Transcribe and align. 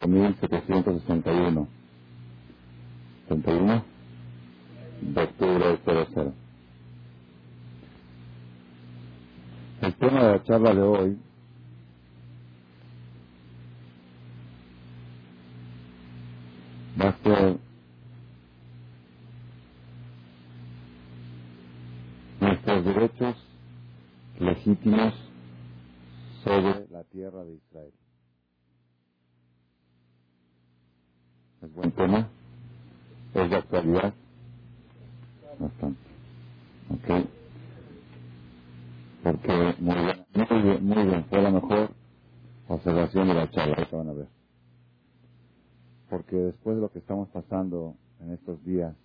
1761. 0.00 1.68
31 3.28 3.84
de 5.00 5.22
octubre 5.22 5.78
00. 5.84 6.34
El 9.82 9.94
tema 9.96 10.22
de 10.24 10.32
la 10.32 10.42
charla 10.44 10.74
de 10.74 10.82
hoy 10.82 11.18
va 17.00 17.08
a 17.08 17.18
ser 17.22 17.58
nuestros 22.40 22.84
derechos 22.84 23.36
legítimos 24.38 25.14
sobre 26.44 26.86
la 26.90 27.04
tierra 27.04 27.44
de 27.44 27.54
Israel. 27.54 27.92
Es 31.64 31.74
buen 31.74 31.92
tema, 31.92 32.30
es 33.34 33.50
de 33.50 33.56
actualidad, 33.56 34.14
bastante. 35.58 36.00
Ok. 36.90 37.28
Porque 39.22 39.74
muy 39.80 39.94
bien, 39.96 40.26
muy 40.34 40.62
bien, 40.62 40.86
muy 40.86 41.04
bien, 41.06 41.26
fue 41.26 41.42
la 41.42 41.50
mejor 41.50 41.90
observación 42.68 43.28
de 43.28 43.34
la 43.34 43.50
charla, 43.50 43.76
ahorita 43.76 43.96
van 43.96 44.08
a 44.10 44.12
ver. 44.14 44.28
Porque 46.10 46.36
después 46.36 46.76
de 46.76 46.82
lo 46.82 46.90
que 46.92 47.00
estamos 47.00 47.28
pasando 47.30 47.96
en 48.20 48.32
estos 48.32 48.64
días, 48.64 48.96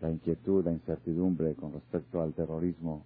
la 0.00 0.10
inquietud, 0.10 0.64
la 0.64 0.72
incertidumbre 0.72 1.54
con 1.56 1.72
respecto 1.74 2.22
al 2.22 2.34
terrorismo, 2.34 3.04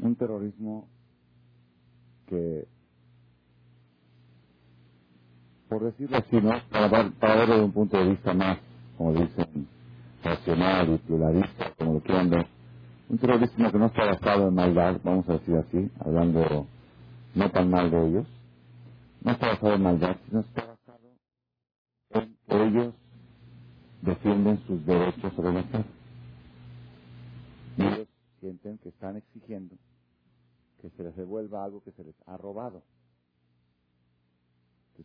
un 0.00 0.16
terrorismo 0.16 0.88
que, 2.26 2.68
por 5.70 5.84
decirlo 5.84 6.18
así, 6.18 6.36
¿no? 6.42 6.52
para, 6.70 6.90
para 7.12 7.36
verlo 7.36 7.58
de 7.58 7.64
un 7.64 7.72
punto 7.72 7.98
de 7.98 8.10
vista 8.10 8.34
más, 8.34 8.60
como 8.98 9.14
dicen, 9.14 9.68
racional 10.24 10.94
y 10.94 10.98
pluralista, 11.00 11.74
como 11.78 11.94
lo 11.96 12.02
quieran 12.02 12.30
ver, 12.30 12.48
un 13.10 13.18
terrorismo 13.18 13.72
que 13.72 13.78
no 13.78 13.86
está 13.88 14.06
basado 14.06 14.48
en 14.48 14.54
maldad, 14.56 15.00
vamos 15.04 15.28
a 15.30 15.34
decir 15.34 15.56
así, 15.56 15.92
hablando 16.00 16.68
no 17.36 17.52
tan 17.52 17.70
mal 17.70 17.90
de 17.90 18.08
ellos, 18.08 18.28
no 19.22 19.32
está 19.32 19.48
basado 19.48 19.74
en 19.74 19.82
maldad, 19.84 20.16
sino 20.28 20.40
está 20.42 20.66
basado 20.66 21.10
en 22.10 22.36
que 22.46 22.64
ellos 22.64 22.94
defienden 24.02 24.58
sus 24.66 24.86
derechos 24.86 25.34
sobre 25.34 25.54
la 25.54 25.64
tierra. 25.64 25.86
Y 27.76 27.86
ellos 27.86 28.08
sienten 28.40 28.78
que 28.78 28.90
están 28.90 29.16
exigiendo 29.16 29.76
que 30.80 30.90
se 30.90 31.04
les 31.04 31.16
devuelva 31.16 31.64
algo 31.64 31.82
que 31.82 31.92
se 31.92 32.04
les 32.04 32.16
ha 32.26 32.36
robado. 32.38 32.84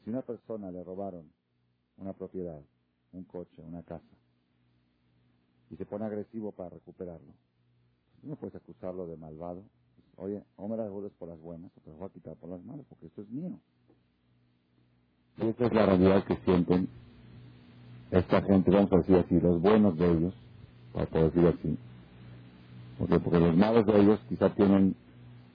Si 0.04 0.10
una 0.10 0.22
persona 0.22 0.72
le 0.72 0.84
robaron 0.84 1.32
una 1.98 2.14
propiedad, 2.14 2.62
un 3.14 3.24
coche, 3.24 3.62
una 3.62 3.84
casa, 3.84 4.04
y 5.70 5.78
se 5.78 5.86
pone 5.86 6.06
agresivo 6.06 6.52
para 6.52 6.70
recuperarlo, 6.70 7.34
no 8.24 8.36
puedes 8.36 8.56
acusarlo 8.56 9.08
de 9.08 9.18
malvado. 9.18 9.64
Oye, 10.18 10.44
o 10.58 10.68
me 10.68 10.78
la 10.78 10.84
devuelves 10.84 11.14
por 11.14 11.30
las 11.30 11.40
buenas, 11.40 11.72
o 11.78 11.82
te 11.82 11.90
las 11.90 12.00
voy 12.00 12.08
a 12.08 12.14
quitar 12.14 12.36
por 12.36 12.50
las 12.50 12.64
malas, 12.64 12.86
porque 12.88 13.08
esto 13.08 13.22
es 13.22 13.30
mío. 13.30 13.60
Y 15.38 15.48
esa 15.48 15.66
es 15.66 15.74
la 15.74 15.86
realidad 15.86 16.24
que 16.26 16.38
sienten 16.38 16.88
esta 18.12 18.42
gente, 18.44 18.72
vamos 18.72 18.92
a 18.94 18.98
decir 18.98 19.16
así, 19.18 19.40
los 19.40 19.62
buenos 19.62 19.98
de 19.98 20.12
ellos, 20.12 20.34
para 20.94 21.06
poder 21.08 21.34
decir 21.34 21.48
así. 21.48 21.78
Porque, 22.98 23.20
porque 23.20 23.40
los 23.40 23.56
malos 23.58 23.86
de 23.86 24.00
ellos 24.00 24.20
quizá 24.30 24.54
tienen 24.56 24.96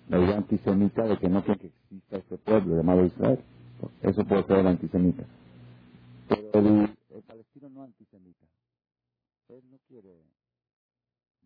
la 0.09 0.19
idea 0.19 0.37
antisemita 0.37 1.05
de 1.05 1.19
que 1.19 1.29
no 1.29 1.43
quieren 1.43 1.61
que 1.61 1.69
exista 1.69 2.17
este 2.19 2.37
pueblo 2.39 2.77
llamado 2.77 3.05
Israel. 3.07 3.41
Eso 4.03 4.25
puede 4.25 4.45
ser 4.45 4.59
el 4.59 4.67
antisemita. 4.67 5.25
Pero 6.29 6.59
el, 6.59 7.23
palestino 7.27 7.69
no 7.71 7.83
antisemita. 7.83 8.47
Él 9.49 9.63
no 9.71 9.79
quiere 9.89 10.23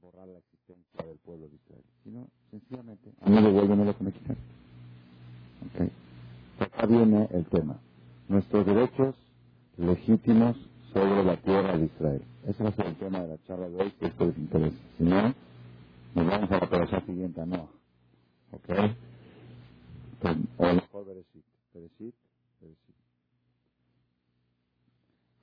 borrar 0.00 0.28
la 0.28 0.38
existencia 0.38 1.06
del 1.06 1.18
pueblo 1.18 1.48
de 1.48 1.56
Israel, 1.56 1.84
sino 2.02 2.28
sencillamente 2.50 3.12
a 3.22 3.30
mí 3.30 3.42
devuélveme 3.42 3.84
lo 3.84 3.96
que 3.96 4.04
me 4.04 4.12
quitan. 4.12 4.36
Okay. 5.72 5.90
Acá 6.60 6.86
viene 6.86 7.28
el 7.32 7.46
tema. 7.46 7.78
Nuestros 8.28 8.66
derechos 8.66 9.14
legítimos 9.76 10.56
sobre 10.92 11.24
la 11.24 11.36
tierra 11.38 11.76
de 11.76 11.86
Israel. 11.86 12.22
Ese 12.46 12.62
va 12.62 12.68
a 12.68 12.72
ser 12.72 12.86
el 12.86 12.96
tema 12.96 13.22
de 13.22 13.28
la 13.28 13.42
charla 13.44 13.68
de 13.68 13.76
hoy, 13.76 13.92
si 13.98 14.04
esto 14.04 14.26
les 14.26 14.38
interesa. 14.38 14.76
Si 14.98 15.04
no, 15.04 15.34
nos 16.14 16.26
vamos 16.26 16.50
a 16.50 16.58
la 16.58 16.66
operación 16.66 17.06
siguiente, 17.06 17.46
no. 17.46 17.68
¿Ok? 18.52 18.68
O 20.58 20.64
mejor 20.64 21.04
Bereshit. 21.06 21.44
Bereshit, 21.72 22.14
Bereshit. 22.14 22.23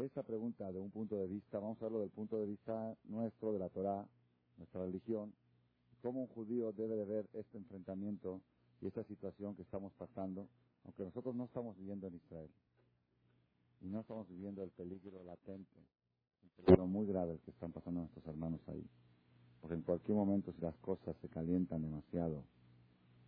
Esta 0.05 0.23
pregunta 0.23 0.71
de 0.71 0.79
un 0.79 0.89
punto 0.89 1.15
de 1.15 1.27
vista, 1.27 1.59
vamos 1.59 1.79
a 1.79 1.85
verlo 1.85 1.99
del 1.99 2.09
punto 2.09 2.39
de 2.39 2.47
vista 2.47 2.95
nuestro, 3.03 3.53
de 3.53 3.59
la 3.59 3.69
Torah, 3.69 4.03
nuestra 4.57 4.83
religión, 4.83 5.31
cómo 6.01 6.21
un 6.21 6.27
judío 6.27 6.71
debe 6.71 6.95
de 6.95 7.05
ver 7.05 7.29
este 7.33 7.57
enfrentamiento 7.57 8.41
y 8.81 8.87
esta 8.87 9.03
situación 9.03 9.55
que 9.55 9.61
estamos 9.61 9.93
pasando, 9.93 10.47
aunque 10.85 11.03
nosotros 11.03 11.35
no 11.35 11.45
estamos 11.45 11.77
viviendo 11.77 12.07
en 12.07 12.15
Israel 12.15 12.49
y 13.81 13.89
no 13.89 14.01
estamos 14.01 14.27
viviendo 14.27 14.63
el 14.63 14.71
peligro 14.71 15.23
latente, 15.23 15.77
un 16.43 16.49
peligro 16.63 16.87
muy 16.87 17.05
grave 17.05 17.39
que 17.45 17.51
están 17.51 17.71
pasando 17.71 18.01
nuestros 18.01 18.25
hermanos 18.25 18.59
ahí. 18.69 18.83
Porque 19.61 19.75
en 19.75 19.83
cualquier 19.83 20.17
momento, 20.17 20.51
si 20.53 20.61
las 20.61 20.75
cosas 20.77 21.15
se 21.21 21.29
calientan 21.29 21.83
demasiado, 21.83 22.43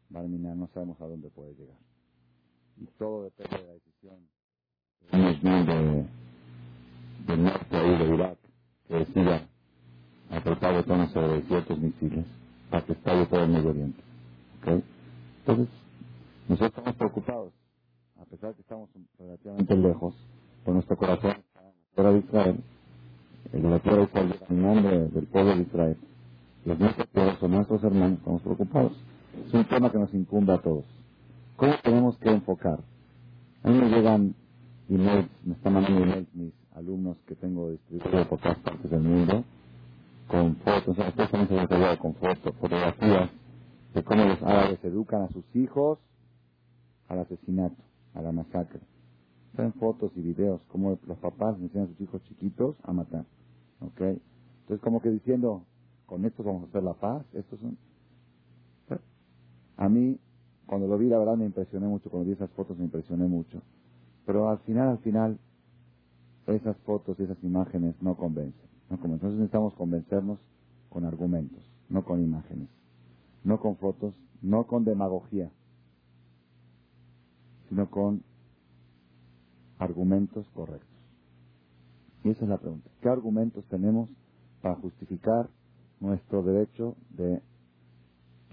Barmina, 0.10 0.56
no 0.56 0.68
sabemos 0.74 1.00
a 1.02 1.06
dónde 1.06 1.30
puede 1.30 1.54
llegar. 1.54 1.78
Y 2.78 2.88
todo 2.98 3.26
depende 3.26 3.58
de 3.58 3.68
la 3.68 3.74
decisión 3.74 4.28
de, 5.12 6.33
del 7.28 7.44
norte 7.44 7.78
ahí 7.78 7.98
de 7.98 8.16
Irak, 8.16 8.38
que 8.88 8.96
decida 8.96 9.48
apretar 10.32 10.76
botones 10.76 11.12
sobre 11.12 11.42
ciertos 11.44 11.80
misiles 11.80 12.26
para 12.70 12.86
que 12.86 12.94
estalle 12.94 13.26
todo 13.28 13.44
el 13.44 13.50
Medio 13.52 13.70
Oriente. 13.70 14.02
¿Okay? 14.62 14.84
Entonces, 15.40 15.70
nosotros 16.50 16.70
estamos 16.72 16.96
preocupados, 16.96 17.54
a 18.20 18.26
pesar 18.26 18.50
de 18.52 18.56
que 18.56 18.62
estamos 18.62 18.90
relativamente 19.20 19.76
lejos, 19.78 20.16
con 20.66 20.76
nuestro 20.76 20.98
corazón 20.98 21.32
está 21.90 22.12
de 22.12 22.20
Israel, 22.20 22.64
en 23.54 23.72
la 23.72 23.80
tierra 23.80 23.98
de 23.98 24.04
Israel, 24.06 24.40
nombre 24.50 25.00
del 25.10 25.28
pueblo 25.28 25.56
de 25.56 25.62
Israel. 25.64 25.98
Los 26.66 26.80
nuestros 26.80 27.10
tierras 27.10 27.40
son 27.40 27.52
nuestros 27.52 27.84
hermanos, 27.84 28.20
estamos 28.20 28.42
preocupados. 28.42 28.94
Es 29.48 29.54
un 29.54 29.66
tema 29.66 29.92
que 29.92 30.00
nos 30.00 30.14
incumbe 30.14 30.54
a 30.54 30.62
todos. 30.62 30.86
¿Cómo 31.58 31.74
tenemos 31.84 32.18
que 32.20 32.30
enfocar? 32.30 32.80
A 33.64 33.70
mí 33.70 33.80
me 33.80 33.90
llegan 33.90 34.36
emails, 34.90 35.30
me 35.44 35.54
están 35.54 35.74
mandando 35.74 36.04
emails 36.04 36.28
mis 36.36 36.54
alumnos 36.76 37.18
que 37.28 37.36
tengo 37.36 37.72
distribuidos 37.72 38.28
por 38.28 38.40
todas 38.40 38.60
partes 38.60 38.90
del 38.90 39.02
mundo, 39.02 39.44
con 40.28 40.56
fotos, 40.58 40.96
también 40.96 41.48
se 41.48 41.98
con 41.98 42.16
fotos, 42.16 42.56
fotografías 42.60 43.30
de 43.94 44.04
cómo 44.04 44.26
los 44.26 44.42
árabes 44.42 44.84
educan 44.84 45.24
a 45.24 45.30
sus 45.30 45.44
hijos 45.56 46.00
al 47.08 47.20
asesinato, 47.20 47.76
a 48.14 48.22
la 48.22 48.32
masacre. 48.32 48.80
Traen 49.56 49.74
fotos 49.74 50.12
y 50.16 50.22
videos, 50.22 50.62
como 50.72 50.98
los 51.06 51.18
papás 51.20 51.56
enseñan 51.60 51.86
a 51.86 51.90
sus 51.90 52.02
hijos 52.02 52.24
chiquitos 52.24 52.76
a 52.84 52.92
matar. 52.92 53.26
¿Ok? 53.82 54.02
Entonces, 54.02 54.82
como 54.82 55.02
que 55.02 55.10
diciendo, 55.10 55.64
con 56.08 56.26
esto 56.26 56.44
vamos 56.44 56.64
a 56.64 56.66
hacer 56.68 56.84
la 56.84 56.94
paz, 56.94 57.24
estos 57.34 57.60
son... 57.60 57.78
A 59.78 59.90
mí, 59.90 60.18
cuando 60.66 60.88
lo 60.88 60.98
vi, 60.98 61.08
la 61.08 61.18
verdad 61.18 61.36
me 61.36 61.46
impresioné 61.46 61.88
mucho, 61.88 62.10
cuando 62.10 62.28
vi 62.28 62.34
esas 62.34 62.50
fotos 62.52 62.78
me 62.78 62.86
impresioné 62.86 63.26
mucho. 63.26 63.62
Pero 64.26 64.50
al 64.50 64.60
final, 64.60 64.90
al 64.90 65.00
final, 65.00 65.38
esas 66.48 66.78
fotos 66.80 67.20
y 67.20 67.24
esas 67.24 67.42
imágenes 67.44 67.96
no 68.02 68.16
convencen. 68.16 68.70
No 68.90 68.98
convencen. 68.98 69.14
Entonces 69.14 69.40
necesitamos 69.40 69.74
convencernos 69.76 70.40
con 70.90 71.06
argumentos, 71.06 71.64
no 71.90 72.04
con 72.04 72.22
imágenes, 72.22 72.70
no 73.44 73.60
con 73.60 73.78
fotos, 73.78 74.14
no 74.42 74.68
con 74.68 74.84
demagogía, 74.84 75.50
sino 77.70 77.90
con 77.90 78.22
argumentos 79.80 80.48
correctos. 80.54 80.90
Y 82.24 82.30
esa 82.30 82.44
es 82.44 82.50
la 82.50 82.58
pregunta. 82.58 82.90
¿Qué 83.02 83.10
argumentos 83.10 83.66
tenemos 83.66 84.10
para 84.62 84.76
justificar 84.76 85.50
nuestro 86.00 86.44
derecho 86.44 86.96
de 87.18 87.42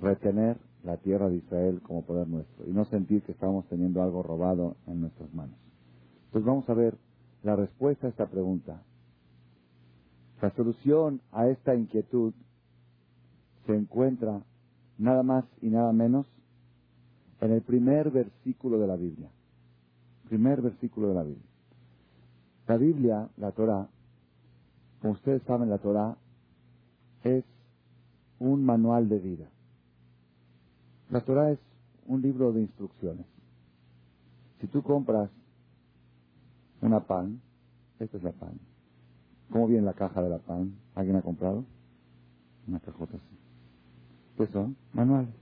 retener 0.01 0.57
la 0.83 0.97
tierra 0.97 1.29
de 1.29 1.37
Israel 1.37 1.81
como 1.83 2.03
poder 2.03 2.27
nuestro 2.27 2.67
y 2.67 2.73
no 2.73 2.85
sentir 2.87 3.23
que 3.23 3.33
estamos 3.33 3.67
teniendo 3.69 4.03
algo 4.03 4.23
robado 4.23 4.77
en 4.87 5.03
nuestras 5.03 5.33
manos? 5.35 5.57
Entonces 6.27 6.47
vamos 6.47 6.69
a 6.69 6.75
ver 6.75 6.97
la 7.43 7.57
respuesta 7.57 8.07
a 8.07 8.11
esta 8.11 8.27
pregunta. 8.27 8.83
La 10.43 10.51
solución 10.51 11.21
a 11.33 11.49
esta 11.49 11.75
inquietud 11.75 12.33
se 13.67 13.75
encuentra 13.75 14.43
nada 14.99 15.23
más 15.23 15.45
y 15.61 15.69
nada 15.69 15.93
menos 15.93 16.27
en 17.41 17.53
el 17.53 17.63
primer 17.63 18.11
versículo 18.11 18.79
de 18.79 18.87
la 18.87 18.97
Biblia. 18.97 19.29
Primer 20.29 20.61
versículo 20.63 21.09
de 21.09 21.15
la 21.15 21.23
Biblia. 21.23 21.51
La 22.69 22.77
Biblia, 22.77 23.29
la 23.37 23.53
Torah, 23.53 23.89
como 25.01 25.15
ustedes 25.15 25.43
saben, 25.43 25.71
la 25.71 25.79
Torah 25.79 26.17
es 27.25 27.45
un 28.39 28.65
manual 28.65 29.09
de 29.09 29.19
vida. 29.19 29.47
La 31.11 31.21
Torah 31.23 31.51
es 31.51 31.59
un 32.07 32.23
libro 32.23 32.53
de 32.53 32.61
instrucciones. 32.61 33.27
Si 34.61 34.67
tú 34.67 34.83
compras 34.83 35.31
una 36.83 37.01
pan, 37.01 37.41
esta 37.99 38.17
es 38.17 38.23
la 38.23 38.33
pan. 38.33 38.59
¿Cómo 39.51 39.67
viene 39.67 39.85
la 39.85 39.95
caja 39.95 40.23
de 40.23 40.31
la 40.31 40.39
pan? 40.39 40.75
¿Alguien 40.95 41.17
ha 41.17 41.23
comprado? 41.23 41.65
Una 42.69 42.81
cajota 42.81 43.17
así. 43.17 43.39
¿Qué 44.37 44.47
son? 44.53 44.77
Manuales. 44.93 45.35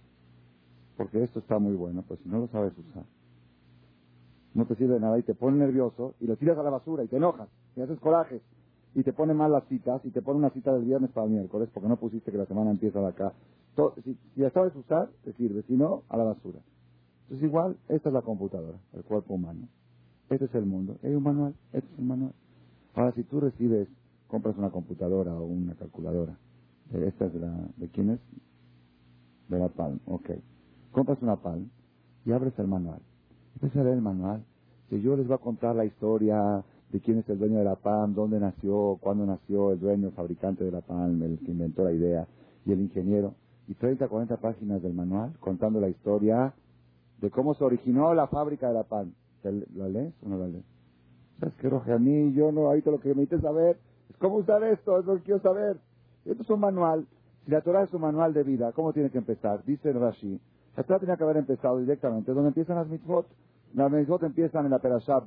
Porque 0.96 1.22
esto 1.22 1.38
está 1.38 1.58
muy 1.58 1.76
bueno, 1.76 2.02
pues 2.06 2.18
si 2.20 2.28
no 2.28 2.38
lo 2.38 2.48
sabes 2.48 2.72
usar, 2.76 3.04
no 4.54 4.66
te 4.66 4.74
sirve 4.74 4.94
de 4.94 5.00
nada 5.00 5.18
y 5.18 5.22
te 5.22 5.34
pone 5.34 5.58
nervioso 5.58 6.14
y 6.20 6.26
lo 6.26 6.36
tiras 6.36 6.58
a 6.58 6.62
la 6.62 6.70
basura 6.70 7.04
y 7.04 7.08
te 7.08 7.16
enojas 7.16 7.48
y 7.76 7.80
haces 7.80 8.00
corajes 8.00 8.42
y 8.94 9.04
te 9.04 9.12
pone 9.12 9.34
mal 9.34 9.52
las 9.52 9.64
citas 9.68 10.04
y 10.04 10.10
te 10.10 10.22
pone 10.22 10.38
una 10.38 10.50
cita 10.50 10.72
del 10.72 10.84
viernes 10.84 11.10
para 11.12 11.26
el 11.26 11.32
miércoles 11.32 11.68
porque 11.72 11.88
no 11.88 11.96
pusiste 11.96 12.32
que 12.32 12.38
la 12.38 12.46
semana 12.46 12.70
empieza 12.72 13.00
de 13.00 13.06
acá. 13.06 13.32
si, 14.02 14.18
si 14.34 14.40
la 14.40 14.50
sabes 14.50 14.74
usar, 14.74 15.10
te 15.24 15.32
sirve. 15.34 15.62
Si 15.62 15.74
no, 15.74 16.02
a 16.08 16.16
la 16.16 16.24
basura. 16.24 16.58
Entonces 17.24 17.46
igual, 17.46 17.76
esta 17.88 18.08
es 18.08 18.12
la 18.12 18.22
computadora, 18.22 18.78
el 18.94 19.04
cuerpo 19.04 19.34
humano. 19.34 19.68
Este 20.30 20.44
es 20.44 20.54
el 20.54 20.66
mundo. 20.66 20.96
Hay 21.02 21.14
un 21.14 21.22
manual, 21.22 21.54
este 21.72 21.90
es 21.92 21.98
el 21.98 22.04
manual. 22.04 22.32
Ahora, 22.94 23.12
si 23.12 23.22
tú 23.24 23.40
recibes, 23.40 23.88
compras 24.26 24.56
una 24.58 24.70
computadora 24.70 25.34
o 25.34 25.44
una 25.44 25.74
calculadora, 25.74 26.36
esta 26.92 27.26
es 27.26 27.34
la, 27.34 27.68
¿de 27.76 27.88
quién 27.88 28.10
es? 28.10 28.20
De 29.48 29.58
la 29.58 29.68
Palm, 29.68 30.00
ok. 30.06 30.30
Compras 30.92 31.18
una 31.22 31.36
Palm 31.36 31.68
y 32.24 32.32
abres 32.32 32.58
el 32.58 32.66
manual. 32.66 33.00
Empieza 33.54 33.80
a 33.80 33.92
el 33.92 34.02
manual, 34.02 34.44
que 34.88 35.00
yo 35.00 35.16
les 35.16 35.26
voy 35.26 35.34
a 35.34 35.38
contar 35.38 35.74
la 35.74 35.84
historia 35.84 36.64
de 36.90 37.00
quién 37.00 37.18
es 37.18 37.28
el 37.28 37.38
dueño 37.38 37.58
de 37.58 37.64
la 37.64 37.76
PAM, 37.76 38.14
dónde 38.14 38.40
nació, 38.40 38.98
cuándo 39.00 39.26
nació 39.26 39.72
el 39.72 39.80
dueño, 39.80 40.10
fabricante 40.12 40.64
de 40.64 40.70
la 40.70 40.80
PAM, 40.80 41.22
el 41.22 41.38
que 41.38 41.52
inventó 41.52 41.84
la 41.84 41.92
idea, 41.92 42.26
y 42.64 42.72
el 42.72 42.80
ingeniero. 42.80 43.34
Y 43.66 43.74
30, 43.74 44.08
40 44.08 44.36
páginas 44.38 44.82
del 44.82 44.94
manual 44.94 45.34
contando 45.40 45.80
la 45.80 45.88
historia 45.88 46.54
de 47.20 47.30
cómo 47.30 47.54
se 47.54 47.64
originó 47.64 48.14
la 48.14 48.28
fábrica 48.28 48.68
de 48.68 48.74
la 48.74 48.84
PAM. 48.84 49.12
¿La 49.42 49.88
lees 49.88 50.14
o 50.24 50.28
no 50.28 50.38
la 50.38 50.48
lees? 50.48 50.64
¿Sabes 51.38 51.54
qué, 51.56 51.68
Roge? 51.68 51.92
A 51.92 51.98
mí, 51.98 52.32
yo 52.32 52.50
no, 52.50 52.66
ahorita 52.66 52.90
lo 52.90 53.00
que 53.00 53.14
me 53.14 53.22
dices 53.22 53.40
saber 53.40 53.78
es 54.10 54.16
cómo 54.16 54.36
usar 54.36 54.62
esto, 54.64 54.98
es 54.98 55.06
lo 55.06 55.16
que 55.16 55.22
quiero 55.22 55.40
saber. 55.40 55.76
Esto 56.24 56.42
es 56.42 56.50
un 56.50 56.60
manual. 56.60 57.06
Si 57.44 57.52
la 57.52 57.60
Torah 57.60 57.84
es 57.84 57.94
un 57.94 58.02
manual 58.02 58.34
de 58.34 58.42
vida, 58.42 58.72
¿cómo 58.72 58.92
tiene 58.92 59.10
que 59.10 59.18
empezar? 59.18 59.64
Dice 59.64 59.92
Rashi. 59.92 60.40
La 60.76 60.82
Torah 60.82 60.98
tenía 60.98 61.16
que 61.16 61.24
haber 61.24 61.36
empezado 61.36 61.78
directamente 61.78 62.32
donde 62.32 62.48
empiezan 62.48 62.76
las 62.76 62.88
mitzvot. 62.88 63.26
Las 63.74 63.90
mitzvot 63.90 64.22
empiezan 64.22 64.64
en 64.64 64.70
la 64.70 64.78
Perashá 64.78 65.22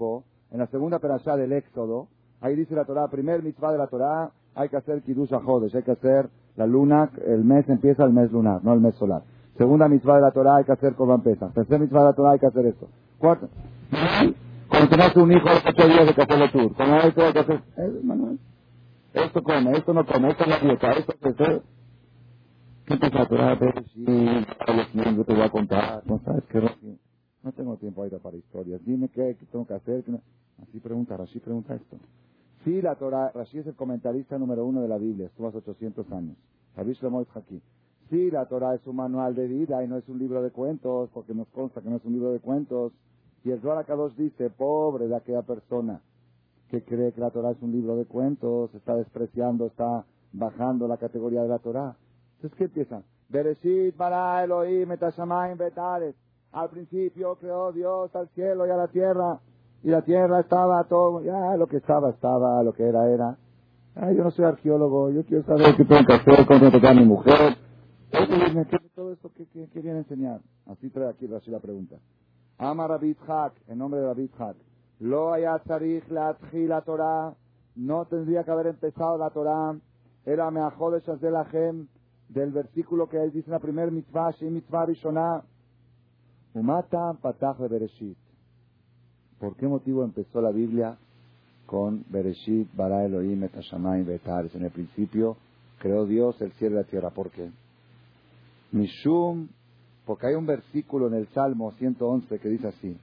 en 0.52 0.60
la 0.60 0.68
segunda 0.68 1.00
perashá 1.00 1.38
del 1.38 1.54
Éxodo, 1.54 2.08
ahí 2.42 2.56
dice 2.56 2.76
la 2.76 2.84
Torah, 2.84 3.08
primer 3.08 3.42
mitzvah 3.42 3.72
de 3.72 3.78
la 3.78 3.88
Torah, 3.88 4.32
hay 4.54 4.68
que 4.68 4.78
hacer 4.78 5.02
Kiddush 5.02 5.32
Jodesh, 5.32 5.76
hay 5.76 5.84
que 5.84 5.92
hacer 5.92 6.30
la 6.58 6.68
luna, 6.68 7.10
el 7.26 7.46
mes 7.46 7.68
empieza 7.70 8.04
el 8.04 8.12
mes 8.12 8.32
lunar, 8.32 8.64
no 8.64 8.74
el 8.74 8.82
mes 8.82 8.96
solar. 8.96 9.24
Segunda 9.58 9.88
mitzvah 9.88 10.16
de 10.16 10.22
la 10.22 10.32
Torah, 10.32 10.58
hay 10.58 10.66
que 10.66 10.74
hacer 10.74 10.96
Korban 10.96 11.22
Pesach. 11.22 11.54
Tercer 11.54 11.80
mitzvah 11.80 12.00
de 12.02 12.06
la 12.06 12.14
Torah, 12.14 12.32
hay 12.32 12.40
que 12.40 12.48
hacer 12.48 12.66
esto. 12.66 12.88
Cuarto, 13.18 13.48
cuando 14.70 14.90
tenés 14.90 15.16
un 15.16 15.32
hijo, 15.32 15.48
ocho 15.68 15.88
días 15.88 16.16
de 16.16 16.24
hacerlo 16.24 16.52
tú. 16.52 16.74
Cuando 16.76 16.96
hay 16.96 17.12
todo 17.12 17.34
que 17.34 17.40
hacer, 17.40 17.64
Manuel, 18.04 18.40
esto 19.14 19.44
come, 19.44 19.72
esto 19.78 19.94
no 19.94 20.06
come, 20.06 20.36
no 20.48 20.60
dieta, 20.62 20.92
esto, 20.94 21.14
esto, 21.22 21.64
¿Qué 22.86 22.94
empieza 22.94 23.20
la 23.20 23.28
Torah? 23.28 23.60
Sí, 23.94 24.06
yo 24.06 25.26
te 25.26 25.34
voy 25.34 25.44
a 25.44 25.50
contar, 25.50 26.04
¿no 26.06 26.22
qué? 26.50 26.98
No 27.44 27.52
tengo 27.54 27.78
tiempo 27.78 28.02
ahorita 28.02 28.20
para 28.20 28.38
historias. 28.38 28.84
Dime 28.86 29.10
qué, 29.10 29.38
tengo 29.52 29.66
que 29.66 29.74
hacer. 29.74 30.04
Así 30.62 30.80
pregunta, 30.80 31.18
Rashi 31.18 31.40
pregunta 31.40 31.76
esto. 31.76 31.98
Sí, 32.64 32.82
la 32.82 32.96
Torah, 32.96 33.32
Rashi 33.34 33.60
es 33.60 33.68
el 33.68 33.76
comentarista 33.76 34.38
número 34.38 34.66
uno 34.66 34.82
de 34.82 34.88
la 34.88 34.98
Biblia, 34.98 35.28
estuvo 35.28 35.48
hace 35.48 35.58
800 35.58 36.12
años. 36.12 36.38
Rabbi 36.76 36.94
Shlomo 36.94 37.26
aquí. 37.36 37.62
Sí, 38.10 38.30
la 38.30 38.46
Torah 38.46 38.76
es 38.76 38.86
un 38.86 38.98
manual 38.98 39.36
de 39.36 39.48
vida 39.48 39.84
y 39.84 39.88
no 39.88 39.98
es 39.98 40.08
un 40.08 40.20
libro 40.20 40.42
de 40.44 40.52
cuentos, 40.52 41.10
porque 41.14 41.34
nos 41.34 41.48
consta 41.50 41.82
que 41.82 41.90
no 41.90 41.98
es 41.98 42.06
un 42.06 42.14
libro 42.14 42.32
de 42.32 42.40
cuentos. 42.40 42.94
Y 43.44 43.52
el 43.52 43.62
Zohar 43.62 43.86
Kadosh 43.86 44.16
dice, 44.16 44.50
pobre 44.50 45.08
de 45.08 45.16
aquella 45.16 45.42
persona 45.42 46.02
que 46.70 46.84
cree 46.84 47.12
que 47.12 47.22
la 47.22 47.32
Torah 47.32 47.52
es 47.52 47.62
un 47.62 47.72
libro 47.72 47.96
de 47.96 48.06
cuentos, 48.06 48.74
está 48.76 48.96
despreciando, 48.96 49.66
está 49.66 50.06
bajando 50.32 50.88
la 50.88 50.98
categoría 50.98 51.42
de 51.42 51.50
la 51.50 51.60
Torah. 51.60 51.96
Entonces, 52.36 52.58
¿qué 52.58 52.64
empieza? 52.66 53.04
Bereshit 53.30 53.96
bara 53.98 54.44
Elohim 54.44 54.92
etashamayim 54.92 55.58
betales. 55.58 56.16
Al 56.54 56.70
principio 56.70 57.36
creó 57.36 57.72
Dios 57.72 58.16
al 58.16 58.28
cielo 58.30 58.68
y 58.68 58.70
a 58.70 58.76
la 58.76 58.88
tierra, 58.88 59.40
y 59.84 59.90
la 59.90 60.02
tierra 60.02 60.42
estaba 60.42 60.84
todo, 60.84 61.24
ya 61.24 61.56
lo 61.58 61.68
que 61.68 61.78
estaba, 61.78 62.10
estaba, 62.10 62.62
lo 62.64 62.74
que 62.74 62.84
era, 62.84 63.10
era. 63.10 63.38
Ay, 63.96 64.16
yo 64.16 64.24
no 64.24 64.32
soy 64.32 64.46
arqueólogo, 64.46 65.10
yo 65.12 65.26
quiero 65.26 65.44
saber 65.44 65.76
qué 65.76 65.86
tengo 65.86 66.06
que 66.06 66.14
hacer, 66.14 66.46
cómo 66.46 66.60
tengo 66.60 66.80
que 66.80 66.88
a 66.88 66.94
mi 66.94 67.06
mujer. 67.06 67.58
Todo 68.96 69.14
esto 69.14 69.32
que, 69.34 69.46
viene 69.82 69.98
a 69.98 70.02
enseñar. 70.02 70.42
Así 70.68 70.90
trae 70.90 71.10
aquí 71.10 71.28
la 71.28 71.60
pregunta. 71.60 71.98
Ama 72.64 72.86
Rabbi 72.86 73.16
Hak, 73.28 73.54
en 73.70 73.80
nombre 73.80 74.00
de 74.00 74.06
Rabbi 74.06 74.30
Hak. 74.38 74.56
Lo 75.00 75.34
ayatzarich 75.34 76.08
la 76.10 76.82
Torah. 76.82 77.34
No 77.76 78.06
tendría 78.06 78.44
que 78.44 78.52
haber 78.52 78.68
empezado 78.68 79.18
la 79.18 79.32
Torah. 79.32 79.76
Era 80.24 80.52
meajodesh 80.52 81.06
de 81.06 81.88
del 82.30 82.52
versículo 82.52 83.10
que 83.10 83.18
él 83.18 83.32
dice 83.32 83.48
en 83.48 83.54
la 83.54 83.60
primera 83.60 83.90
mitzvah, 83.90 84.32
shi 84.34 84.46
mitzvah 84.46 84.86
rishonah. 84.86 85.44
Umata 86.54 87.14
Patach 87.20 87.58
de 87.58 87.68
Bereshit. 87.68 88.18
¿Por 89.40 89.56
qué 89.56 89.68
motivo 89.68 90.04
empezó 90.04 90.40
la 90.40 90.52
Biblia 90.52 90.96
con 91.66 92.06
Bereshit, 92.10 92.72
Bara 92.76 93.06
Elohim, 93.06 93.44
Etashamayim, 93.44 94.06
Betares? 94.06 94.54
En 94.54 94.66
el 94.66 94.72
principio 94.72 95.36
creó 95.80 96.06
Dios 96.06 96.40
el 96.42 96.52
cielo 96.54 96.76
y 96.76 96.84
la 96.84 96.88
tierra. 96.88 97.10
¿Por 97.10 97.32
qué? 97.32 97.50
Mishum, 98.72 99.48
porque 100.06 100.28
hay 100.28 100.36
un 100.36 100.46
versículo 100.46 101.08
en 101.08 101.14
el 101.14 101.28
Salmo 101.30 101.72
111 101.74 102.40
que 102.40 102.50
dice 102.50 102.68
así. 102.68 102.98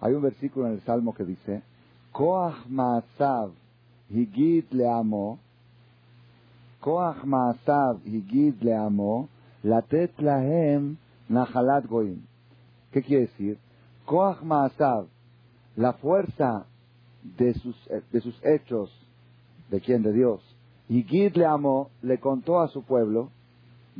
Hay 0.00 0.14
un 0.14 0.22
versículo 0.22 0.66
en 0.66 0.74
el 0.74 0.80
Salmo 0.82 1.14
que 1.14 1.24
dice, 1.24 1.62
Koach 2.12 2.66
Maasav 2.68 3.50
Higid 4.08 4.64
Leamo, 4.70 5.38
Koach 6.80 7.24
Maasav 7.24 8.00
Higid 8.04 8.62
Leamo, 8.62 9.28
Latet 9.62 10.18
Lahem 10.18 10.96
Nahalat 11.28 11.86
Goim. 11.86 12.22
¿Qué 12.92 13.02
quiere 13.02 13.26
decir? 13.26 13.58
Koach 14.06 14.42
Maasav, 14.42 15.06
la 15.76 15.92
fuerza 15.94 16.66
de 17.22 17.54
sus, 17.54 17.76
de 18.12 18.20
sus 18.20 18.38
hechos, 18.44 18.90
¿de 19.70 19.80
quién? 19.80 20.02
De 20.02 20.12
Dios. 20.12 20.40
Y 20.88 21.04
Gid 21.04 21.36
le 21.36 21.46
amó, 21.46 21.90
le 22.02 22.18
contó 22.18 22.60
a 22.60 22.68
su 22.68 22.82
pueblo, 22.82 23.30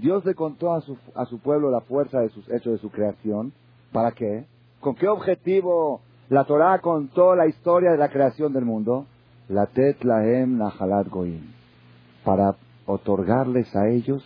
Dios 0.01 0.25
le 0.25 0.35
contó 0.35 0.73
a 0.73 0.81
su, 0.81 0.97
a 1.15 1.27
su 1.27 1.39
pueblo 1.41 1.71
la 1.71 1.83
fuerza 1.83 2.21
de 2.21 2.31
sus 2.31 2.49
hechos, 2.49 2.73
de 2.73 2.79
su 2.79 2.91
creación. 2.91 3.53
¿Para 3.93 4.13
qué? 4.13 4.47
¿Con 4.81 4.95
qué 4.95 5.09
objetivo 5.09 6.01
la 6.31 6.45
Torah 6.45 6.79
contó 6.81 7.37
la 7.37 7.47
historia 7.47 7.91
de 7.91 7.99
la 7.99 8.09
creación 8.09 8.55
del 8.55 8.65
mundo? 8.65 9.07
La 9.49 9.67
Tet 9.67 10.03
Lahem 10.03 10.57
Nahalat 10.57 11.09
Goim. 11.09 11.53
Para 12.25 12.55
otorgarles 12.87 13.75
a 13.77 13.89
ellos 13.89 14.25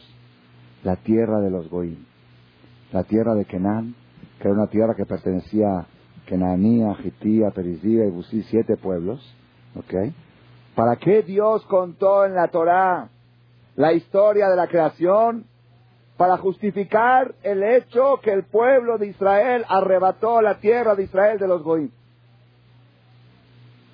la 0.85 0.95
tierra 0.97 1.41
de 1.41 1.51
los 1.51 1.69
Goim. 1.69 2.05
La 2.93 3.03
tierra 3.03 3.35
de 3.35 3.45
Kenan, 3.45 3.97
que 4.39 4.47
era 4.47 4.57
una 4.57 4.69
tierra 4.69 4.95
que 4.95 5.07
pertenecía 5.07 5.79
a 5.81 5.87
Kenanía, 6.27 6.95
Jitía, 6.95 7.51
Perizía 7.51 8.07
y 8.07 8.11
Busí, 8.11 8.45
siete 8.45 8.77
pueblos. 8.77 9.21
¿Ok? 9.75 10.13
¿Para 10.77 10.97
qué 10.97 11.23
Dios 11.23 11.67
contó 11.67 12.25
en 12.25 12.37
la 12.37 12.47
Torah 12.47 13.09
la 13.75 13.93
historia 13.93 14.49
de 14.49 14.57
la 14.57 14.69
creación? 14.69 15.47
Para 16.17 16.37
justificar 16.37 17.35
el 17.43 17.63
hecho 17.63 18.21
que 18.23 18.33
el 18.33 18.45
pueblo 18.45 18.99
de 18.99 19.09
Israel 19.09 19.65
arrebató 19.69 20.41
la 20.41 20.59
tierra 20.59 20.95
de 20.95 21.05
Israel 21.05 21.39
de 21.39 21.49
los 21.49 21.63
Goim. 21.63 21.91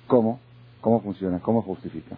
¿Cómo? 0.07 0.39
¿Cómo 0.81 1.01
funciona? 1.01 1.39
¿Cómo 1.39 1.61
justifica? 1.61 2.17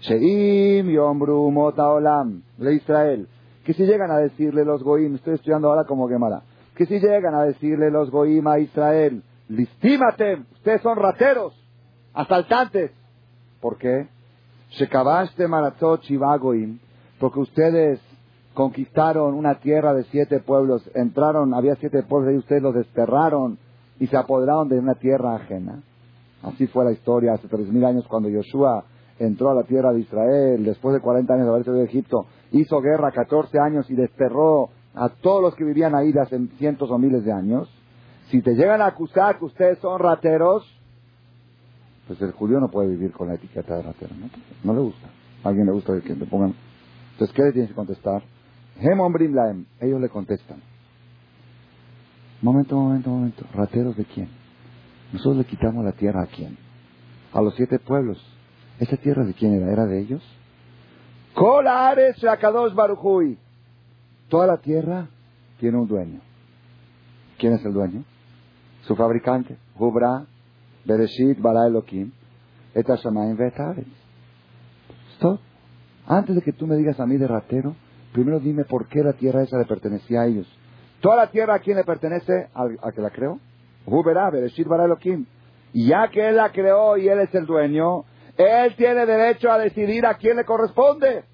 Sheim 0.00 0.88
Yombru 0.88 1.52
Olam, 1.76 2.42
de 2.56 2.74
Israel. 2.74 3.28
Que 3.64 3.72
si 3.74 3.84
llegan 3.84 4.10
a 4.10 4.18
decirle 4.18 4.64
los 4.64 4.82
Goim, 4.82 5.14
estoy 5.14 5.34
estudiando 5.34 5.68
ahora 5.68 5.84
como 5.84 6.08
Gemara 6.08 6.42
que 6.76 6.86
si 6.86 7.00
llegan 7.00 7.34
a 7.34 7.44
decirle 7.44 7.90
los 7.90 8.10
goim 8.10 8.46
a 8.46 8.58
Israel, 8.58 9.22
listímate, 9.48 10.42
ustedes 10.52 10.82
son 10.82 10.96
rateros, 10.96 11.54
asaltantes. 12.12 12.92
¿Por 13.60 13.78
qué? 13.78 14.08
Shekabaste 14.70 15.48
Maratzot 15.48 16.02
Goim, 16.38 16.78
porque 17.18 17.40
ustedes 17.40 17.98
conquistaron 18.56 19.34
una 19.34 19.56
tierra 19.56 19.92
de 19.92 20.04
siete 20.04 20.40
pueblos, 20.40 20.90
entraron, 20.94 21.52
había 21.52 21.76
siete 21.76 22.02
pueblos 22.02 22.32
y 22.32 22.38
ustedes 22.38 22.62
los 22.62 22.74
desterraron 22.74 23.58
y 24.00 24.06
se 24.06 24.16
apoderaron 24.16 24.66
de 24.70 24.78
una 24.78 24.94
tierra 24.94 25.36
ajena. 25.36 25.82
Así 26.42 26.66
fue 26.68 26.86
la 26.86 26.92
historia 26.92 27.34
hace 27.34 27.48
tres 27.48 27.68
mil 27.68 27.84
años 27.84 28.06
cuando 28.08 28.30
Yoshua 28.30 28.84
entró 29.18 29.50
a 29.50 29.54
la 29.54 29.64
tierra 29.64 29.92
de 29.92 30.00
Israel, 30.00 30.64
después 30.64 30.94
de 30.94 31.02
40 31.02 31.34
años 31.34 31.44
de 31.44 31.52
haber 31.52 31.64
salido 31.66 31.82
de 31.82 31.88
Egipto, 31.90 32.24
hizo 32.50 32.80
guerra 32.80 33.12
14 33.12 33.58
años 33.58 33.90
y 33.90 33.94
desterró 33.94 34.70
a 34.94 35.10
todos 35.10 35.42
los 35.42 35.54
que 35.54 35.64
vivían 35.64 35.94
ahí 35.94 36.10
de 36.10 36.22
hace 36.22 36.38
cientos 36.56 36.90
o 36.90 36.96
miles 36.96 37.26
de 37.26 37.32
años, 37.32 37.68
si 38.30 38.40
te 38.40 38.54
llegan 38.54 38.80
a 38.80 38.86
acusar 38.86 39.38
que 39.38 39.44
ustedes 39.44 39.78
son 39.80 39.98
rateros, 39.98 40.64
pues 42.06 42.22
el 42.22 42.32
judío 42.32 42.58
no 42.58 42.70
puede 42.70 42.88
vivir 42.88 43.12
con 43.12 43.28
la 43.28 43.34
etiqueta 43.34 43.76
de 43.76 43.82
ratero, 43.82 44.14
¿no? 44.18 44.30
No 44.64 44.72
le 44.72 44.80
gusta. 44.80 45.08
A 45.44 45.48
alguien 45.50 45.66
le 45.66 45.72
gusta 45.72 46.00
que 46.00 46.14
le 46.14 46.24
pongan. 46.24 46.54
Entonces, 47.12 47.36
¿qué 47.36 47.42
le 47.42 47.52
tienes 47.52 47.70
que 47.70 47.76
contestar? 47.76 48.22
Hem 48.78 49.66
Ellos 49.80 50.00
le 50.00 50.08
contestan. 50.08 50.62
Momento, 52.42 52.76
momento, 52.76 53.10
momento. 53.10 53.44
¿Rateros 53.54 53.96
de 53.96 54.04
quién? 54.04 54.28
Nosotros 55.12 55.38
le 55.38 55.44
quitamos 55.44 55.84
la 55.84 55.92
tierra 55.92 56.22
a 56.22 56.26
quién? 56.26 56.58
A 57.32 57.40
los 57.40 57.54
siete 57.54 57.78
pueblos. 57.78 58.22
¿Esa 58.78 58.96
tierra 58.98 59.24
de 59.24 59.32
quién 59.32 59.54
era? 59.54 59.72
¿Era 59.72 59.86
de 59.86 60.00
ellos? 60.00 60.22
Colares 61.34 62.16
Shakadosh 62.16 62.74
Barujuy. 62.74 63.38
Toda 64.28 64.46
la 64.46 64.58
tierra 64.58 65.08
tiene 65.58 65.78
un 65.78 65.88
dueño. 65.88 66.20
¿Quién 67.38 67.54
es 67.54 67.64
el 67.64 67.72
dueño? 67.72 68.04
Su 68.82 68.96
fabricante. 68.96 69.56
Hubra, 69.78 70.26
Bereshit, 70.84 71.40
Bara 71.40 71.66
Elohim, 71.66 72.12
Vetares. 72.74 73.86
Stop. 75.16 75.40
Antes 76.06 76.36
de 76.36 76.42
que 76.42 76.52
tú 76.52 76.66
me 76.66 76.76
digas 76.76 77.00
a 77.00 77.06
mí 77.06 77.16
de 77.16 77.26
ratero, 77.26 77.74
primero 78.16 78.40
dime 78.40 78.64
por 78.64 78.88
qué 78.88 79.02
la 79.02 79.12
tierra 79.12 79.42
esa 79.42 79.58
le 79.58 79.66
pertenecía 79.66 80.22
a 80.22 80.26
ellos. 80.26 80.46
¿Toda 81.02 81.16
la 81.16 81.30
tierra 81.30 81.56
a 81.56 81.58
quién 81.58 81.76
le 81.76 81.84
pertenece? 81.84 82.48
¿Al, 82.54 82.78
que 82.94 83.02
la 83.02 83.10
creó? 83.10 83.38
Y 85.74 85.88
ya 85.88 86.08
que 86.08 86.26
él 86.30 86.36
la 86.36 86.50
creó 86.50 86.96
y 86.96 87.08
él 87.08 87.20
es 87.20 87.34
el 87.34 87.44
dueño, 87.44 88.04
él 88.38 88.74
tiene 88.76 89.04
derecho 89.04 89.52
a 89.52 89.58
decidir 89.58 90.06
a 90.06 90.14
quién 90.14 90.38
le 90.38 90.46
corresponde. 90.46 91.24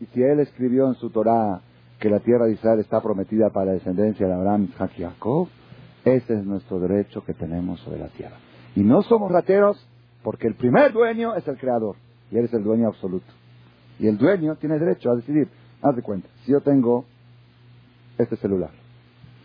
Y 0.00 0.06
si 0.06 0.20
él 0.20 0.40
escribió 0.40 0.88
en 0.88 0.94
su 0.94 1.10
Torah 1.10 1.60
que 2.00 2.10
la 2.10 2.18
tierra 2.18 2.46
de 2.46 2.54
Israel 2.54 2.80
está 2.80 3.00
prometida 3.00 3.50
para 3.50 3.66
la 3.66 3.72
descendencia 3.74 4.26
de 4.26 4.34
Abraham, 4.34 4.64
y 4.64 5.00
Jacob, 5.02 5.46
ese 6.04 6.34
es 6.34 6.44
nuestro 6.44 6.80
derecho 6.80 7.24
que 7.24 7.34
tenemos 7.34 7.78
sobre 7.80 8.00
la 8.00 8.08
tierra. 8.08 8.36
Y 8.74 8.80
no 8.80 9.02
somos 9.02 9.30
rateros 9.30 9.78
porque 10.24 10.48
el 10.48 10.56
primer 10.56 10.92
dueño 10.92 11.36
es 11.36 11.46
el 11.46 11.56
creador 11.56 11.94
y 12.32 12.36
él 12.36 12.46
es 12.46 12.52
el 12.52 12.64
dueño 12.64 12.88
absoluto. 12.88 13.32
Y 14.00 14.08
el 14.08 14.18
dueño 14.18 14.56
tiene 14.56 14.76
derecho 14.80 15.12
a 15.12 15.14
decidir. 15.14 15.48
Haz 15.82 15.96
de 15.96 16.02
cuenta, 16.02 16.28
si 16.44 16.52
yo 16.52 16.60
tengo 16.60 17.04
este 18.18 18.36
celular, 18.36 18.70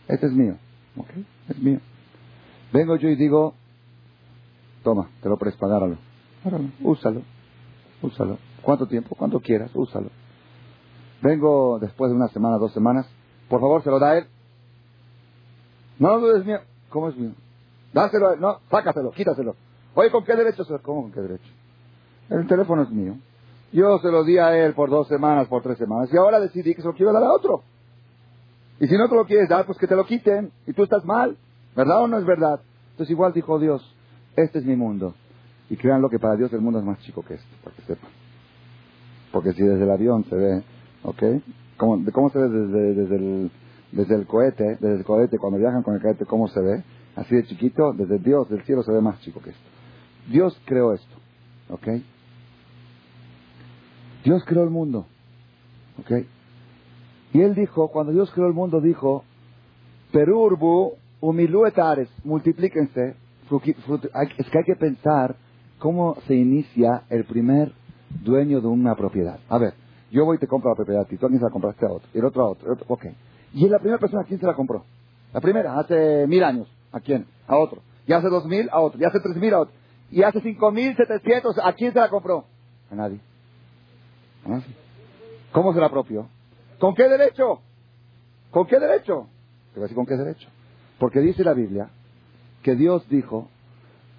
este 0.07 0.27
es 0.27 0.33
mío, 0.33 0.57
¿ok? 0.97 1.09
Es 1.49 1.59
mío. 1.59 1.79
Vengo 2.71 2.95
yo 2.95 3.09
y 3.09 3.15
digo, 3.15 3.53
toma, 4.83 5.09
te 5.21 5.29
lo 5.29 5.37
puedes 5.37 5.55
pagar, 5.57 5.97
úsalo, 6.81 7.21
úsalo. 8.01 8.37
¿Cuánto 8.61 8.87
tiempo? 8.87 9.15
Cuánto 9.15 9.39
quieras, 9.39 9.71
úsalo. 9.73 10.09
Vengo 11.21 11.79
después 11.79 12.11
de 12.11 12.15
una 12.15 12.27
semana, 12.29 12.57
dos 12.57 12.73
semanas, 12.73 13.07
por 13.49 13.59
favor, 13.59 13.83
se 13.83 13.89
lo 13.89 13.99
da 13.99 14.17
él. 14.17 14.25
No, 15.99 16.17
no 16.19 16.35
es 16.35 16.45
mío. 16.45 16.59
¿Cómo 16.89 17.09
es 17.09 17.15
mío? 17.15 17.33
Dáselo 17.93 18.29
a 18.29 18.33
él. 18.33 18.39
No, 18.39 18.59
sácaselo, 18.69 19.11
quítaselo. 19.11 19.55
Oye, 19.93 20.09
¿con 20.09 20.23
qué 20.23 20.35
derecho? 20.35 20.63
¿Cómo 20.81 21.03
con 21.03 21.11
qué 21.11 21.21
derecho? 21.21 21.51
El 22.29 22.47
teléfono 22.47 22.83
es 22.83 22.89
mío. 22.89 23.17
Yo 23.71 23.99
se 23.99 24.11
lo 24.11 24.23
di 24.23 24.37
a 24.37 24.57
él 24.57 24.73
por 24.73 24.89
dos 24.89 25.07
semanas, 25.07 25.47
por 25.47 25.63
tres 25.63 25.77
semanas, 25.77 26.09
y 26.13 26.17
ahora 26.17 26.39
decidí 26.39 26.75
que 26.75 26.81
se 26.81 26.87
lo 26.87 26.93
quiero 26.93 27.13
dar 27.13 27.23
a 27.23 27.31
otro. 27.31 27.63
Y 28.79 28.87
si 28.87 28.97
no 28.97 29.07
te 29.07 29.15
lo 29.15 29.25
quieres 29.25 29.47
dar, 29.47 29.65
pues 29.65 29.77
que 29.77 29.87
te 29.87 29.95
lo 29.95 30.05
quiten. 30.05 30.51
Y 30.65 30.73
tú 30.73 30.83
estás 30.83 31.05
mal. 31.05 31.37
¿Verdad 31.75 32.03
o 32.03 32.07
no 32.07 32.17
es 32.17 32.25
verdad? 32.25 32.59
Entonces 32.91 33.11
igual 33.11 33.31
dijo 33.31 33.59
Dios, 33.59 33.95
este 34.35 34.59
es 34.59 34.65
mi 34.65 34.75
mundo. 34.75 35.13
Y 35.69 35.77
créanlo 35.77 36.09
que 36.09 36.19
para 36.19 36.35
Dios 36.35 36.51
el 36.51 36.61
mundo 36.61 36.79
es 36.79 36.85
más 36.85 36.99
chico 36.99 37.23
que 37.23 37.35
este, 37.35 37.55
para 37.63 37.75
que 37.75 37.83
sepan. 37.83 38.09
Porque 39.31 39.53
si 39.53 39.63
desde 39.63 39.83
el 39.83 39.91
avión 39.91 40.25
se 40.25 40.35
ve, 40.35 40.63
¿ok? 41.03 41.23
¿Cómo, 41.77 42.29
se 42.29 42.39
ve 42.39 42.49
desde, 42.49 42.93
desde 42.93 43.15
el, 43.15 43.51
desde 43.91 44.15
el 44.15 44.27
cohete, 44.27 44.77
desde 44.79 44.97
el 44.97 45.05
cohete, 45.05 45.37
cuando 45.37 45.59
viajan 45.59 45.83
con 45.83 45.95
el 45.95 46.01
cohete, 46.01 46.25
¿cómo 46.25 46.47
se 46.47 46.59
ve? 46.59 46.83
Así 47.15 47.35
de 47.35 47.45
chiquito, 47.45 47.93
desde 47.93 48.19
Dios, 48.19 48.49
del 48.49 48.63
cielo 48.63 48.83
se 48.83 48.91
ve 48.91 48.99
más 48.99 49.19
chico 49.21 49.41
que 49.41 49.51
esto. 49.51 49.69
Dios 50.29 50.59
creó 50.65 50.93
esto, 50.93 51.15
¿ok? 51.69 51.87
Dios 54.23 54.43
creó 54.45 54.63
el 54.63 54.69
mundo, 54.69 55.05
¿ok? 55.99 56.25
Y 57.33 57.41
él 57.41 57.55
dijo, 57.55 57.87
cuando 57.89 58.11
Dios 58.11 58.31
creó 58.31 58.47
el 58.47 58.53
mundo, 58.53 58.81
dijo, 58.81 59.23
Perurbu 60.11 60.93
humiluetares, 61.21 62.09
multiplíquense. 62.23 63.15
Es 64.37 64.49
que 64.49 64.57
hay 64.57 64.63
que 64.65 64.75
pensar 64.75 65.35
cómo 65.79 66.15
se 66.27 66.35
inicia 66.35 67.03
el 67.09 67.25
primer 67.25 67.73
dueño 68.23 68.61
de 68.61 68.67
una 68.67 68.95
propiedad. 68.95 69.39
A 69.49 69.57
ver, 69.57 69.73
yo 70.11 70.25
voy 70.25 70.37
y 70.37 70.39
te 70.39 70.47
compro 70.47 70.71
la 70.71 70.75
propiedad 70.75 71.07
y 71.09 71.17
tú 71.17 71.25
a 71.25 71.29
quién 71.29 71.39
se 71.39 71.45
la 71.45 71.51
compraste 71.51 71.85
a 71.85 71.91
otro, 71.91 72.07
y 72.13 72.17
el 72.17 72.25
otro 72.25 72.43
a 72.43 72.49
otro, 72.49 72.73
otro 72.73 72.85
ok. 72.87 73.05
Y 73.53 73.67
la 73.67 73.79
primera 73.79 73.99
persona, 73.99 74.21
¿a 74.21 74.25
quién 74.25 74.39
se 74.39 74.45
la 74.45 74.55
compró? 74.55 74.85
La 75.33 75.41
primera, 75.41 75.77
hace 75.79 76.27
mil 76.27 76.43
años. 76.43 76.67
¿A 76.91 76.99
quién? 76.99 77.25
A 77.47 77.57
otro. 77.57 77.81
Y 78.05 78.13
hace 78.13 78.27
dos 78.27 78.45
mil, 78.45 78.69
a 78.71 78.81
otro. 78.81 78.99
Y 78.99 79.05
hace 79.05 79.19
tres 79.19 79.37
mil, 79.37 79.53
a 79.53 79.61
otro. 79.61 79.73
Y 80.09 80.23
hace 80.23 80.41
cinco 80.41 80.71
mil 80.71 80.95
setecientos, 80.95 81.57
¿a 81.63 81.73
quién 81.73 81.93
se 81.93 81.99
la 81.99 82.09
compró? 82.09 82.45
A 82.89 82.95
nadie. 82.95 83.19
¿A 84.45 84.49
nadie? 84.49 84.75
¿Cómo 85.51 85.73
se 85.73 85.79
la 85.79 85.87
apropió? 85.87 86.27
¿Con 86.79 86.95
qué 86.95 87.07
derecho? 87.07 87.61
¿Con 88.49 88.67
qué 88.67 88.79
derecho? 88.79 89.27
Te 89.73 89.79
a 89.79 89.83
decir 89.83 89.95
con 89.95 90.05
qué 90.05 90.15
derecho. 90.15 90.49
Porque 90.99 91.19
dice 91.19 91.43
la 91.43 91.53
Biblia 91.53 91.89
que 92.63 92.75
Dios 92.75 93.07
dijo, 93.09 93.49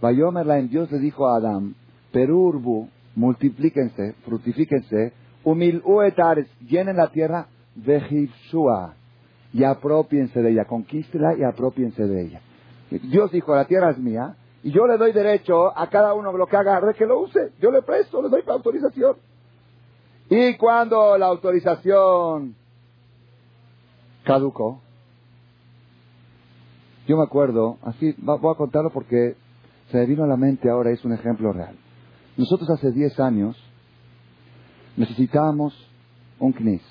en 0.03 0.69
Dios 0.69 0.91
le 0.91 0.99
dijo 0.99 1.29
a 1.29 1.37
Adán, 1.37 1.75
perurbu, 2.13 2.89
multiplíquense, 3.15 4.15
frutifíquense, 4.25 5.13
humil 5.45 5.81
uetares, 5.85 6.49
llenen 6.61 6.97
la 6.97 7.09
tierra, 7.09 7.47
vejipshua, 7.77 8.95
y 9.53 9.65
apropiense 9.65 10.41
de 10.41 10.51
ella, 10.51 10.65
conquístela 10.65 11.37
y 11.37 11.45
apropiense 11.45 12.07
de 12.07 12.23
ella. 12.23 12.41
Dios 12.91 13.31
dijo, 13.31 13.55
la 13.55 13.67
tierra 13.67 13.91
es 13.91 13.99
mía, 13.99 14.35
y 14.63 14.71
yo 14.71 14.87
le 14.87 14.97
doy 14.97 15.13
derecho 15.13 15.77
a 15.77 15.89
cada 15.89 16.15
uno 16.15 16.33
lo 16.33 16.47
que 16.47 16.57
agarre 16.57 16.95
que 16.95 17.07
lo 17.07 17.21
use. 17.21 17.53
Yo 17.61 17.71
le 17.71 17.83
presto, 17.83 18.23
le 18.23 18.29
doy 18.29 18.43
autorización. 18.47 19.17
Y 20.35 20.57
cuando 20.57 21.19
la 21.19 21.27
autorización 21.27 22.55
caducó, 24.25 24.81
yo 27.07 27.19
me 27.19 27.25
acuerdo, 27.25 27.77
así 27.83 28.15
voy 28.17 28.39
a 28.39 28.57
contarlo 28.57 28.89
porque 28.95 29.37
se 29.91 29.99
me 29.99 30.07
vino 30.07 30.25
a 30.25 30.27
la 30.27 30.39
mente 30.39 30.71
ahora, 30.71 30.91
es 30.91 31.05
un 31.05 31.13
ejemplo 31.13 31.53
real. 31.53 31.77
Nosotros 32.39 32.71
hace 32.71 32.93
10 32.93 33.21
años 33.21 33.63
necesitábamos 34.97 35.75
un 36.39 36.55
CNIS 36.55 36.83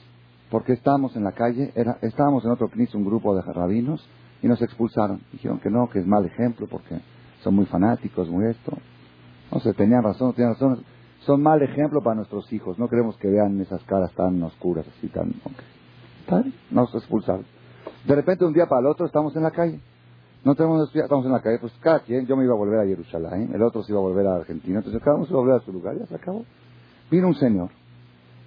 porque 0.51 0.73
estábamos 0.73 1.15
en 1.15 1.23
la 1.23 1.31
calle, 1.31 1.71
era, 1.73 1.97
estábamos 2.03 2.45
en 2.45 2.51
otro 2.51 2.69
CNIS, 2.69 2.93
un 2.93 3.05
grupo 3.05 3.35
de 3.35 3.41
rabinos, 3.41 4.07
y 4.43 4.47
nos 4.49 4.61
expulsaron. 4.61 5.19
Dijeron 5.31 5.57
que 5.57 5.71
no, 5.71 5.89
que 5.89 5.97
es 5.97 6.05
mal 6.05 6.23
ejemplo 6.25 6.67
porque 6.69 7.01
son 7.43 7.55
muy 7.55 7.65
fanáticos, 7.65 8.29
muy 8.29 8.51
esto. 8.51 8.77
No 9.51 9.59
sé, 9.61 9.73
tenían 9.73 10.03
razón, 10.03 10.31
tenían 10.33 10.53
razón. 10.53 10.85
Son 11.25 11.41
mal 11.41 11.61
ejemplo 11.61 12.01
para 12.01 12.15
nuestros 12.15 12.51
hijos. 12.51 12.79
No 12.79 12.87
queremos 12.87 13.15
que 13.17 13.29
vean 13.29 13.59
esas 13.61 13.83
caras 13.83 14.11
tan 14.13 14.41
oscuras, 14.43 14.85
así 14.97 15.07
tan... 15.07 15.29
Okay. 15.29 16.53
Nos 16.71 16.93
expulsaron. 16.95 17.45
De 18.07 18.15
repente, 18.15 18.45
un 18.45 18.53
día 18.53 18.65
para 18.65 18.81
el 18.81 18.87
otro, 18.87 19.05
estamos 19.05 19.35
en 19.35 19.43
la 19.43 19.51
calle. 19.51 19.79
No 20.43 20.55
tenemos 20.55 20.83
estudiar, 20.85 21.05
estamos 21.05 21.25
en 21.25 21.31
la 21.31 21.41
calle. 21.41 21.59
Pues 21.59 21.73
cada 21.81 21.99
quien, 21.99 22.25
yo 22.25 22.35
me 22.35 22.43
iba 22.43 22.53
a 22.53 22.57
volver 22.57 22.79
a 22.79 22.85
Jerusalén, 22.85 23.51
el 23.53 23.61
otro 23.61 23.83
se 23.83 23.91
iba 23.91 23.99
a 23.99 24.03
volver 24.03 24.25
a 24.25 24.35
Argentina. 24.37 24.79
Entonces 24.79 25.01
cada 25.03 25.17
uno 25.17 25.25
se 25.25 25.31
iba 25.31 25.39
a 25.39 25.43
volver 25.43 25.61
a 25.61 25.65
su 25.65 25.71
lugar, 25.71 25.97
ya 25.99 26.05
se 26.07 26.15
acabó. 26.15 26.45
Vino 27.11 27.27
un 27.27 27.35
señor. 27.35 27.69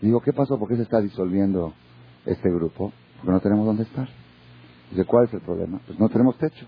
Y 0.00 0.06
digo, 0.06 0.20
¿qué 0.20 0.32
pasó? 0.32 0.58
¿Por 0.58 0.68
qué 0.68 0.76
se 0.76 0.82
está 0.82 1.00
disolviendo 1.00 1.72
este 2.26 2.50
grupo? 2.50 2.92
Porque 3.18 3.32
no 3.32 3.40
tenemos 3.40 3.66
dónde 3.66 3.84
estar. 3.84 4.08
Dice, 4.90 5.04
¿cuál 5.04 5.26
es 5.26 5.34
el 5.34 5.40
problema? 5.40 5.80
Pues 5.86 5.98
no 6.00 6.08
tenemos 6.08 6.36
techo. 6.38 6.66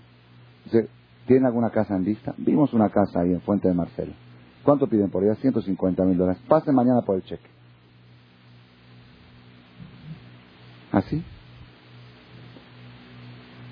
Dice, 0.65 0.89
¿tienen 1.27 1.47
alguna 1.47 1.71
casa 1.71 1.97
en 1.97 2.05
vista? 2.05 2.35
Vimos 2.39 2.73
una 2.73 2.91
casa 2.91 3.21
ahí 3.21 3.33
en 3.33 3.41
Fuente 3.41 3.69
de 3.69 3.75
Marcelo. 3.75 4.13
¿Cuánto 4.67 4.89
piden 4.89 5.11
por 5.11 5.23
ella? 5.23 5.37
150 5.37 6.03
mil 6.03 6.19
dólares. 6.19 6.43
Pasen 6.49 6.75
mañana 6.75 7.01
por 7.03 7.15
el 7.15 7.23
cheque. 7.23 7.47
¿Así? 10.91 11.23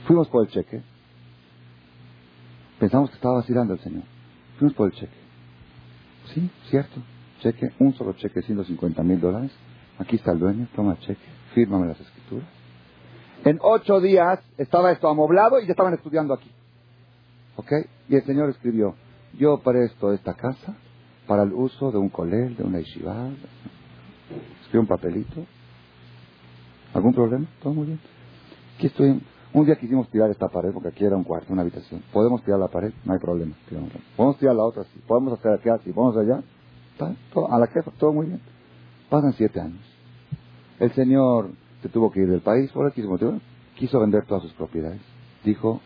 Fuimos 0.06 0.28
por 0.28 0.46
el 0.46 0.52
cheque. 0.52 0.82
Pensamos 2.78 3.10
que 3.10 3.16
estaba 3.16 3.34
vacilando 3.34 3.74
el 3.74 3.80
Señor. 3.80 4.04
Fuimos 4.56 4.76
por 4.76 4.86
el 4.86 4.96
cheque. 4.96 5.16
Sí, 6.32 6.48
cierto. 6.70 7.02
Cheque, 7.40 7.72
un 7.80 7.92
solo 7.94 8.12
cheque, 8.12 8.42
150 8.42 9.02
mil 9.02 9.20
dólares. 9.20 9.50
Aquí 9.98 10.14
está 10.14 10.30
el 10.30 10.38
dueño, 10.38 10.68
toma 10.76 10.92
el 10.92 11.00
cheque, 11.00 11.26
fírmame 11.54 11.88
las 11.88 12.00
escrituras. 12.00 12.46
En 13.44 13.58
ocho 13.62 14.00
días 14.00 14.38
estaba 14.58 14.92
esto 14.92 15.08
amoblado 15.08 15.58
y 15.58 15.66
ya 15.66 15.72
estaban 15.72 15.94
estudiando 15.94 16.34
aquí. 16.34 16.52
¿Ok? 17.56 17.72
Y 18.08 18.14
el 18.14 18.24
Señor 18.24 18.50
escribió, 18.50 18.94
yo 19.36 19.58
presto 19.58 20.12
esta 20.12 20.34
casa 20.34 20.76
para 21.26 21.43
el 21.43 21.52
uso 21.52 21.90
de 21.90 21.99
un 21.99 22.09
colel, 22.09 22.57
de 22.57 22.64
una 22.64 22.78
yeshiva. 22.78 23.28
Escribió 24.61 24.81
un 24.81 24.87
papelito. 24.87 25.45
¿Algún 26.93 27.14
problema? 27.14 27.47
¿Todo 27.62 27.75
muy 27.75 27.87
bien? 27.87 28.00
Aquí 28.76 28.87
estoy. 28.87 29.21
Un 29.52 29.66
día 29.66 29.76
quisimos 29.76 30.09
tirar 30.11 30.31
esta 30.31 30.49
pared, 30.49 30.73
porque 30.73 30.88
aquí 30.88 31.04
era 31.04 31.16
un 31.16 31.23
cuarto, 31.23 31.52
una 31.52 31.62
habitación. 31.62 32.02
¿Podemos 32.12 32.43
tirar 32.43 32.59
la 32.59 32.69
pared? 32.69 32.93
No 33.04 33.12
hay 33.12 33.21
problema. 33.21 33.54
¿Podemos 34.16 34.38
tirar 34.38 34.57
la 34.57 34.64
otra? 34.64 34.83
Sí. 34.85 35.00
¿Podemos 35.07 35.38
hacer 35.38 35.52
aquí 35.52 35.69
así? 35.69 35.93
¿Podemos 35.93 36.16
allá? 36.16 36.43
a 37.50 37.59
la 37.59 37.66
jefa, 37.66 37.90
todo 37.99 38.12
muy 38.12 38.26
bien. 38.26 38.40
Pasan 39.11 39.33
siete 39.35 39.61
años. 39.61 39.81
El 40.78 40.93
Señor 40.93 41.50
se 41.83 41.88
tuvo 41.88 42.11
que 42.11 42.21
ir 42.21 42.28
del 42.28 42.40
país, 42.40 42.71
por 42.73 42.87
aquí 42.87 43.02
quiso 43.76 44.00
vender 44.00 44.25
todas 44.26 44.43
sus 44.43 44.52
propiedades. 44.52 45.00
Dijo, 45.45 45.81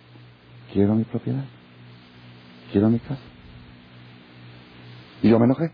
quiero 0.73 0.95
mi 0.95 1.05
propiedad, 1.05 1.45
quiero 2.73 2.89
mi 2.89 2.99
casa. 2.99 3.21
Y 5.23 5.31
yo 5.31 5.39
me 5.39 5.47
enojé. 5.47 5.73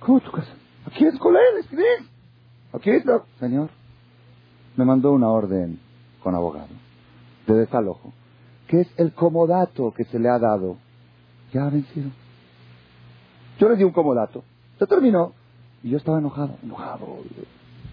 ¿Cómo 0.00 0.20
tu 0.20 0.30
casa? 0.30 0.52
Aquí 0.86 1.04
es 1.04 1.14
él, 1.14 1.58
escribir. 1.60 1.86
Aquí 2.72 2.90
es 2.90 3.04
Señor, 3.38 3.70
me 4.76 4.84
mandó 4.84 5.12
una 5.12 5.28
orden 5.28 5.78
con 6.22 6.34
abogado. 6.34 6.68
de 7.46 7.54
desalojo, 7.54 8.12
que 8.66 8.80
es 8.80 8.88
el 8.96 9.12
comodato 9.12 9.92
que 9.92 10.04
se 10.04 10.18
le 10.18 10.28
ha 10.28 10.38
dado, 10.38 10.76
ya 11.52 11.66
ha 11.66 11.70
vencido. 11.70 12.10
Yo 13.58 13.68
le 13.68 13.76
di 13.76 13.84
un 13.84 13.92
comodato, 13.92 14.42
se 14.78 14.86
terminó, 14.86 15.32
y 15.82 15.90
yo 15.90 15.98
estaba 15.98 16.18
enojado, 16.18 16.56
enojado, 16.62 17.06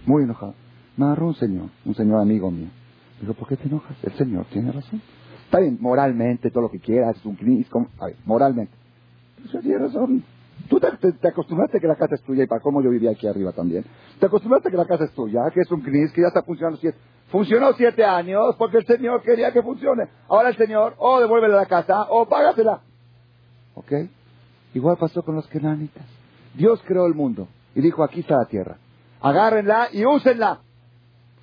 muy 0.06 0.24
enojado. 0.24 0.56
Me 0.98 1.06
agarró 1.06 1.28
un 1.28 1.36
señor, 1.36 1.70
un 1.86 1.94
señor 1.94 2.20
amigo 2.22 2.50
mío. 2.50 2.70
Digo, 3.20 3.34
¿por 3.34 3.48
qué 3.48 3.58
te 3.58 3.68
enojas? 3.68 3.96
El 4.04 4.14
señor 4.14 4.46
tiene 4.46 4.72
razón. 4.72 5.02
Está 5.46 5.60
bien, 5.60 5.78
moralmente, 5.80 6.50
todo 6.50 6.64
lo 6.64 6.72
que 6.72 6.80
quieras, 6.80 7.18
es 7.18 7.26
un 7.26 7.36
crisis, 7.36 7.68
moralmente. 8.26 8.81
Pero 9.46 9.62
tiene 9.62 9.78
razón. 9.80 10.24
Tú 10.70 10.80
te, 10.80 11.28
acostumbraste 11.28 11.80
que 11.80 11.88
la 11.88 11.96
casa 11.96 12.16
es 12.16 12.22
tuya 12.22 12.44
y 12.44 12.48
para 12.48 12.62
cómo 12.62 12.82
yo 12.82 12.90
vivía 12.90 13.12
aquí 13.12 13.28
arriba 13.28 13.52
también. 13.52 13.84
Te 14.20 14.26
acostumbraste 14.28 14.70
que 14.70 14.78
la 14.78 14.86
casa 14.86 15.06
es 15.06 15.12
tuya, 15.12 15.42
que 15.54 15.62
es 15.62 15.72
un 15.72 15.82
CNIS, 15.82 16.12
que 16.14 16.22
ya 16.22 16.28
está 16.28 16.44
funcionando 16.44 16.78
siete. 16.80 16.98
Funcionó 17.30 17.74
siete 17.74 18.04
años 18.04 18.56
porque 18.58 18.78
el 18.78 18.86
Señor 18.86 19.22
quería 19.22 19.52
que 19.52 19.62
funcione. 19.62 20.04
Ahora 20.30 20.50
el 20.50 20.58
Señor, 20.58 20.96
o 20.98 21.20
devuélvele 21.20 21.56
la 21.56 21.66
casa, 21.66 22.08
o 22.10 22.28
págasela. 22.28 22.82
¿Ok? 23.76 23.92
Igual 24.74 24.98
pasó 24.98 25.24
con 25.24 25.36
los 25.36 25.48
kenanitas. 25.48 26.06
Dios 26.54 26.82
creó 26.86 27.06
el 27.06 27.16
mundo 27.16 27.48
y 27.76 27.82
dijo, 27.82 28.04
aquí 28.04 28.22
está 28.22 28.38
la 28.38 28.46
tierra. 28.46 28.78
Agárrenla 29.22 29.90
y 29.92 30.06
úsenla. 30.06 30.60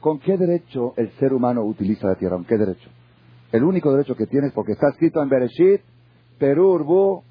¿Con 0.00 0.20
qué 0.20 0.36
derecho 0.36 0.94
el 0.96 1.10
ser 1.12 1.32
humano 1.32 1.64
utiliza 1.64 2.06
la 2.06 2.14
tierra? 2.14 2.36
¿Con 2.36 2.44
qué 2.44 2.56
derecho? 2.56 2.88
El 3.50 3.64
único 3.64 3.90
derecho 3.90 4.14
que 4.14 4.26
tiene 4.26 4.48
es 4.48 4.52
porque 4.52 4.72
está 4.72 4.88
escrito 4.90 5.22
en 5.22 5.28
Bereshit, 5.28 5.80
Perurbu, 6.38 7.22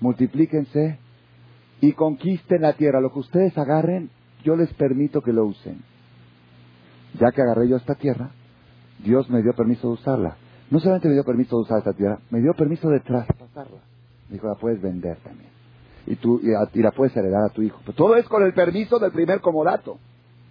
Multiplíquense 0.00 0.98
y 1.80 1.92
conquisten 1.92 2.62
la 2.62 2.74
tierra. 2.74 3.00
Lo 3.00 3.12
que 3.12 3.20
ustedes 3.20 3.56
agarren, 3.56 4.10
yo 4.44 4.56
les 4.56 4.72
permito 4.74 5.22
que 5.22 5.32
lo 5.32 5.44
usen. 5.44 5.82
Ya 7.18 7.30
que 7.32 7.42
agarré 7.42 7.68
yo 7.68 7.76
esta 7.76 7.94
tierra, 7.94 8.30
Dios 8.98 9.30
me 9.30 9.42
dio 9.42 9.54
permiso 9.54 9.88
de 9.88 9.94
usarla. 9.94 10.36
No 10.70 10.80
solamente 10.80 11.08
me 11.08 11.14
dio 11.14 11.24
permiso 11.24 11.56
de 11.56 11.62
usar 11.62 11.78
esta 11.78 11.92
tierra, 11.92 12.18
me 12.30 12.40
dio 12.40 12.52
permiso 12.54 12.88
de 12.88 13.00
traspasarla. 13.00 13.80
Dijo, 14.28 14.48
la 14.48 14.56
puedes 14.56 14.82
vender 14.82 15.16
también. 15.18 15.50
Y, 16.06 16.16
tú, 16.16 16.40
y, 16.42 16.82
la 16.82 16.90
puedes 16.90 17.16
heredar 17.16 17.44
a 17.44 17.52
tu 17.52 17.62
hijo. 17.62 17.80
Pero 17.84 17.96
todo 17.96 18.16
es 18.16 18.26
con 18.26 18.42
el 18.42 18.52
permiso 18.52 18.98
del 18.98 19.12
primer 19.12 19.40
comodato. 19.40 19.98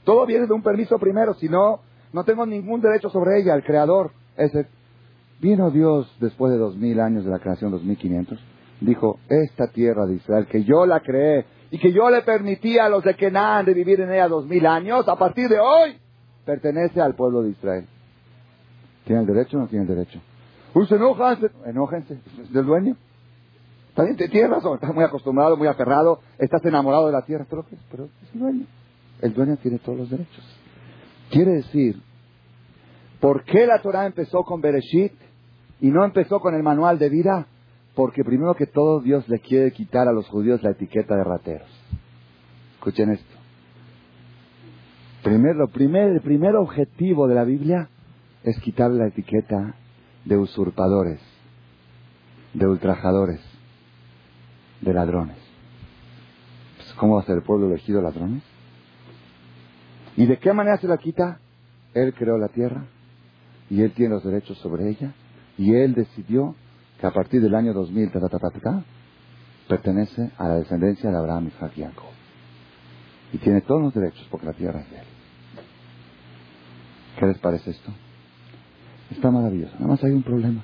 Todo 0.03 0.25
viene 0.25 0.47
de 0.47 0.53
un 0.53 0.61
permiso 0.61 0.97
primero, 0.99 1.33
si 1.33 1.49
no, 1.49 1.81
no 2.13 2.23
tengo 2.23 2.45
ningún 2.45 2.81
derecho 2.81 3.09
sobre 3.09 3.41
ella, 3.41 3.55
el 3.55 3.63
creador. 3.63 4.11
Ese, 4.37 4.67
Vino 5.39 5.69
Dios 5.71 6.13
después 6.19 6.51
de 6.51 6.57
dos 6.57 6.75
mil 6.77 6.99
años 6.99 7.25
de 7.25 7.31
la 7.31 7.39
creación, 7.39 7.71
dos 7.71 7.83
mil 7.83 7.97
quinientos, 7.97 8.39
dijo, 8.81 9.19
esta 9.29 9.67
tierra 9.67 10.05
de 10.05 10.15
Israel, 10.15 10.47
que 10.47 10.63
yo 10.63 10.85
la 10.85 11.01
creé 11.01 11.45
y 11.71 11.77
que 11.77 11.91
yo 11.91 12.09
le 12.09 12.21
permití 12.21 12.77
a 12.77 12.89
los 12.89 13.03
de 13.03 13.15
Kenan 13.15 13.65
de 13.65 13.73
vivir 13.73 13.99
en 14.01 14.11
ella 14.11 14.27
dos 14.27 14.45
mil 14.45 14.65
años, 14.65 15.07
a 15.07 15.15
partir 15.17 15.49
de 15.49 15.59
hoy, 15.59 15.97
pertenece 16.45 17.01
al 17.01 17.15
pueblo 17.15 17.41
de 17.41 17.49
Israel. 17.49 17.85
¿Tiene 19.05 19.21
el 19.21 19.27
derecho 19.27 19.57
o 19.57 19.61
no 19.61 19.67
tiene 19.67 19.83
el 19.83 19.89
derecho? 19.89 20.19
Uy, 20.73 20.87
se 20.87 20.95
es 20.95 22.53
del 22.53 22.65
dueño. 22.65 22.97
También 23.93 24.17
tienes 24.17 24.49
razón, 24.49 24.75
estás 24.75 24.93
muy 24.93 25.05
acostumbrado, 25.05 25.55
muy 25.55 25.67
aferrado, 25.67 26.19
estás 26.37 26.63
enamorado 26.65 27.07
de 27.07 27.13
la 27.13 27.21
tierra, 27.21 27.45
pero, 27.49 27.65
pero 27.89 28.05
es 28.05 28.33
el 28.33 28.39
dueño. 28.39 28.65
El 29.21 29.33
dueño 29.33 29.55
tiene 29.57 29.79
todos 29.79 29.97
los 29.97 30.09
derechos. 30.09 30.43
Quiere 31.29 31.51
decir, 31.51 32.01
¿por 33.21 33.45
qué 33.45 33.65
la 33.65 33.81
Torah 33.81 34.05
empezó 34.05 34.43
con 34.43 34.59
Bereshit? 34.59 35.13
Y 35.81 35.91
no 35.91 36.05
empezó 36.05 36.39
con 36.39 36.55
el 36.55 36.63
manual 36.63 36.97
de 36.99 37.09
vida, 37.09 37.47
porque 37.95 38.23
primero 38.23 38.55
que 38.55 38.67
todo 38.67 39.01
Dios 39.01 39.27
le 39.29 39.39
quiere 39.39 39.71
quitar 39.71 40.07
a 40.07 40.13
los 40.13 40.27
judíos 40.27 40.63
la 40.63 40.71
etiqueta 40.71 41.15
de 41.15 41.23
rateros. 41.23 41.69
Escuchen 42.75 43.11
esto. 43.11 43.35
Primero, 45.23 45.67
primer, 45.69 46.11
el 46.11 46.21
primer 46.21 46.55
objetivo 46.55 47.27
de 47.27 47.35
la 47.35 47.43
Biblia 47.43 47.89
es 48.43 48.59
quitarle 48.59 48.99
la 48.99 49.07
etiqueta 49.07 49.75
de 50.23 50.37
usurpadores, 50.37 51.19
de 52.53 52.67
ultrajadores, 52.67 53.41
de 54.81 54.93
ladrones. 54.93 55.37
Pues, 56.77 56.93
¿Cómo 56.93 57.15
va 57.15 57.21
a 57.21 57.25
ser 57.25 57.37
el 57.37 57.43
pueblo 57.43 57.67
elegido 57.67 58.01
ladrones? 58.01 58.43
¿Y 60.15 60.27
de 60.27 60.37
qué 60.37 60.53
manera 60.53 60.77
se 60.77 60.87
la 60.87 60.97
quita? 60.97 61.39
Él 61.93 62.13
creó 62.13 62.37
la 62.37 62.49
tierra 62.49 62.85
y 63.69 63.81
él 63.81 63.93
tiene 63.93 64.13
los 64.13 64.23
derechos 64.23 64.57
sobre 64.59 64.89
ella 64.89 65.13
y 65.57 65.73
él 65.73 65.93
decidió 65.93 66.55
que 66.99 67.07
a 67.07 67.11
partir 67.11 67.41
del 67.41 67.55
año 67.55 67.73
2000 67.73 68.11
pertenece 69.67 70.31
a 70.37 70.47
la 70.47 70.55
descendencia 70.55 71.09
de 71.09 71.17
Abraham, 71.17 71.47
Isaac 71.47 71.73
y. 71.77 71.85
Y 73.33 73.37
tiene 73.39 73.61
todos 73.61 73.81
los 73.81 73.93
derechos 73.93 74.27
porque 74.29 74.45
la 74.45 74.53
tierra 74.53 74.81
es 74.81 74.91
de 74.91 74.97
él. 74.97 75.05
¿Qué 77.19 77.25
les 77.25 77.39
parece 77.39 77.71
esto? 77.71 77.91
Está 79.11 79.31
maravilloso. 79.31 79.73
Nada 79.75 79.87
más 79.87 80.03
hay 80.03 80.11
un 80.11 80.23
problema. 80.23 80.63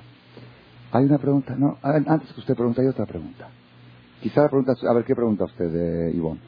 Hay 0.92 1.04
una 1.04 1.18
pregunta. 1.18 1.54
No, 1.56 1.78
antes 1.82 2.32
que 2.32 2.40
usted 2.40 2.54
pregunte, 2.54 2.82
hay 2.82 2.88
otra 2.88 3.06
pregunta. 3.06 3.48
Quizá 4.22 4.42
la 4.42 4.48
pregunta, 4.48 4.72
a 4.88 4.94
ver, 4.94 5.04
¿qué 5.04 5.14
pregunta 5.14 5.44
usted, 5.44 5.70
de 5.70 6.12
Ivonne? 6.12 6.40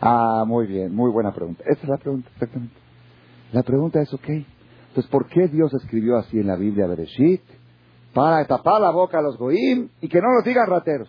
Ah, 0.00 0.44
muy 0.46 0.66
bien, 0.66 0.94
muy 0.94 1.10
buena 1.10 1.32
pregunta. 1.32 1.62
Esa 1.66 1.82
es 1.82 1.88
la 1.88 1.96
pregunta, 1.96 2.28
exactamente. 2.34 2.74
La 3.52 3.62
pregunta 3.62 4.00
es, 4.00 4.12
ok, 4.12 4.28
entonces, 4.28 5.10
¿por 5.10 5.28
qué 5.28 5.46
Dios 5.48 5.72
escribió 5.74 6.16
así 6.16 6.38
en 6.38 6.48
la 6.48 6.56
Biblia 6.56 6.86
Bereshit? 6.86 7.42
Para 8.12 8.44
tapar 8.46 8.80
la 8.80 8.90
boca 8.90 9.18
a 9.18 9.22
los 9.22 9.36
goim 9.36 9.88
y 10.00 10.08
que 10.08 10.20
no 10.20 10.28
nos 10.34 10.44
digan 10.44 10.66
rateros. 10.66 11.08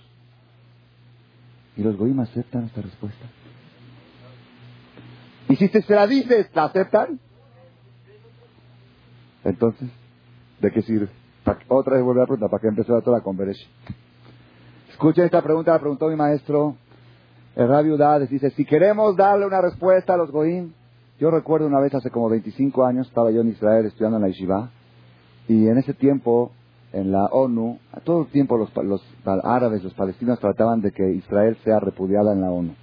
Y 1.75 1.83
los 1.83 1.97
goim 1.97 2.19
aceptan 2.19 2.65
esta 2.65 2.81
respuesta. 2.81 3.25
Y 5.49 5.55
si 5.55 5.67
se 5.67 5.95
la 5.95 6.07
dices, 6.07 6.49
¿la 6.53 6.65
aceptan? 6.65 7.19
Entonces, 9.43 9.89
¿de 10.59 10.71
qué 10.71 10.81
sirve? 10.81 11.09
Otra 11.67 11.95
vez 11.95 12.03
vuelve 12.03 12.21
a 12.21 12.25
preguntar, 12.25 12.49
¿para 12.49 12.61
qué 12.61 12.67
empezó 12.67 12.93
la 12.93 13.01
Torah 13.01 13.21
con 13.21 13.35
Bereshit? 13.35 13.67
Escuchen 14.89 15.25
esta 15.25 15.41
pregunta, 15.41 15.71
la 15.71 15.79
preguntó 15.79 16.07
mi 16.07 16.15
maestro, 16.15 16.75
el 17.55 17.91
Udades, 17.91 18.29
dice, 18.29 18.51
si 18.51 18.63
queremos 18.65 19.17
darle 19.17 19.45
una 19.45 19.59
respuesta 19.59 20.13
a 20.13 20.17
los 20.17 20.31
goim, 20.31 20.71
yo 21.19 21.31
recuerdo 21.31 21.67
una 21.67 21.79
vez 21.79 21.93
hace 21.95 22.11
como 22.11 22.29
25 22.29 22.85
años, 22.85 23.07
estaba 23.07 23.31
yo 23.31 23.41
en 23.41 23.49
Israel 23.49 23.85
estudiando 23.85 24.17
en 24.17 24.23
la 24.23 24.29
Yeshiva, 24.29 24.69
y 25.47 25.67
en 25.67 25.77
ese 25.77 25.93
tiempo 25.93 26.51
en 26.93 27.11
la 27.11 27.25
ONU, 27.25 27.79
todo 28.03 28.23
el 28.23 28.27
tiempo 28.27 28.57
los, 28.57 28.69
los, 28.83 29.01
árabes, 29.43 29.83
los 29.83 29.93
palestinos 29.93 30.39
trataban 30.39 30.81
de 30.81 30.91
que 30.91 31.09
Israel 31.13 31.57
sea 31.63 31.79
repudiada 31.79 32.33
en 32.33 32.41
la 32.41 32.51
ONU, 32.51 32.73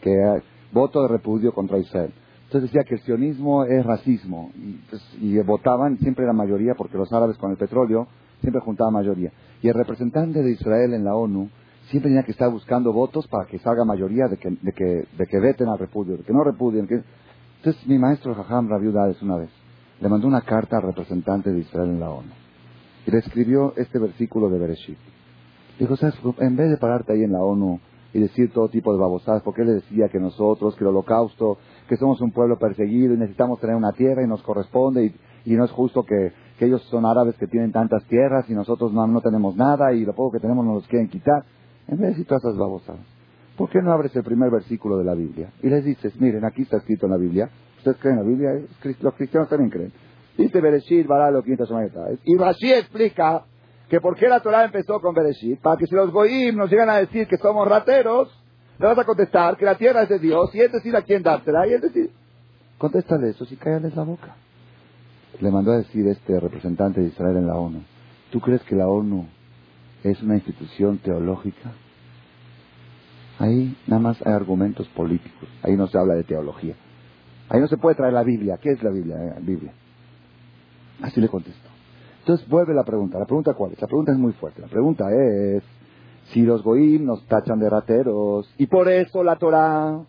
que 0.00 0.42
voto 0.72 1.02
de 1.02 1.08
repudio 1.08 1.52
contra 1.52 1.78
Israel. 1.78 2.12
Entonces 2.44 2.70
decía 2.70 2.84
que 2.88 2.94
el 2.94 3.00
sionismo 3.02 3.64
es 3.64 3.84
racismo 3.84 4.50
y, 4.56 4.72
pues, 4.88 5.02
y 5.20 5.38
votaban, 5.40 5.98
siempre 5.98 6.24
era 6.24 6.32
mayoría 6.32 6.74
porque 6.74 6.96
los 6.96 7.12
árabes 7.12 7.36
con 7.36 7.50
el 7.50 7.56
petróleo 7.56 8.06
siempre 8.40 8.62
juntaban 8.62 8.94
mayoría. 8.94 9.32
Y 9.60 9.68
el 9.68 9.74
representante 9.74 10.40
de 10.40 10.52
Israel 10.52 10.94
en 10.94 11.04
la 11.04 11.14
ONU 11.14 11.50
siempre 11.90 12.10
tenía 12.10 12.22
que 12.22 12.32
estar 12.32 12.50
buscando 12.50 12.92
votos 12.92 13.26
para 13.28 13.46
que 13.46 13.58
salga 13.58 13.84
mayoría 13.84 14.28
de 14.28 14.36
que, 14.36 14.50
de 14.50 14.72
que, 14.72 14.84
de 15.18 15.26
que 15.26 15.40
veten 15.40 15.68
al 15.68 15.78
repudio, 15.78 16.16
de 16.16 16.22
que 16.22 16.32
no 16.32 16.44
repudien. 16.44 16.86
Que... 16.86 17.02
Entonces 17.58 17.86
mi 17.86 17.98
maestro 17.98 18.34
Jajam 18.34 18.68
Rabiudades 18.68 19.20
una 19.20 19.36
vez 19.36 19.50
le 20.00 20.08
mandó 20.08 20.28
una 20.28 20.42
carta 20.42 20.76
al 20.76 20.84
representante 20.84 21.50
de 21.50 21.58
Israel 21.58 21.90
en 21.90 22.00
la 22.00 22.10
ONU 22.10 22.47
y 23.08 23.10
le 23.10 23.18
escribió 23.20 23.72
este 23.76 23.98
versículo 23.98 24.50
de 24.50 24.58
Bereshit. 24.58 24.98
Dijo, 25.78 25.96
¿sabes? 25.96 26.14
En 26.40 26.56
vez 26.56 26.68
de 26.68 26.76
pararte 26.76 27.14
ahí 27.14 27.22
en 27.22 27.32
la 27.32 27.40
ONU 27.40 27.80
y 28.12 28.20
decir 28.20 28.52
todo 28.52 28.68
tipo 28.68 28.92
de 28.92 28.98
babosadas, 28.98 29.42
porque 29.42 29.62
él 29.62 29.68
le 29.68 29.74
decía 29.76 30.10
que 30.10 30.20
nosotros, 30.20 30.76
que 30.76 30.84
el 30.84 30.88
holocausto, 30.88 31.56
que 31.88 31.96
somos 31.96 32.20
un 32.20 32.32
pueblo 32.32 32.58
perseguido 32.58 33.14
y 33.14 33.16
necesitamos 33.16 33.60
tener 33.60 33.76
una 33.76 33.92
tierra 33.92 34.22
y 34.22 34.26
nos 34.26 34.42
corresponde 34.42 35.14
y, 35.46 35.56
no 35.56 35.64
es 35.64 35.70
justo 35.70 36.04
que, 36.04 36.32
ellos 36.60 36.82
son 36.90 37.06
árabes 37.06 37.36
que 37.36 37.46
tienen 37.46 37.72
tantas 37.72 38.04
tierras 38.08 38.44
y 38.50 38.52
nosotros 38.52 38.92
no, 38.92 39.06
no 39.06 39.20
tenemos 39.22 39.56
nada 39.56 39.92
y 39.94 40.04
lo 40.04 40.12
poco 40.12 40.32
que 40.32 40.40
tenemos 40.40 40.66
nos 40.66 40.74
los 40.74 40.88
quieren 40.88 41.08
quitar. 41.08 41.44
En 41.86 41.96
vez 41.96 42.00
de 42.00 42.08
decir 42.08 42.26
todas 42.26 42.44
esas 42.44 42.58
babosadas, 42.58 43.06
¿por 43.56 43.70
qué 43.70 43.80
no 43.80 43.92
abres 43.92 44.14
el 44.16 44.24
primer 44.24 44.50
versículo 44.50 44.98
de 44.98 45.04
la 45.04 45.14
Biblia? 45.14 45.50
Y 45.62 45.70
les 45.70 45.82
dices, 45.82 46.20
miren, 46.20 46.44
aquí 46.44 46.62
está 46.62 46.76
escrito 46.76 47.06
en 47.06 47.12
la 47.12 47.18
Biblia, 47.18 47.48
ustedes 47.78 47.96
creen 47.98 48.18
en 48.18 48.24
la 48.24 48.28
Biblia, 48.28 48.50
los 49.00 49.14
cristianos 49.14 49.48
también 49.48 49.70
creen. 49.70 49.92
Dice 50.38 50.60
Bereshit, 50.60 51.04
lo 51.06 51.42
Y 52.24 52.36
Rashi 52.36 52.72
explica 52.72 53.44
que 53.88 54.00
por 54.00 54.14
qué 54.14 54.28
la 54.28 54.38
Torah 54.40 54.64
empezó 54.64 55.00
con 55.00 55.12
Bereshit, 55.12 55.60
para 55.60 55.76
que 55.76 55.86
si 55.86 55.94
los 55.96 56.12
goyim 56.12 56.56
nos 56.56 56.70
llegan 56.70 56.88
a 56.88 56.98
decir 56.98 57.26
que 57.26 57.36
somos 57.38 57.66
rateros, 57.66 58.30
le 58.78 58.86
vas 58.86 58.96
a 58.96 59.04
contestar 59.04 59.56
que 59.56 59.64
la 59.64 59.76
tierra 59.76 60.04
es 60.04 60.08
de 60.08 60.20
Dios 60.20 60.54
y 60.54 60.60
es 60.60 60.70
decir 60.70 60.94
a 60.94 61.02
quién 61.02 61.24
dársela 61.24 61.66
y 61.66 61.72
es 61.72 61.82
decir, 61.82 62.12
contéstale 62.78 63.30
eso 63.30 63.44
y 63.50 63.56
cállales 63.56 63.96
la 63.96 64.04
boca. 64.04 64.36
Le 65.40 65.50
mandó 65.50 65.72
a 65.72 65.78
decir 65.78 66.06
este 66.06 66.38
representante 66.38 67.00
de 67.00 67.08
Israel 67.08 67.38
en 67.38 67.48
la 67.48 67.56
ONU, 67.56 67.82
¿tú 68.30 68.40
crees 68.40 68.62
que 68.62 68.76
la 68.76 68.86
ONU 68.86 69.26
es 70.04 70.22
una 70.22 70.36
institución 70.36 70.98
teológica? 70.98 71.72
Ahí 73.40 73.76
nada 73.88 74.00
más 74.00 74.24
hay 74.24 74.32
argumentos 74.34 74.86
políticos, 74.90 75.48
ahí 75.64 75.76
no 75.76 75.88
se 75.88 75.98
habla 75.98 76.14
de 76.14 76.22
teología. 76.22 76.76
Ahí 77.48 77.60
no 77.60 77.66
se 77.66 77.78
puede 77.78 77.96
traer 77.96 78.12
la 78.12 78.24
Biblia. 78.24 78.58
¿Qué 78.60 78.72
es 78.72 78.82
la 78.82 78.90
Biblia? 78.90 79.16
Eh, 79.16 79.34
Biblia. 79.40 79.72
Así 81.02 81.20
le 81.20 81.28
contestó. 81.28 81.68
Entonces 82.20 82.48
vuelve 82.48 82.74
la 82.74 82.84
pregunta. 82.84 83.18
¿La 83.18 83.24
pregunta 83.24 83.54
cuál 83.54 83.72
es? 83.72 83.80
La 83.80 83.86
pregunta 83.86 84.12
es 84.12 84.18
muy 84.18 84.32
fuerte. 84.32 84.60
La 84.60 84.68
pregunta 84.68 85.06
es 85.12 85.62
si 86.32 86.42
los 86.42 86.62
goim 86.62 87.06
nos 87.06 87.24
tachan 87.26 87.58
de 87.58 87.70
rateros 87.70 88.52
y 88.58 88.66
por 88.66 88.88
eso 88.88 89.22
la 89.22 89.36
Torah 89.36 90.00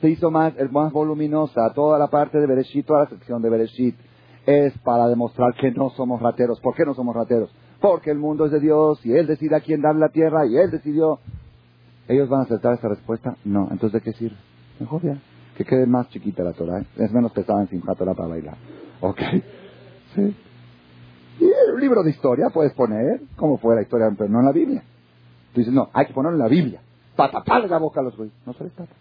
se 0.00 0.08
hizo 0.08 0.30
más, 0.30 0.54
más 0.70 0.92
voluminosa, 0.92 1.72
toda 1.74 1.98
la 1.98 2.06
parte 2.06 2.38
de 2.38 2.46
Bereshit, 2.46 2.86
toda 2.86 3.04
la 3.04 3.10
sección 3.10 3.42
de 3.42 3.50
Bereshit 3.50 3.96
es 4.46 4.72
para 4.78 5.08
demostrar 5.08 5.54
que 5.54 5.70
no 5.72 5.90
somos 5.90 6.22
rateros. 6.22 6.60
¿Por 6.60 6.74
qué 6.74 6.84
no 6.84 6.94
somos 6.94 7.14
rateros? 7.14 7.50
Porque 7.80 8.10
el 8.10 8.18
mundo 8.18 8.46
es 8.46 8.52
de 8.52 8.60
Dios 8.60 9.04
y 9.04 9.12
Él 9.12 9.26
decide 9.26 9.56
a 9.56 9.60
quién 9.60 9.82
dar 9.82 9.96
la 9.96 10.08
tierra 10.08 10.46
y 10.46 10.56
Él 10.56 10.70
decidió. 10.70 11.18
¿Ellos 12.08 12.28
van 12.28 12.40
a 12.40 12.44
aceptar 12.44 12.74
esta 12.74 12.88
respuesta? 12.88 13.36
No. 13.44 13.68
Entonces, 13.70 13.92
¿de 13.92 14.00
qué 14.00 14.16
sirve? 14.16 14.36
Mejor 14.80 15.02
ya. 15.02 15.18
Que 15.56 15.64
quede 15.64 15.86
más 15.86 16.08
chiquita 16.08 16.42
la 16.42 16.52
Torah. 16.52 16.80
¿eh? 16.80 16.86
Es 16.96 17.12
menos 17.12 17.32
pesada 17.32 17.60
en 17.60 17.68
Simchat 17.68 17.98
Torah 17.98 18.14
para 18.14 18.28
bailar. 18.28 18.56
¿Ok? 19.00 19.20
Sí. 20.14 20.36
Y 21.40 21.44
el 21.44 21.80
libro 21.80 22.02
de 22.02 22.10
historia 22.10 22.50
puedes 22.52 22.72
poner 22.72 23.20
cómo 23.36 23.58
fue 23.58 23.76
la 23.76 23.82
historia, 23.82 24.08
pero 24.16 24.28
no 24.28 24.40
en 24.40 24.46
la 24.46 24.52
Biblia. 24.52 24.82
Tú 25.52 25.60
dices, 25.60 25.72
no, 25.72 25.88
hay 25.92 26.06
que 26.06 26.12
ponerlo 26.12 26.36
en 26.36 26.42
la 26.42 26.48
Biblia. 26.48 26.80
Para 27.16 27.32
taparle 27.32 27.68
la 27.68 27.78
boca 27.78 28.00
a 28.00 28.04
los 28.04 28.16
güeyes. 28.16 28.34
No 28.46 28.52
se 28.54 28.64
les 28.64 28.72
tapa. 28.72 28.94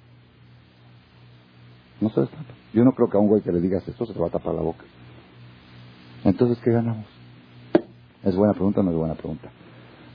No 2.00 2.10
se 2.10 2.22
les 2.22 2.30
tapa. 2.30 2.54
Yo 2.74 2.84
no 2.84 2.94
creo 2.94 3.10
que 3.10 3.18
a 3.18 3.20
un 3.20 3.28
güey 3.28 3.42
que 3.42 3.52
le 3.52 3.62
digas 3.62 3.88
esto 3.88 4.06
se 4.06 4.14
le 4.14 4.20
va 4.20 4.28
a 4.28 4.32
tapar 4.32 4.54
la 4.54 4.62
boca. 4.62 4.84
Entonces, 6.24 6.60
¿qué 6.64 6.72
ganamos? 6.72 7.06
¿Es 8.24 8.36
buena 8.36 8.54
pregunta 8.54 8.82
o 8.82 8.84
no 8.84 8.92
es 8.92 8.98
buena 8.98 9.16
pregunta? 9.16 9.50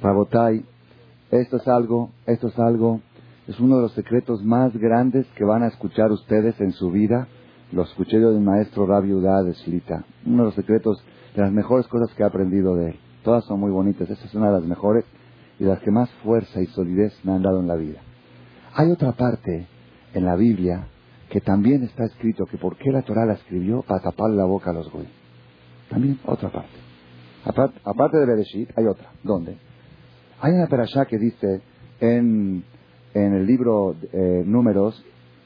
Rabotai, 0.02 0.64
esto 1.30 1.56
es 1.56 1.68
algo, 1.68 2.10
esto 2.26 2.48
es 2.48 2.58
algo, 2.58 3.00
es 3.46 3.58
uno 3.58 3.76
de 3.76 3.82
los 3.82 3.92
secretos 3.92 4.42
más 4.44 4.76
grandes 4.76 5.26
que 5.36 5.44
van 5.44 5.62
a 5.62 5.68
escuchar 5.68 6.12
ustedes 6.12 6.60
en 6.60 6.72
su 6.72 6.90
vida. 6.90 7.28
Lo 7.72 7.84
escuché 7.84 8.20
yo 8.20 8.32
del 8.32 8.42
maestro 8.42 8.86
Rabbi 8.86 9.14
Udá 9.14 9.42
de 9.42 9.54
Slita. 9.54 10.04
Uno 10.26 10.38
de 10.38 10.44
los 10.44 10.54
secretos, 10.54 11.02
de 11.34 11.40
las 11.40 11.52
mejores 11.52 11.86
cosas 11.86 12.14
que 12.14 12.22
he 12.22 12.26
aprendido 12.26 12.76
de 12.76 12.90
él. 12.90 13.00
Todas 13.24 13.44
son 13.46 13.60
muy 13.60 13.70
bonitas. 13.70 14.10
Esta 14.10 14.26
es 14.26 14.34
una 14.34 14.48
de 14.48 14.60
las 14.60 14.64
mejores 14.64 15.06
y 15.58 15.64
de 15.64 15.70
las 15.70 15.80
que 15.80 15.90
más 15.90 16.10
fuerza 16.22 16.60
y 16.60 16.66
solidez 16.66 17.18
me 17.24 17.32
han 17.32 17.42
dado 17.42 17.60
en 17.60 17.68
la 17.68 17.76
vida. 17.76 18.00
Hay 18.74 18.90
otra 18.90 19.12
parte 19.12 19.66
en 20.12 20.24
la 20.24 20.36
Biblia 20.36 20.86
que 21.30 21.40
también 21.40 21.82
está 21.82 22.04
escrito 22.04 22.44
que 22.44 22.58
por 22.58 22.76
qué 22.76 22.90
la 22.90 23.02
Torah 23.02 23.24
la 23.24 23.34
escribió 23.34 23.80
para 23.82 24.02
tapar 24.02 24.30
la 24.30 24.44
boca 24.44 24.68
a 24.68 24.74
los 24.74 24.90
goy. 24.92 25.08
También 25.88 26.18
otra 26.26 26.50
parte. 26.50 26.76
Aparte, 27.44 28.18
de 28.18 28.26
Bereshit, 28.26 28.70
hay 28.76 28.84
otra. 28.84 29.12
¿Dónde? 29.22 29.56
Hay 30.40 30.52
una 30.52 30.66
perashá 30.66 31.06
que 31.06 31.18
dice 31.18 31.62
en, 32.00 32.64
en 33.14 33.34
el 33.34 33.46
libro 33.46 33.96
eh, 34.12 34.42
Números, 34.44 35.02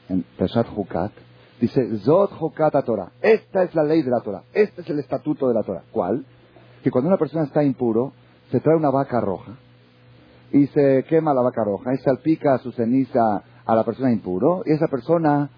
en 0.09 0.23
Perashat 0.37 0.67
Hukat, 0.75 1.11
dice, 1.59 1.97
Zot 1.99 2.31
Hukat 2.39 2.75
a 2.75 2.81
Torah. 2.81 3.11
Esta 3.21 3.63
es 3.63 3.73
la 3.75 3.83
ley 3.83 4.01
de 4.01 4.11
la 4.11 4.21
Torah. 4.21 4.43
Este 4.53 4.81
es 4.81 4.89
el 4.89 4.99
estatuto 4.99 5.47
de 5.47 5.53
la 5.53 5.63
Torah. 5.63 5.83
¿Cuál? 5.91 6.25
Que 6.83 6.91
cuando 6.91 7.09
una 7.09 7.17
persona 7.17 7.45
está 7.45 7.63
impuro, 7.63 8.13
se 8.51 8.59
trae 8.59 8.75
una 8.75 8.89
vaca 8.89 9.19
roja 9.19 9.53
y 10.51 10.67
se 10.67 11.03
quema 11.09 11.33
la 11.33 11.41
vaca 11.41 11.63
roja 11.63 11.93
y 11.93 11.97
salpica 11.97 12.57
su 12.59 12.71
ceniza 12.71 13.43
a 13.65 13.75
la 13.75 13.83
persona 13.83 14.11
impuro 14.11 14.63
y 14.65 14.71
esa 14.71 14.87
persona 14.87 15.49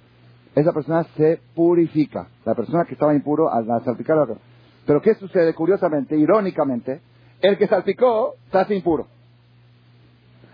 esa 0.55 0.73
persona 0.73 1.03
se 1.15 1.39
purifica. 1.53 2.27
La 2.43 2.55
persona 2.55 2.83
que 2.85 2.93
estaba 2.93 3.13
impuro 3.13 3.51
al 3.53 3.65
salpicar 3.85 4.17
la 4.17 4.25
vaca 4.25 4.41
pero 4.89 5.03
¿qué 5.03 5.13
sucede? 5.13 5.53
Curiosamente, 5.53 6.17
irónicamente, 6.17 7.01
el 7.41 7.59
que 7.59 7.67
salpicó 7.67 8.33
se 8.51 8.57
hace 8.57 8.73
impuro. 8.73 9.05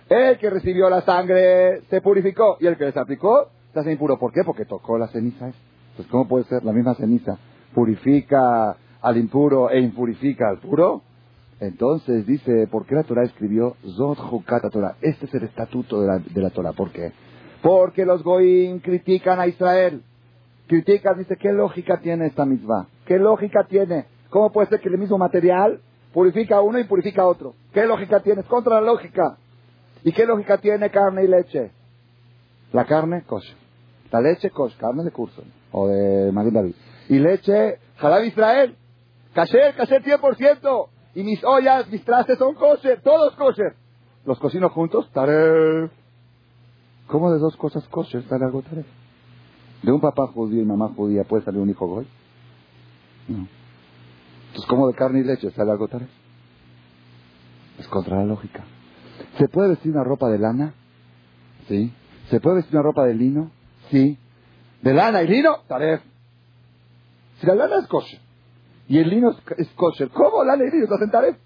El 0.10 0.38
que 0.40 0.50
recibió 0.50 0.90
la 0.90 1.04
sangre 1.04 1.84
se 1.90 2.02
purificó 2.02 2.58
y 2.60 2.68
el 2.68 2.76
que 2.76 2.84
le 2.84 2.92
salpicó 2.92 3.48
hace 3.80 3.92
impuro. 3.92 4.18
¿Por 4.18 4.32
qué? 4.32 4.44
Porque 4.44 4.66
tocó 4.66 4.98
la 4.98 5.08
ceniza. 5.08 5.52
Pues 5.96 6.08
¿cómo 6.10 6.28
puede 6.28 6.46
ser 6.46 6.64
la 6.64 6.74
misma 6.74 6.96
ceniza? 6.96 7.38
Purifica 7.74 8.76
al 9.02 9.18
impuro 9.18 9.70
e 9.70 9.80
impurifica 9.80 10.50
al 10.50 10.60
puro. 10.60 11.02
Entonces 11.60 12.26
dice, 12.26 12.68
¿por 12.68 12.86
qué 12.86 12.96
la 12.96 13.04
Torah 13.04 13.24
escribió 13.24 13.76
Zot 13.96 14.20
Torah? 14.72 14.96
Este 15.02 15.26
es 15.26 15.34
el 15.34 15.44
estatuto 15.44 16.02
de 16.02 16.08
la, 16.08 16.20
de 16.20 16.42
la 16.42 16.50
Torah. 16.50 16.74
¿Por 16.74 16.92
qué? 16.92 17.14
Porque 17.62 18.06
los 18.06 18.24
goyim 18.24 18.80
critican 18.80 19.40
a 19.40 19.48
Israel. 19.48 20.04
Critican, 20.68 21.18
dice, 21.18 21.38
¿qué 21.38 21.54
lógica 21.54 22.00
tiene 22.00 22.28
esta 22.28 22.46
misma? 22.46 22.88
¿Qué 23.06 23.18
lógica 23.18 23.66
tiene? 23.68 24.06
¿Cómo 24.30 24.52
puede 24.52 24.68
ser 24.68 24.82
que 24.82 24.90
el 24.90 24.98
mismo 24.98 25.18
material 25.18 25.80
purifica 26.14 26.58
a 26.58 26.62
uno 26.62 26.80
y 26.80 26.84
purifica 26.84 27.22
a 27.22 27.28
otro? 27.28 27.54
¿Qué 27.74 27.86
lógica 27.86 28.20
tiene? 28.20 28.42
Es 28.42 28.48
contra 28.48 28.76
la 28.76 28.82
lógica. 28.82 29.38
¿Y 30.04 30.12
qué 30.12 30.26
lógica 30.26 30.58
tiene 30.58 30.90
carne 30.90 31.24
y 31.24 31.28
leche? 31.28 31.72
La 32.74 32.86
carne, 32.86 33.24
kosher. 33.26 33.65
La 34.16 34.22
leche, 34.22 34.50
kosher. 34.50 34.78
Carne 34.78 35.04
de 35.04 35.12
curso. 35.12 35.44
O 35.74 35.90
de 35.90 36.32
Marín 36.32 36.54
David. 36.54 36.74
Y 37.10 37.20
leche, 37.20 37.80
Jalab 37.98 38.24
Israel. 38.24 38.78
Kasher, 39.34 39.76
kasher 39.76 40.02
100%. 40.02 40.88
Y 41.16 41.24
mis 41.24 41.44
ollas, 41.44 41.90
mis 41.90 42.02
trastes 42.06 42.38
son 42.38 42.56
kosher. 42.56 43.02
Todos 43.02 43.36
kosher. 43.36 43.76
Los 44.24 44.40
cocino 44.40 44.70
juntos, 44.70 45.12
taref. 45.12 45.92
¿Cómo 47.08 47.30
de 47.34 47.40
dos 47.40 47.58
cosas 47.58 47.86
kosher 47.90 48.24
sale 48.30 48.46
algo 48.46 48.62
taref? 48.62 48.86
¿De 49.84 49.92
un 49.92 50.00
papá 50.00 50.28
judío 50.28 50.62
y 50.62 50.66
mamá 50.66 50.94
judía 50.96 51.26
puede 51.26 51.44
salir 51.44 51.60
un 51.60 51.70
hijo 51.70 51.86
goy? 51.86 52.08
No. 53.28 53.48
Entonces, 54.48 54.66
¿cómo 54.70 54.88
de 54.88 54.94
carne 54.94 55.20
y 55.20 55.24
leche 55.26 55.52
sale 55.52 55.72
algo 55.72 55.90
taref? 55.90 56.10
Es 57.80 57.88
contra 57.90 58.16
la 58.16 58.24
lógica. 58.24 58.64
¿Se 59.38 59.50
puede 59.50 59.72
vestir 59.72 59.92
una 59.92 60.06
ropa 60.06 60.30
de 60.30 60.40
lana? 60.40 60.74
Sí. 61.68 61.92
¿Se 62.30 62.40
puede 62.40 62.58
vestir 62.58 62.76
una 62.76 62.84
ropa 62.84 63.04
de 63.04 63.14
lino? 63.14 63.52
Sí. 63.90 64.18
¿De 64.82 64.94
lana 64.94 65.24
y 65.24 65.28
lino? 65.28 65.58
Taref. 65.68 66.02
Si 67.40 67.48
la 67.48 67.56
lana 67.56 67.78
es 67.80 67.88
kosher 67.88 68.20
y 68.88 69.00
el 69.00 69.10
lino 69.10 69.36
es 69.58 69.68
kosher, 69.70 70.10
¿cómo 70.10 70.44
lana 70.44 70.64
y 70.64 70.72
lino 70.72 70.88
hacen 70.94 71.12
taref? 71.12 71.38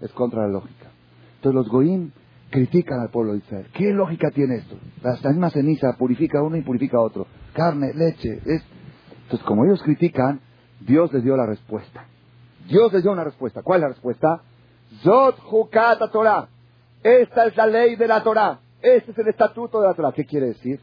Es 0.00 0.12
contra 0.12 0.42
la 0.42 0.48
lógica. 0.48 0.88
Entonces 1.36 1.54
los 1.54 1.68
goín 1.68 2.12
critican 2.50 3.00
al 3.00 3.10
pueblo 3.10 3.32
de 3.32 3.38
Israel. 3.38 3.66
¿Qué 3.72 3.92
lógica 3.92 4.30
tiene 4.30 4.56
esto? 4.56 4.76
La 5.02 5.30
misma 5.30 5.50
ceniza 5.50 5.96
purifica 5.98 6.42
uno 6.42 6.56
y 6.56 6.62
purifica 6.62 7.00
otro. 7.00 7.26
Carne, 7.54 7.92
leche. 7.94 8.40
Es... 8.44 8.62
Entonces, 9.22 9.46
como 9.46 9.64
ellos 9.64 9.80
critican, 9.82 10.40
Dios 10.80 11.12
les 11.12 11.22
dio 11.22 11.36
la 11.36 11.46
respuesta. 11.46 12.06
Dios 12.68 12.92
les 12.92 13.02
dio 13.02 13.12
una 13.12 13.24
respuesta. 13.24 13.62
¿Cuál 13.62 13.78
es 13.78 13.82
la 13.82 13.88
respuesta? 13.88 14.42
Zot 15.02 15.38
Torah. 16.12 16.48
Esta 17.02 17.46
es 17.46 17.56
la 17.56 17.66
ley 17.66 17.96
de 17.96 18.08
la 18.08 18.22
Torah. 18.22 18.60
Este 18.82 19.12
es 19.12 19.18
el 19.18 19.28
estatuto 19.28 19.80
de 19.80 19.88
la 19.88 19.94
Torah. 19.94 20.12
¿Qué 20.12 20.24
quiere 20.24 20.48
decir? 20.48 20.80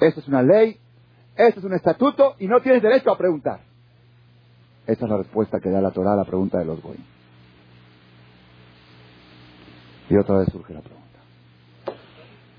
Esta 0.00 0.20
es 0.20 0.28
una 0.28 0.42
ley, 0.42 0.78
este 1.36 1.60
es 1.60 1.64
un 1.64 1.74
estatuto 1.74 2.34
y 2.38 2.46
no 2.46 2.60
tienes 2.60 2.82
derecho 2.82 3.10
a 3.10 3.18
preguntar. 3.18 3.60
Esa 4.86 5.04
es 5.04 5.10
la 5.10 5.18
respuesta 5.18 5.60
que 5.60 5.70
da 5.70 5.80
la 5.80 5.90
Torah 5.90 6.14
a 6.14 6.16
la 6.16 6.24
pregunta 6.24 6.58
de 6.58 6.64
los 6.64 6.82
Goyim. 6.82 7.04
Y 10.08 10.16
otra 10.16 10.38
vez 10.38 10.48
surge 10.50 10.74
la 10.74 10.80
pregunta. 10.80 11.00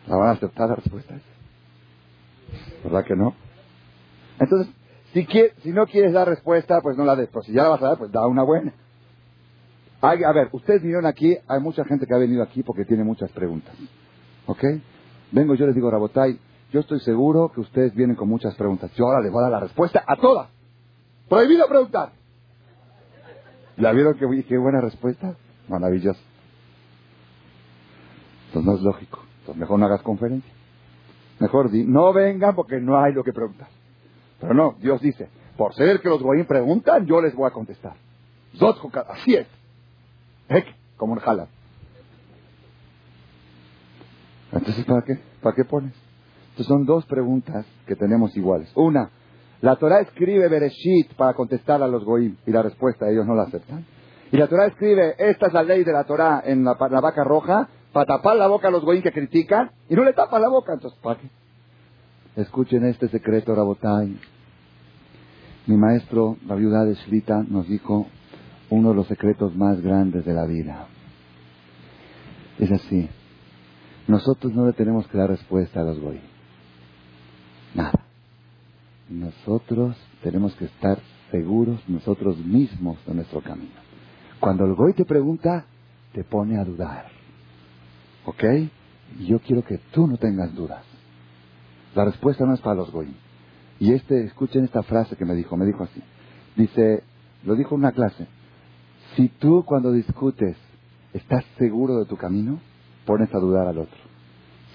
¿La 0.08 0.16
van 0.16 0.30
a 0.30 0.32
aceptar 0.32 0.70
la 0.70 0.76
respuesta? 0.76 1.16
¿Verdad 2.84 3.06
que 3.06 3.16
no? 3.16 3.36
Entonces, 4.40 4.74
si, 5.14 5.72
no 5.72 5.86
quieres 5.88 6.14
dar 6.14 6.28
respuesta, 6.28 6.80
pues 6.82 6.98
no 6.98 7.04
la 7.04 7.16
des. 7.16 7.28
Pero 7.28 7.44
si 7.44 7.52
ya 7.52 7.64
la 7.64 7.70
vas 7.70 7.82
a 7.84 7.88
dar, 7.90 7.98
pues 7.98 8.12
da 8.12 8.26
una 8.28 8.44
buena. 8.44 8.74
A 10.02 10.32
ver, 10.32 10.50
ustedes 10.52 10.82
vinieron 10.82 11.06
aquí, 11.06 11.38
hay 11.48 11.60
mucha 11.60 11.86
gente 11.86 12.06
que 12.08 12.14
ha 12.14 12.18
venido 12.18 12.42
aquí 12.42 12.64
porque 12.64 12.86
tiene 12.86 13.04
muchas 13.04 13.32
preguntas. 13.32 13.76
¿Ok? 14.48 14.64
Vengo, 15.32 15.56
yo 15.56 15.68
les 15.68 15.76
digo, 15.76 15.92
Rabotay, 15.92 16.40
yo 16.72 16.80
estoy 16.80 17.00
seguro 17.02 17.52
que 17.54 17.62
ustedes 17.62 17.94
vienen 17.94 18.16
con 18.16 18.28
muchas 18.28 18.56
preguntas. 18.56 18.92
Yo 18.96 19.06
ahora 19.06 19.22
les 19.22 19.32
voy 19.32 19.42
a 19.42 19.44
dar 19.44 19.52
la 19.52 19.60
respuesta 19.60 20.04
a 20.06 20.16
todas. 20.16 20.50
Prohibido 21.30 21.68
preguntar. 21.68 22.12
¿La 23.78 23.92
vieron 23.92 24.16
qué, 24.16 24.44
qué 24.44 24.58
buena 24.58 24.82
respuesta? 24.82 25.36
Maravilloso. 25.68 26.20
Entonces 28.48 28.70
no 28.70 28.76
es 28.78 28.82
lógico. 28.82 29.24
Entonces 29.40 29.60
mejor 29.60 29.80
no 29.80 29.86
hagas 29.86 30.02
conferencia. 30.02 30.52
Mejor 31.40 31.72
di, 31.72 31.86
no 31.86 32.12
vengan 32.14 32.56
porque 32.56 32.80
no 32.80 33.00
hay 33.00 33.14
lo 33.14 33.24
que 33.24 33.34
preguntar. 33.34 33.68
Pero 34.40 34.54
no, 34.54 34.76
Dios 34.80 35.02
dice, 35.02 35.30
por 35.58 35.74
ser 35.74 36.00
que 36.02 36.10
los 36.10 36.22
goyim 36.22 36.46
preguntan, 36.46 37.06
yo 37.06 37.22
les 37.22 37.34
voy 37.36 37.48
a 37.48 37.52
contestar. 37.52 37.96
así 39.10 39.36
es. 39.36 39.61
Como 40.98 41.14
un 41.14 41.20
jala. 41.20 41.48
Entonces, 44.52 44.86
¿para 44.86 45.02
qué? 45.04 45.20
¿Para 45.42 45.56
qué 45.56 45.66
pones? 45.66 45.94
Entonces 46.52 46.68
son 46.68 46.86
dos 46.86 47.06
preguntas 47.06 47.66
que 47.88 47.96
tenemos 47.96 48.36
iguales. 48.36 48.72
Una, 48.76 49.10
la 49.62 49.76
Torah 49.78 50.02
escribe 50.02 50.50
Bereshit 50.50 51.14
para 51.16 51.34
contestar 51.34 51.82
a 51.82 51.88
los 51.88 52.04
goyim 52.04 52.36
y 52.46 52.52
la 52.52 52.62
respuesta 52.62 53.10
ellos 53.10 53.26
no 53.26 53.36
la 53.36 53.44
aceptan. 53.44 53.86
Y 54.32 54.38
la 54.38 54.48
Torah 54.48 54.68
escribe, 54.68 55.16
esta 55.18 55.48
es 55.48 55.54
la 55.54 55.64
ley 55.64 55.84
de 55.84 55.92
la 55.92 56.04
Torah 56.04 56.42
en 56.46 56.64
la, 56.64 56.74
vaca 56.74 57.24
roja 57.24 57.70
para 57.94 58.06
tapar 58.06 58.38
la 58.38 58.48
boca 58.48 58.68
a 58.70 58.72
los 58.72 58.84
goyim 58.84 59.02
que 59.02 59.12
critican 59.12 59.72
y 59.90 59.96
no 59.96 60.04
le 60.04 60.14
tapan 60.14 60.42
la 60.42 60.50
boca. 60.50 60.74
Entonces, 60.74 61.00
¿para 61.02 61.20
qué? 61.20 61.30
Escuchen 62.36 62.86
este 62.86 63.08
secreto, 63.10 63.54
Rabotay. 63.54 64.20
Mi 65.68 65.78
maestro, 65.78 66.38
la 66.48 66.56
viuda 66.56 66.84
de 66.86 66.96
Shlita, 66.96 67.44
nos 67.48 67.68
dijo 67.68 68.08
uno 68.72 68.90
de 68.90 68.96
los 68.96 69.08
secretos 69.08 69.56
más 69.56 69.80
grandes 69.82 70.26
de 70.26 70.34
la 70.34 70.46
vida. 70.46 70.88
Es 72.58 72.72
así. 72.72 73.10
Nosotros 74.08 74.54
no 74.54 74.66
le 74.66 74.74
tenemos 74.74 75.08
que 75.08 75.18
dar 75.18 75.30
respuesta 75.30 75.82
a 75.82 75.84
los 75.84 76.00
goy. 76.00 76.20
Nada. 77.76 78.06
Nosotros 79.10 79.96
tenemos 80.24 80.56
que 80.56 80.66
estar 80.66 81.00
seguros 81.32 81.82
nosotros 81.88 82.38
mismos 82.38 82.98
de 83.06 83.14
nuestro 83.14 83.42
camino. 83.42 83.80
Cuando 84.40 84.66
el 84.66 84.74
goy 84.74 84.94
te 84.94 85.06
pregunta, 85.06 85.66
te 86.14 86.24
pone 86.24 86.58
a 86.58 86.64
dudar. 86.64 87.08
¿Ok? 88.26 88.44
Yo 89.28 89.40
quiero 89.40 89.64
que 89.64 89.80
tú 89.92 90.08
no 90.08 90.18
tengas 90.18 90.56
dudas. 90.56 90.86
La 91.94 92.06
respuesta 92.06 92.46
no 92.46 92.54
es 92.54 92.62
para 92.62 92.76
los 92.76 92.92
goyim. 92.92 93.16
Y 93.80 93.94
este, 93.94 94.24
escuchen 94.24 94.64
esta 94.64 94.84
frase 94.84 95.18
que 95.18 95.26
me 95.26 95.36
dijo, 95.36 95.58
me 95.58 95.66
dijo 95.66 95.84
así. 95.84 96.02
Dice, 96.56 97.04
lo 97.44 97.56
dijo 97.56 97.76
en 97.76 97.82
una 97.82 97.92
clase. 97.92 98.28
Si 99.16 99.28
tú 99.28 99.64
cuando 99.66 99.92
discutes 99.92 100.58
estás 101.14 101.44
seguro 101.58 101.98
de 102.00 102.06
tu 102.06 102.16
camino, 102.18 102.60
pones 103.06 103.34
a 103.34 103.40
dudar 103.40 103.68
al 103.68 103.78
otro. 103.80 103.98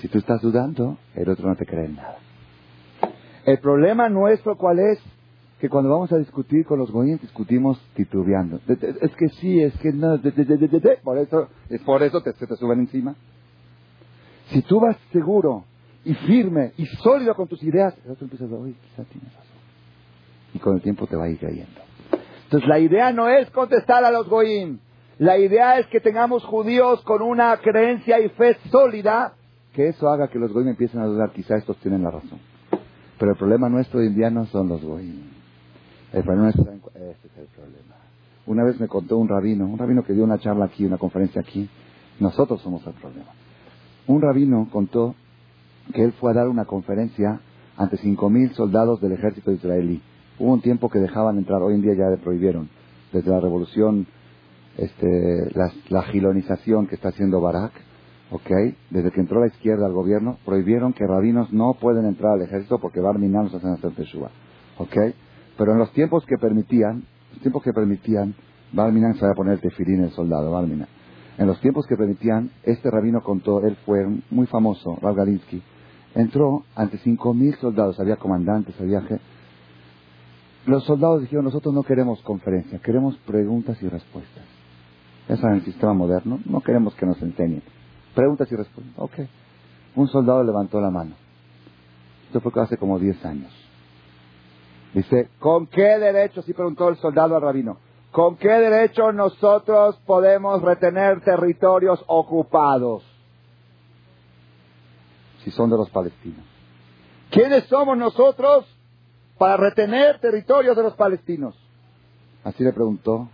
Si 0.00 0.08
tú 0.08 0.18
estás 0.18 0.42
dudando, 0.42 0.98
el 1.14 1.28
otro 1.28 1.48
no 1.48 1.56
te 1.56 1.64
cree 1.64 1.86
en 1.86 1.96
nada. 1.96 2.18
El 3.46 3.58
problema 3.60 4.08
nuestro, 4.08 4.56
¿cuál 4.56 4.78
es? 4.80 4.98
Que 5.58 5.70
cuando 5.70 5.88
vamos 5.88 6.12
a 6.12 6.18
discutir 6.18 6.66
con 6.66 6.78
los 6.78 6.90
goyim, 6.90 7.18
discutimos 7.18 7.80
titubeando. 7.94 8.60
Es 8.66 9.16
que 9.16 9.28
sí, 9.40 9.62
es 9.62 9.74
que 9.78 9.92
no, 9.92 10.16
es 10.16 11.80
por 11.82 12.02
eso 12.02 12.20
se 12.20 12.46
te 12.46 12.56
suben 12.56 12.80
encima. 12.80 13.14
Si 14.48 14.60
tú 14.62 14.80
vas 14.80 14.96
seguro 15.12 15.64
y 16.04 16.12
firme 16.14 16.72
y 16.76 16.84
sólido 16.86 17.34
con 17.34 17.48
tus 17.48 17.62
ideas, 17.62 17.96
el 18.04 18.10
otro 18.12 18.26
empieza 18.26 18.44
a 18.44 18.48
decir, 18.48 18.62
oye, 18.62 18.74
quizá 18.82 19.04
tienes 19.04 19.32
razón. 19.32 19.56
Y 20.52 20.58
con 20.58 20.74
el 20.74 20.82
tiempo 20.82 21.06
te 21.06 21.16
va 21.16 21.24
a 21.24 21.28
ir 21.30 21.38
creyendo. 21.38 21.85
Entonces 22.46 22.68
la 22.68 22.78
idea 22.78 23.12
no 23.12 23.28
es 23.28 23.50
contestar 23.50 24.04
a 24.04 24.12
los 24.12 24.28
goyim. 24.28 24.78
La 25.18 25.36
idea 25.36 25.80
es 25.80 25.86
que 25.88 26.00
tengamos 26.00 26.44
judíos 26.44 27.02
con 27.02 27.22
una 27.22 27.56
creencia 27.56 28.20
y 28.20 28.28
fe 28.28 28.56
sólida, 28.70 29.32
que 29.72 29.88
eso 29.88 30.08
haga 30.08 30.28
que 30.28 30.38
los 30.38 30.52
goyim 30.52 30.68
empiecen 30.68 31.00
a 31.00 31.06
dudar, 31.06 31.32
quizá 31.32 31.56
estos 31.56 31.76
tienen 31.78 32.04
la 32.04 32.12
razón. 32.12 32.38
Pero 33.18 33.32
el 33.32 33.36
problema 33.36 33.68
nuestro 33.68 34.00
día 34.00 34.30
no 34.30 34.46
son 34.46 34.68
los 34.68 34.82
goyim. 34.82 35.22
El 36.12 36.22
problema 36.22 36.50
es, 36.50 36.56
este 36.56 36.68
es 37.26 37.38
el 37.38 37.46
problema. 37.48 37.96
Una 38.46 38.62
vez 38.62 38.78
me 38.78 38.86
contó 38.86 39.18
un 39.18 39.28
rabino, 39.28 39.66
un 39.66 39.76
rabino 39.76 40.04
que 40.04 40.12
dio 40.12 40.22
una 40.22 40.38
charla 40.38 40.66
aquí, 40.66 40.84
una 40.84 40.98
conferencia 40.98 41.40
aquí, 41.40 41.68
nosotros 42.20 42.60
somos 42.62 42.86
el 42.86 42.92
problema. 42.92 43.32
Un 44.06 44.22
rabino 44.22 44.68
contó 44.70 45.16
que 45.92 46.04
él 46.04 46.12
fue 46.12 46.30
a 46.30 46.34
dar 46.34 46.48
una 46.48 46.64
conferencia 46.64 47.40
ante 47.76 47.96
cinco 47.96 48.30
mil 48.30 48.54
soldados 48.54 49.00
del 49.00 49.12
ejército 49.12 49.50
israelí. 49.50 50.00
Hubo 50.38 50.52
un 50.52 50.60
tiempo 50.60 50.90
que 50.90 50.98
dejaban 50.98 51.38
entrar, 51.38 51.62
hoy 51.62 51.74
en 51.74 51.82
día 51.82 51.94
ya 51.94 52.10
le 52.10 52.18
prohibieron. 52.18 52.68
Desde 53.12 53.30
la 53.30 53.40
revolución, 53.40 54.06
este, 54.76 55.50
la, 55.88 56.02
gilonización 56.02 56.86
que 56.86 56.96
está 56.96 57.08
haciendo 57.08 57.40
Barak, 57.40 57.72
¿ok? 58.30 58.50
Desde 58.90 59.10
que 59.10 59.20
entró 59.20 59.40
la 59.40 59.46
izquierda 59.46 59.86
al 59.86 59.92
gobierno, 59.92 60.36
prohibieron 60.44 60.92
que 60.92 61.06
rabinos 61.06 61.52
no 61.52 61.74
pueden 61.80 62.04
entrar 62.04 62.32
al 62.34 62.42
ejército 62.42 62.78
porque 62.78 63.00
Barminan 63.00 63.44
nos 63.44 63.54
hacen 63.54 63.70
hacer 63.70 63.92
Teshuvah, 63.92 64.30
¿ok? 64.78 64.96
Pero 65.56 65.72
en 65.72 65.78
los 65.78 65.90
tiempos 65.92 66.26
que 66.26 66.36
permitían, 66.36 67.04
los 67.32 67.40
tiempos 67.40 67.62
que 67.62 67.72
permitían, 67.72 68.34
Barminan 68.72 69.14
se 69.14 69.24
va 69.24 69.32
a 69.32 69.34
poner 69.34 69.58
tefilín 69.60 70.02
el 70.02 70.10
soldado, 70.10 70.50
Barminan. 70.50 70.88
En 71.38 71.46
los 71.46 71.60
tiempos 71.60 71.86
que 71.86 71.96
permitían, 71.96 72.50
este 72.62 72.90
rabino 72.90 73.22
contó, 73.22 73.62
él 73.62 73.76
fue 73.86 74.06
muy 74.30 74.46
famoso, 74.46 74.98
Rav 75.00 75.14
Galinsky, 75.14 75.62
entró 76.14 76.64
ante 76.74 76.98
cinco 76.98 77.32
mil 77.32 77.54
soldados, 77.56 77.98
había 78.00 78.16
comandantes, 78.16 78.78
había 78.80 79.00
los 80.66 80.84
soldados 80.84 81.20
dijeron, 81.20 81.44
nosotros 81.44 81.72
no 81.72 81.84
queremos 81.84 82.20
conferencia, 82.22 82.80
queremos 82.80 83.16
preguntas 83.18 83.80
y 83.82 83.88
respuestas. 83.88 84.44
Eso 85.28 85.46
en 85.46 85.54
el 85.54 85.64
sistema 85.64 85.92
moderno, 85.92 86.40
no 86.44 86.60
queremos 86.60 86.94
que 86.94 87.06
nos 87.06 87.20
enseñen. 87.22 87.62
Preguntas 88.14 88.50
y 88.50 88.56
respuestas. 88.56 88.94
Ok. 88.96 89.14
Un 89.94 90.08
soldado 90.08 90.42
levantó 90.42 90.80
la 90.80 90.90
mano. 90.90 91.14
Esto 92.26 92.40
fue 92.40 92.62
hace 92.62 92.76
como 92.76 92.98
10 92.98 93.24
años. 93.24 93.52
Dice, 94.92 95.28
¿con 95.38 95.66
qué 95.66 95.98
derecho, 95.98 96.42
si 96.42 96.52
preguntó 96.52 96.88
el 96.88 96.96
soldado 96.96 97.36
al 97.36 97.42
rabino, 97.42 97.78
¿con 98.10 98.36
qué 98.36 98.48
derecho 98.48 99.12
nosotros 99.12 99.96
podemos 100.06 100.62
retener 100.62 101.20
territorios 101.20 102.02
ocupados? 102.06 103.04
Si 105.44 105.50
son 105.50 105.70
de 105.70 105.76
los 105.76 105.90
palestinos. 105.90 106.44
¿Quiénes 107.30 107.64
somos 107.64 107.96
nosotros 107.96 108.64
para 109.38 109.56
retener 109.56 110.18
territorios 110.20 110.76
de 110.76 110.82
los 110.82 110.94
palestinos. 110.94 111.54
Así 112.44 112.62
le 112.62 112.72
preguntó 112.72 113.28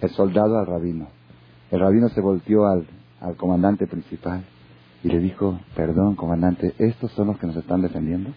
el 0.00 0.10
soldado 0.10 0.58
al 0.58 0.66
rabino. 0.66 1.08
El 1.70 1.80
rabino 1.80 2.08
se 2.08 2.20
volteó 2.20 2.66
al, 2.66 2.86
al 3.20 3.36
comandante 3.36 3.86
principal 3.86 4.44
y 5.02 5.08
le 5.08 5.18
dijo, 5.18 5.58
perdón, 5.74 6.16
comandante, 6.16 6.74
¿estos 6.78 7.10
son 7.12 7.28
los 7.28 7.38
que 7.38 7.46
nos 7.46 7.56
están 7.56 7.82
defendiendo? 7.82 8.30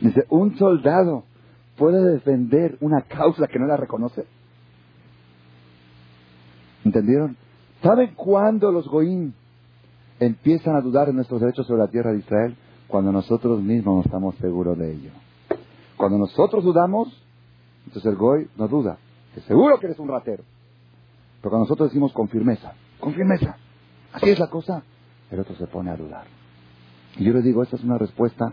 Dice, 0.00 0.24
¿un 0.30 0.56
soldado 0.56 1.24
puede 1.76 2.12
defender 2.12 2.78
una 2.80 3.02
causa 3.02 3.46
que 3.46 3.58
no 3.58 3.66
la 3.66 3.76
reconoce? 3.76 4.24
¿Entendieron? 6.84 7.36
¿Saben 7.82 8.14
cuándo 8.14 8.72
los 8.72 8.88
goín 8.88 9.34
empiezan 10.18 10.76
a 10.76 10.80
dudar 10.80 11.08
de 11.08 11.12
nuestros 11.12 11.40
derechos 11.40 11.66
sobre 11.66 11.82
la 11.82 11.88
tierra 11.88 12.12
de 12.12 12.18
Israel? 12.18 12.56
Cuando 12.90 13.12
nosotros 13.12 13.62
mismos 13.62 13.96
no 13.96 14.02
estamos 14.02 14.34
seguros 14.36 14.76
de 14.78 14.92
ello. 14.92 15.10
Cuando 15.96 16.18
nosotros 16.18 16.64
dudamos, 16.64 17.08
entonces 17.86 18.10
el 18.10 18.16
Goy 18.16 18.48
no 18.56 18.68
duda, 18.68 18.98
que 19.34 19.40
seguro 19.42 19.78
que 19.78 19.86
eres 19.86 19.98
un 19.98 20.08
ratero. 20.08 20.44
Pero 21.40 21.50
cuando 21.50 21.64
nosotros 21.64 21.88
decimos 21.88 22.12
con 22.12 22.28
firmeza, 22.28 22.74
con 22.98 23.14
firmeza, 23.14 23.56
así 24.12 24.28
es 24.28 24.38
la 24.38 24.48
cosa, 24.48 24.82
el 25.30 25.40
otro 25.40 25.54
se 25.56 25.66
pone 25.66 25.90
a 25.90 25.96
dudar. 25.96 26.24
Y 27.16 27.24
yo 27.24 27.32
le 27.32 27.42
digo, 27.42 27.62
esta 27.62 27.76
es 27.76 27.84
una 27.84 27.98
respuesta 27.98 28.52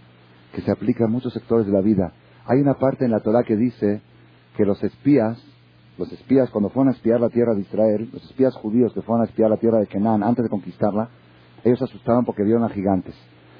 que 0.54 0.62
se 0.62 0.72
aplica 0.72 1.06
a 1.06 1.08
muchos 1.08 1.34
sectores 1.34 1.66
de 1.66 1.74
la 1.74 1.82
vida. 1.82 2.14
Hay 2.46 2.60
una 2.60 2.76
parte 2.76 3.06
en 3.06 3.12
la 3.12 3.20
Torah 3.20 3.44
que 3.44 3.56
dice 3.56 4.02
que 4.56 4.66
los 4.66 4.82
espías, 4.84 5.38
los 5.98 6.12
espías 6.12 6.50
cuando 6.50 6.70
fueron 6.70 6.94
a 6.94 6.96
espiar 6.96 7.20
la 7.20 7.30
tierra 7.30 7.54
de 7.54 7.62
Israel, 7.62 8.10
los 8.12 8.24
espías 8.24 8.56
judíos 8.56 8.94
que 8.94 9.02
fueron 9.02 9.24
a 9.24 9.30
espiar 9.30 9.50
la 9.50 9.58
tierra 9.58 9.80
de 9.80 9.88
Canaán 9.88 10.24
antes 10.24 10.44
de 10.44 10.50
conquistarla, 10.50 11.10
ellos 11.64 11.82
asustaban 11.82 12.26
porque 12.26 12.44
vieron 12.44 12.64
a 12.64 12.70
gigantes. 12.70 13.16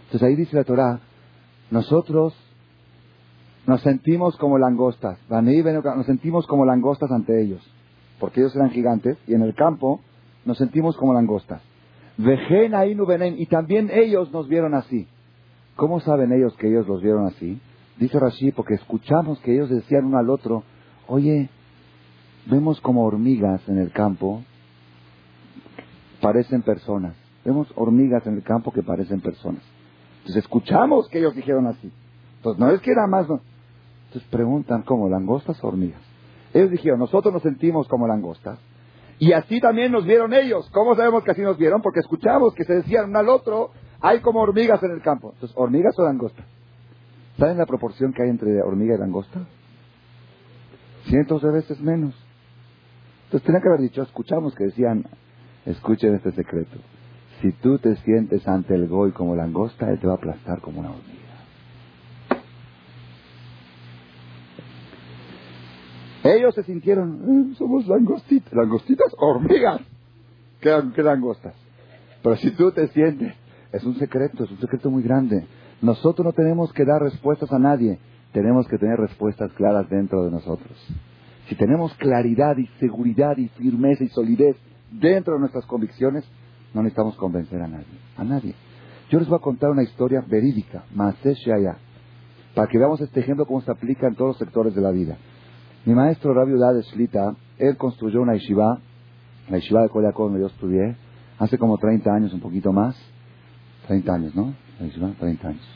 Entonces 0.08 0.24
ahí 0.24 0.36
dice 0.36 0.56
la 0.56 0.64
Torah, 0.64 1.02
nosotros 1.70 2.34
nos 3.66 3.82
sentimos 3.82 4.38
como 4.38 4.58
langostas, 4.58 5.20
nos 5.30 6.06
sentimos 6.06 6.48
como 6.48 6.66
langostas 6.66 7.12
ante 7.12 7.42
ellos, 7.42 7.62
porque 8.18 8.40
ellos 8.40 8.56
eran 8.56 8.70
gigantes, 8.70 9.18
y 9.28 9.34
en 9.34 9.42
el 9.42 9.54
campo 9.54 10.00
nos 10.46 10.58
sentimos 10.58 10.96
como 10.96 11.14
langostas. 11.14 11.62
Y 12.18 13.46
también 13.48 13.92
ellos 13.92 14.32
nos 14.32 14.48
vieron 14.48 14.74
así. 14.74 15.08
¿Cómo 15.76 16.00
saben 16.00 16.32
ellos 16.32 16.56
que 16.56 16.70
ellos 16.70 16.88
los 16.88 17.02
vieron 17.02 17.26
así? 17.26 17.60
Dice 18.00 18.18
Rashi, 18.18 18.54
porque 18.54 18.76
escuchamos 18.76 19.40
que 19.42 19.54
ellos 19.54 19.70
decían 19.70 20.06
uno 20.06 20.20
al 20.20 20.30
otro, 20.30 20.64
oye, 21.08 21.50
vemos 22.46 22.80
como 22.80 23.04
hormigas 23.04 23.68
en 23.68 23.78
el 23.78 23.92
campo, 23.92 24.42
parecen 26.22 26.62
personas. 26.62 27.14
Vemos 27.44 27.68
hormigas 27.76 28.26
en 28.26 28.36
el 28.36 28.44
campo 28.44 28.72
que 28.72 28.84
parecen 28.84 29.20
personas. 29.20 29.64
Entonces 30.28 30.44
escuchamos 30.44 31.08
que 31.08 31.20
ellos 31.20 31.34
dijeron 31.34 31.68
así. 31.68 31.90
Entonces 32.36 32.60
no 32.60 32.70
es 32.70 32.82
que 32.82 32.92
era 32.92 33.08
más. 33.08 33.28
Entonces 33.30 34.30
preguntan, 34.30 34.82
¿cómo? 34.82 35.08
¿Langostas 35.08 35.64
o 35.64 35.68
hormigas? 35.70 36.02
Ellos 36.54 36.70
dijeron, 36.70 37.00
nosotros 37.00 37.34
nos 37.34 37.44
sentimos 37.44 37.88
como 37.88 38.08
langostas. 38.08 38.60
Y 39.20 39.32
así 39.32 39.62
también 39.62 39.94
nos 39.94 40.04
vieron 40.04 40.34
ellos. 40.34 40.70
¿Cómo 40.74 40.98
sabemos 40.98 41.24
que 41.24 41.32
así 41.32 41.42
nos 41.42 41.58
vieron? 41.58 41.82
Porque 41.82 42.02
escuchamos 42.02 42.54
que 42.56 42.66
se 42.66 42.74
decían 42.74 43.10
uno 43.10 43.20
al 43.20 43.30
otro, 43.30 43.72
hay 44.02 44.20
como 44.20 44.42
hormigas 44.42 44.84
en 44.84 44.92
el 44.92 45.02
campo. 45.02 45.32
Entonces, 45.34 45.58
¿hormigas 45.58 45.98
o 45.98 46.04
langostas? 46.04 46.46
¿Saben 47.38 47.58
la 47.58 47.66
proporción 47.66 48.12
que 48.12 48.24
hay 48.24 48.30
entre 48.30 48.62
hormiga 48.62 48.96
y 48.96 48.98
langosta? 48.98 49.48
Cientos 51.06 51.42
de 51.42 51.52
veces 51.52 51.80
menos. 51.80 52.14
Entonces, 53.28 53.46
tenía 53.46 53.62
que 53.62 53.70
haber 53.70 53.80
dicho, 53.80 54.02
escuchamos 54.02 54.54
que 54.56 54.66
decían, 54.66 55.06
escuchen 55.66 56.16
este 56.16 56.34
secreto. 56.34 56.78
Si 57.42 57.52
tú 57.52 57.78
te 57.78 57.96
sientes 57.98 58.48
ante 58.48 58.74
el 58.74 58.88
goy 58.88 59.12
como 59.12 59.36
langosta, 59.36 59.90
él 59.90 60.00
te 60.00 60.08
va 60.08 60.14
a 60.14 60.16
aplastar 60.18 60.60
como 60.62 60.80
una 60.80 60.90
hormiga. 60.90 61.18
Ellos 66.24 66.56
se 66.56 66.64
sintieron, 66.64 67.52
eh, 67.52 67.56
somos 67.56 67.88
langostitas, 67.88 68.52
langostitas, 68.54 69.14
hormigas, 69.18 69.82
¿Qué, 70.60 71.04
langostas. 71.04 71.54
Pero 72.24 72.36
si 72.38 72.52
tú 72.52 72.72
te 72.72 72.88
sientes, 72.88 73.34
es 73.72 73.84
un 73.84 73.96
secreto, 73.96 74.44
es 74.44 74.52
un 74.52 74.60
secreto 74.60 74.90
muy 74.90 75.04
grande. 75.04 75.46
Nosotros 75.82 76.26
no 76.26 76.34
tenemos 76.34 76.74
que 76.74 76.86
dar 76.86 77.02
respuestas 77.02 77.52
a 77.54 77.60
nadie, 77.60 78.00
tenemos 78.34 78.68
que 78.68 78.78
tener 78.78 79.00
respuestas 79.00 79.54
claras 79.54 79.88
dentro 79.90 80.26
de 80.26 80.32
nosotros. 80.32 80.76
Si 81.48 81.56
tenemos 81.56 81.94
claridad 81.96 82.58
y 82.58 82.66
seguridad 82.80 83.38
y 83.38 83.48
firmeza 83.50 84.04
y 84.04 84.10
solidez 84.10 84.58
dentro 84.92 85.36
de 85.36 85.40
nuestras 85.42 85.66
convicciones, 85.66 86.26
no 86.78 86.84
necesitamos 86.84 87.16
convencer 87.16 87.60
a 87.60 87.68
nadie. 87.68 87.98
A 88.18 88.24
nadie. 88.24 88.54
Yo 89.10 89.18
les 89.18 89.28
voy 89.28 89.38
a 89.38 89.42
contar 89.42 89.72
una 89.72 89.82
historia 89.82 90.24
verídica, 90.28 90.84
allá, 90.96 91.78
para 92.54 92.68
que 92.68 92.78
veamos 92.78 93.02
este 93.02 93.20
ejemplo 93.20 93.48
cómo 93.48 93.62
se 93.62 93.72
aplica 93.72 94.08
en 94.08 94.16
todos 94.16 94.30
los 94.30 94.38
sectores 94.38 94.76
de 94.76 94.82
la 94.82 94.92
vida. 94.92 95.18
Mi 95.86 95.96
maestro 95.96 96.36
Rabbi 96.36 96.54
Udad 96.54 96.80
Shlita, 96.82 97.36
él 97.58 97.78
construyó 97.78 98.22
una 98.22 98.34
yeshiva, 98.34 98.80
la 99.50 99.58
yeshiva 99.58 99.82
de 99.82 99.90
Koyakov 99.90 100.28
donde 100.28 100.42
yo 100.42 100.48
estudié, 100.48 100.96
hace 101.40 101.58
como 101.58 101.78
30 101.78 102.12
años, 102.12 102.34
un 102.34 102.42
poquito 102.42 102.72
más. 102.72 102.96
30 103.88 104.14
años, 104.14 104.36
¿no? 104.36 104.54
La 104.80 104.86
yeshiva, 104.86 105.12
30 105.18 105.48
años. 105.48 105.68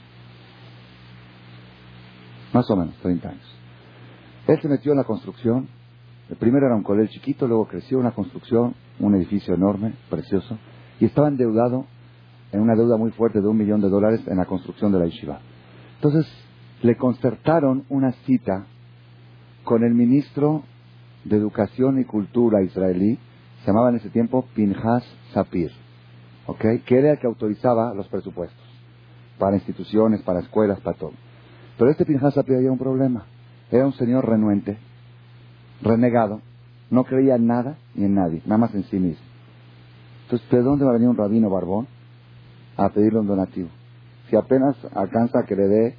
Más 2.54 2.70
o 2.70 2.76
menos, 2.76 2.96
30 2.98 3.28
años. 3.28 3.56
Él 4.48 4.62
se 4.62 4.68
metió 4.68 4.92
en 4.92 5.00
la 5.00 5.06
construcción. 5.06 5.68
El 6.30 6.36
primero 6.36 6.68
era 6.68 6.76
un 6.76 6.84
colel 6.84 7.10
chiquito, 7.10 7.48
luego 7.48 7.68
creció 7.68 7.98
una 7.98 8.12
construcción, 8.12 8.76
un 9.00 9.16
edificio 9.16 9.56
enorme, 9.56 9.96
precioso 10.10 10.60
y 11.02 11.06
estaba 11.06 11.28
endeudado 11.28 11.86
en 12.52 12.62
una 12.62 12.76
deuda 12.76 12.96
muy 12.96 13.12
fuerte 13.12 13.42
de 13.42 13.48
un 13.48 13.58
millón 13.58 13.82
de 13.82 13.90
dólares 13.90 14.22
en 14.28 14.38
la 14.38 14.46
construcción 14.46 14.92
de 14.92 15.00
la 15.00 15.06
yeshiva. 15.06 15.40
Entonces 15.96 16.32
le 16.84 16.96
concertaron 16.96 17.86
una 17.90 18.12
cita 18.26 18.66
con 19.64 19.84
el 19.84 19.96
ministro 19.96 20.64
de 21.26 21.38
Educación 21.38 22.00
y 22.00 22.06
Cultura 22.06 22.62
israelí, 22.62 23.18
se 23.62 23.68
llamaba 23.68 23.90
en 23.90 23.96
ese 23.96 24.10
tiempo 24.10 24.46
Pinhas 24.56 25.04
Sapir, 25.34 25.72
¿ok? 26.46 26.66
que 26.86 27.00
era 27.00 27.12
el 27.12 27.20
que 27.20 27.28
autorizaba 27.28 27.96
los 27.96 28.08
presupuestos 28.08 28.64
para 29.40 29.56
instituciones, 29.56 30.22
para 30.22 30.42
escuelas, 30.42 30.80
para 30.82 30.98
todo. 30.98 31.14
Pero 31.80 31.90
este 31.90 32.06
Pinhas 32.06 32.36
Sapir 32.36 32.58
había 32.58 32.72
un 32.72 32.78
problema. 32.78 33.26
Era 33.72 33.88
un 33.88 33.94
señor 33.94 34.28
renuente, 34.28 34.78
renegado, 35.82 36.42
no 36.92 37.06
creía 37.06 37.38
en 37.38 37.48
nada 37.48 37.78
ni 37.96 38.06
en 38.06 38.14
nadie, 38.14 38.42
nada 38.46 38.60
más 38.60 38.76
en 38.76 38.84
sí 38.84 39.00
mismo. 39.00 39.31
Entonces, 40.32 40.50
¿de 40.50 40.62
dónde 40.62 40.86
va 40.86 40.92
a 40.92 40.94
venir 40.94 41.10
un 41.10 41.18
rabino 41.18 41.50
barbón 41.50 41.88
a 42.78 42.88
pedirle 42.88 43.20
un 43.20 43.28
donativo? 43.28 43.68
Si 44.30 44.38
apenas 44.38 44.78
alcanza 44.96 45.44
que 45.46 45.58
le 45.58 45.68
dé 45.68 45.96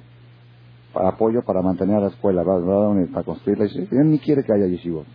apoyo 0.95 1.43
para 1.43 1.61
mantener 1.61 2.01
la 2.01 2.07
escuela, 2.07 2.43
para 2.43 3.23
construirla, 3.23 3.65
él 3.65 4.09
ni 4.09 4.17
quiere 4.17 4.43
que 4.43 4.51
haya 4.51 4.65
yeshivot. 4.65 5.05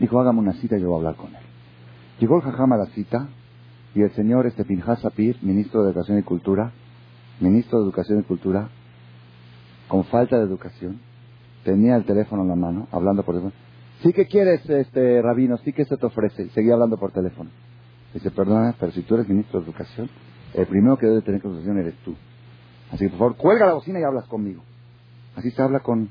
Dijo, 0.00 0.18
hágame 0.18 0.40
una 0.40 0.54
cita 0.54 0.76
y 0.76 0.80
yo 0.80 0.88
voy 0.88 0.96
a 0.96 0.98
hablar 0.98 1.14
con 1.14 1.28
él. 1.28 1.42
Llegó 2.18 2.36
el 2.36 2.42
jajam 2.42 2.72
a 2.72 2.78
la 2.78 2.86
cita 2.86 3.28
y 3.94 4.02
el 4.02 4.10
señor 4.16 4.46
este 4.46 4.64
Pinhas 4.64 5.00
Sapir, 5.00 5.36
ministro 5.42 5.84
de 5.84 5.90
Educación 5.90 6.18
y 6.18 6.22
Cultura, 6.24 6.72
ministro 7.38 7.78
de 7.78 7.84
Educación 7.84 8.18
y 8.18 8.22
Cultura, 8.24 8.68
con 9.86 10.02
falta 10.06 10.38
de 10.38 10.42
educación, 10.42 11.00
tenía 11.62 11.94
el 11.94 12.04
teléfono 12.04 12.42
en 12.42 12.48
la 12.48 12.56
mano, 12.56 12.88
hablando 12.90 13.22
por 13.22 13.36
teléfono. 13.36 13.69
Sí 14.02 14.12
que 14.12 14.26
quieres, 14.26 14.68
este 14.68 15.20
rabino, 15.20 15.58
sí 15.58 15.72
que 15.72 15.84
se 15.84 15.96
te 15.96 16.06
ofrece. 16.06 16.48
Seguía 16.50 16.74
hablando 16.74 16.96
por 16.96 17.12
teléfono. 17.12 17.50
Dice, 18.14 18.30
perdona, 18.30 18.74
pero 18.78 18.92
si 18.92 19.02
tú 19.02 19.14
eres 19.14 19.28
ministro 19.28 19.60
de 19.60 19.66
Educación, 19.66 20.08
el 20.54 20.66
primero 20.66 20.96
que 20.96 21.06
debe 21.06 21.22
tener 21.22 21.42
conversación 21.42 21.78
eres 21.78 21.94
tú. 22.04 22.16
Así 22.90 23.04
que, 23.04 23.10
por 23.10 23.18
favor, 23.18 23.36
cuelga 23.36 23.66
la 23.66 23.74
bocina 23.74 24.00
y 24.00 24.02
hablas 24.02 24.26
conmigo. 24.26 24.62
Así 25.36 25.50
se 25.50 25.62
habla 25.62 25.80
con 25.80 26.08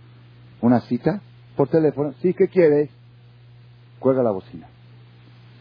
una 0.62 0.82
cita 0.82 1.22
por 1.56 1.68
teléfono. 1.68 2.14
Sí, 2.22 2.34
¿qué 2.34 2.48
quieres? 2.48 2.90
Cuelga 4.00 4.24
la 4.24 4.32
bocina. 4.32 4.68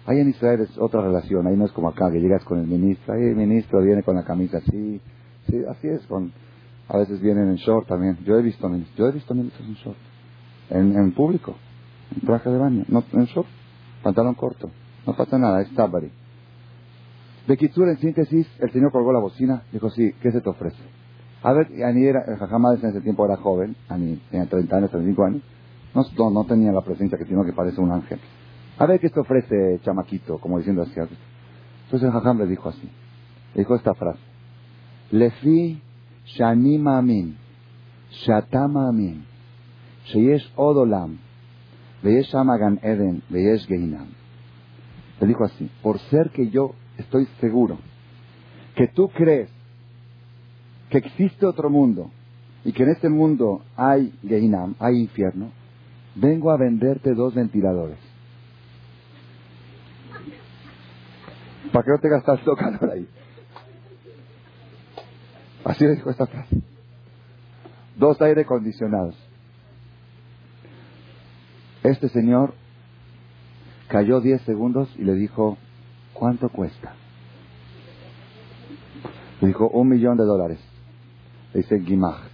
Ahí 0.07 0.21
en 0.21 0.29
Israel 0.29 0.61
es 0.61 0.79
otra 0.79 1.03
relación. 1.03 1.47
Ahí 1.47 1.57
no 1.57 1.65
es 1.65 1.73
como 1.73 1.89
acá, 1.89 2.11
que 2.11 2.21
llegas 2.21 2.45
con 2.45 2.59
el 2.59 2.67
ministro. 2.67 3.15
Ahí 3.15 3.23
el 3.25 3.37
ministro 3.37 3.83
viene 3.83 4.03
con 4.03 4.17
la 4.17 4.25
camisa 4.25 4.59
así. 4.59 5.01
Sí, 5.49 5.57
así 5.69 5.89
es. 5.89 6.07
Con, 6.07 6.33
a 6.89 6.99
veces 6.99 7.21
vienen 7.21 7.49
en 7.49 7.57
short 7.57 7.89
también. 7.89 8.17
Yo 8.25 8.39
he 8.39 8.43
visto 8.43 8.69
ministros, 8.69 8.97
yo 8.97 9.09
he 9.09 9.13
visto 9.13 9.35
ministros 9.35 9.67
en 9.67 9.75
short. 9.75 9.99
En, 10.71 10.97
en 10.97 11.13
público. 11.13 11.57
Traje 12.25 12.51
de 12.51 12.59
baño. 12.59 12.85
No, 12.89 13.05
en 13.13 13.25
short. 13.27 13.49
Pantalón 14.03 14.35
corto. 14.35 14.71
No 15.07 15.15
pasa 15.15 15.39
nada. 15.39 15.61
Es 15.63 15.75
tabari. 15.75 16.11
De 17.47 17.57
Kitsur, 17.57 17.89
en 17.89 17.99
síntesis, 17.99 18.47
el 18.59 18.71
señor 18.73 18.93
colgó 18.93 19.13
la 19.13 19.21
bocina. 19.21 19.63
Dijo, 19.73 19.89
sí, 19.91 20.13
¿qué 20.21 20.31
se 20.31 20.41
te 20.41 20.49
ofrece? 20.49 20.77
A 21.43 21.53
ver, 21.53 21.69
Ani 21.85 22.05
era, 22.05 22.25
el 22.27 22.37
Jajamades 22.37 22.83
en 22.83 22.91
ese 22.91 23.01
tiempo 23.01 23.25
era 23.25 23.37
joven. 23.37 23.77
Ani 23.89 24.21
tenía 24.31 24.47
30 24.47 24.77
años, 24.77 24.91
35 24.91 25.25
años. 25.25 25.43
No, 25.95 26.31
no, 26.31 26.45
tenía 26.45 26.73
la 26.73 26.83
presencia 26.83 27.17
que 27.17 27.25
tiene, 27.25 27.45
que 27.45 27.53
parece 27.53 27.81
un 27.81 27.91
ángel. 27.91 28.19
A 28.79 28.87
ver 28.87 29.01
qué 29.01 29.09
te 29.09 29.21
ofrece, 29.21 29.81
chamaquito, 29.83 30.39
como 30.39 30.59
diciendo 30.59 30.83
así. 30.83 30.93
Entonces 30.93 32.07
el 32.07 32.13
Jajam 32.13 32.39
le 32.39 32.47
dijo 32.47 32.69
así. 32.69 32.89
Le 33.55 33.63
dijo 33.63 33.75
esta 33.75 33.95
frase. 33.95 34.21
Lefi 35.11 35.81
shani 36.27 36.79
ma'amin, 36.79 37.37
shata 38.11 38.69
ma'amin, 38.69 39.25
sheyesh 40.13 40.53
odolam, 40.55 41.19
veyesh 42.03 42.35
amagan 42.35 42.79
eden, 42.83 43.23
veyesh 43.29 43.67
geinam. 43.67 44.09
Le 45.21 45.27
dijo 45.27 45.45
así, 45.45 45.71
por 45.83 45.99
ser 45.99 46.31
que 46.31 46.49
yo 46.51 46.75
estoy 46.97 47.27
seguro 47.41 47.79
que 48.75 48.87
tú 48.87 49.09
crees 49.09 49.51
que 50.91 50.99
existe 50.99 51.45
otro 51.47 51.69
mundo 51.69 52.11
y 52.65 52.73
que 52.73 52.85
en 52.85 52.91
este 52.91 53.09
mundo 53.09 53.63
hay 53.77 54.13
geinam, 54.27 54.75
hay 54.79 55.01
infierno, 55.01 55.51
vengo 56.15 56.51
a 56.51 56.57
venderte 56.57 57.15
dos 57.15 57.35
ventiladores. 57.35 57.99
Para 61.73 61.85
que 61.85 61.91
no 61.91 61.99
te 61.99 62.09
gastas 62.09 62.41
calor 62.57 62.91
ahí. 62.91 63.09
Así 65.65 65.85
le 65.85 65.97
dijo 65.97 66.11
esta 66.11 66.27
frase. 66.27 66.63
Dos 67.97 68.21
aire 68.23 68.43
acondicionados. 68.43 69.28
Este 71.89 72.11
señor 72.11 72.53
cayó 73.89 74.21
diez 74.21 74.43
segundos 74.43 74.95
y 74.99 75.05
le 75.05 75.15
dijo, 75.15 75.57
¿cuánto 76.13 76.51
cuesta? 76.51 76.93
Le 79.41 79.49
dijo, 79.49 79.71
un 79.71 79.89
millón 79.89 80.19
de 80.19 80.25
dólares. 80.25 80.61
Le 81.55 81.63
dice, 81.63 81.81
Gimacht, 81.81 82.31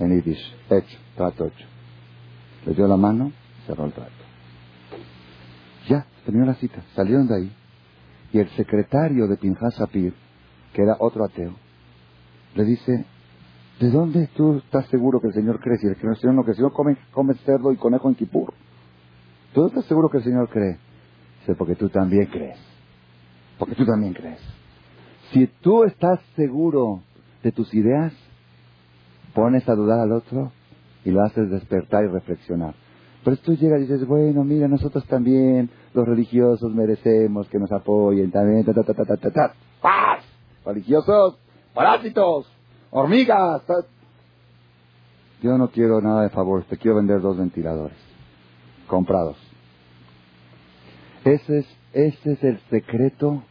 en 0.00 0.10
Yiddish, 0.10 0.56
hecho, 0.70 0.98
trato 1.14 1.46
hecho. 1.46 1.66
Le 2.66 2.74
dio 2.74 2.88
la 2.88 2.96
mano, 2.96 3.30
cerró 3.64 3.84
el 3.84 3.92
trato. 3.92 4.10
Ya, 5.88 6.04
terminó 6.24 6.46
la 6.46 6.54
cita. 6.54 6.82
Salieron 6.96 7.28
de 7.28 7.36
ahí. 7.36 7.52
Y 8.32 8.40
el 8.40 8.48
secretario 8.56 9.28
de 9.28 9.36
Pinjas 9.36 9.76
Sapir, 9.76 10.14
que 10.72 10.82
era 10.82 10.96
otro 10.98 11.24
ateo, 11.24 11.54
le 12.56 12.64
dice, 12.64 13.04
¿de 13.82 13.90
dónde 13.90 14.28
tú 14.36 14.58
estás 14.58 14.86
seguro 14.90 15.20
que 15.20 15.26
el 15.26 15.34
Señor 15.34 15.58
cree? 15.58 15.76
Si 15.76 15.88
el 15.88 15.96
Señor 15.96 16.36
no, 16.36 16.44
que 16.44 16.52
el 16.52 16.70
come, 16.70 16.96
come 17.10 17.34
cerdo 17.44 17.72
y 17.72 17.76
conejo 17.76 18.08
en 18.08 18.14
Kipur. 18.14 18.54
¿Tú 19.52 19.66
estás 19.66 19.84
seguro 19.86 20.08
que 20.08 20.18
el 20.18 20.22
Señor 20.22 20.48
cree? 20.48 20.78
Dice, 21.40 21.56
porque 21.56 21.74
tú 21.74 21.88
también 21.88 22.26
crees. 22.26 22.58
Porque 23.58 23.74
tú 23.74 23.84
también 23.84 24.14
crees. 24.14 24.38
Si 25.32 25.48
tú 25.60 25.82
estás 25.82 26.20
seguro 26.36 27.00
de 27.42 27.50
tus 27.50 27.74
ideas, 27.74 28.12
pones 29.34 29.68
a 29.68 29.74
dudar 29.74 29.98
al 29.98 30.12
otro 30.12 30.52
y 31.04 31.10
lo 31.10 31.20
haces 31.24 31.50
despertar 31.50 32.04
y 32.04 32.06
reflexionar. 32.06 32.76
Pero 33.24 33.36
tú 33.38 33.56
llegas 33.56 33.80
y 33.80 33.86
dices, 33.86 34.06
bueno, 34.06 34.44
mira, 34.44 34.68
nosotros 34.68 35.04
también, 35.08 35.70
los 35.92 36.06
religiosos, 36.06 36.72
merecemos 36.72 37.48
que 37.48 37.58
nos 37.58 37.72
apoyen 37.72 38.30
también. 38.30 38.64
Ta, 38.64 38.74
ta, 38.74 38.84
ta, 38.84 38.94
ta, 38.94 39.16
ta, 39.16 39.30
ta. 39.30 39.54
¡Paz! 39.80 40.24
Religiosos, 40.64 41.36
parásitos, 41.74 42.46
hormigas. 42.92 43.62
Yo 45.42 45.58
no 45.58 45.68
quiero 45.68 46.00
nada 46.00 46.22
de 46.22 46.30
favor, 46.30 46.62
te 46.64 46.76
quiero 46.76 46.98
vender 46.98 47.20
dos 47.20 47.36
ventiladores 47.36 47.96
comprados. 48.86 49.36
Ese 51.24 51.58
es, 51.58 51.66
ese 51.92 52.32
es 52.32 52.44
el 52.44 52.60
secreto 52.70 53.42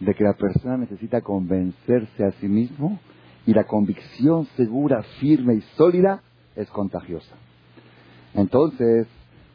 de 0.00 0.14
que 0.14 0.24
la 0.24 0.32
persona 0.32 0.76
necesita 0.76 1.20
convencerse 1.20 2.24
a 2.24 2.32
sí 2.32 2.48
mismo 2.48 2.98
y 3.46 3.52
la 3.52 3.64
convicción 3.64 4.46
segura, 4.56 5.02
firme 5.20 5.54
y 5.54 5.60
sólida 5.76 6.22
es 6.56 6.68
contagiosa. 6.70 7.34
Entonces, 8.34 9.06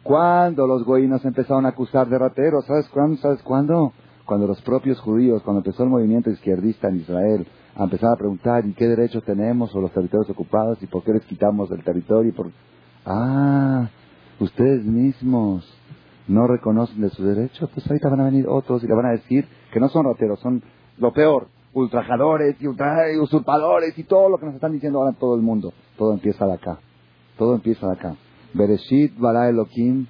cuando 0.04 0.66
los 0.66 0.84
goínos 0.86 1.24
empezaron 1.26 1.66
a 1.66 1.70
acusar 1.70 2.08
de 2.08 2.18
rateros, 2.18 2.66
¿sabes 2.66 2.88
cuándo? 2.90 3.18
¿Sabes 3.18 3.42
cuándo? 3.44 3.94
Cuando 4.26 4.48
los 4.48 4.62
propios 4.62 5.00
judíos, 5.02 5.42
cuando 5.44 5.60
empezó 5.60 5.84
el 5.84 5.90
movimiento 5.90 6.30
izquierdista 6.30 6.88
en 6.88 6.98
Israel, 6.98 7.48
a 7.76 7.84
empezar 7.84 8.12
a 8.14 8.18
preguntar 8.18 8.66
¿y 8.66 8.74
qué 8.74 8.88
derechos 8.88 9.24
tenemos 9.24 9.72
sobre 9.72 9.84
los 9.84 9.94
territorios 9.94 10.30
ocupados 10.30 10.82
y 10.82 10.88
por 10.88 11.04
qué 11.04 11.14
les 11.14 11.26
quitamos 11.26 11.72
el 11.72 11.84
territorio? 11.84 12.34
Ah, 13.06 13.90
ustedes 14.40 14.84
mismos 14.84 15.66
no 16.28 16.48
reconocen 16.48 17.02
de 17.02 17.10
su 17.10 17.24
derecho, 17.24 17.70
pues 17.74 17.86
ahorita 17.88 18.10
van 18.10 18.22
a 18.22 18.26
venir 18.26 18.48
otros 18.48 18.84
y 18.84 18.88
le 18.88 18.96
van 18.96 19.08
a 19.08 19.12
decir 19.12 19.48
que 19.74 19.80
no 19.80 19.90
son 19.90 20.06
rateros, 20.06 20.40
son 20.40 20.62
lo 20.98 21.12
peor, 21.14 21.48
ultrajadores 21.74 22.56
y, 22.62 22.68
usurpadores 22.68 23.98
y 23.98 24.04
todo 24.04 24.30
lo 24.30 24.38
que 24.38 24.46
nos 24.46 24.56
están 24.56 24.72
diciendo 24.72 25.00
ahora 25.00 25.16
todo 25.18 25.36
el 25.36 25.42
mundo. 25.42 25.74
Todo 25.98 26.14
empieza 26.14 26.46
de 26.46 26.54
acá. 26.54 26.80
Todo 27.38 27.56
empieza 27.56 27.88
de 27.88 27.94
acá. 27.94 28.16
Bereshit 28.54 29.18
bara 29.18 29.50
Elohim. 29.50 30.08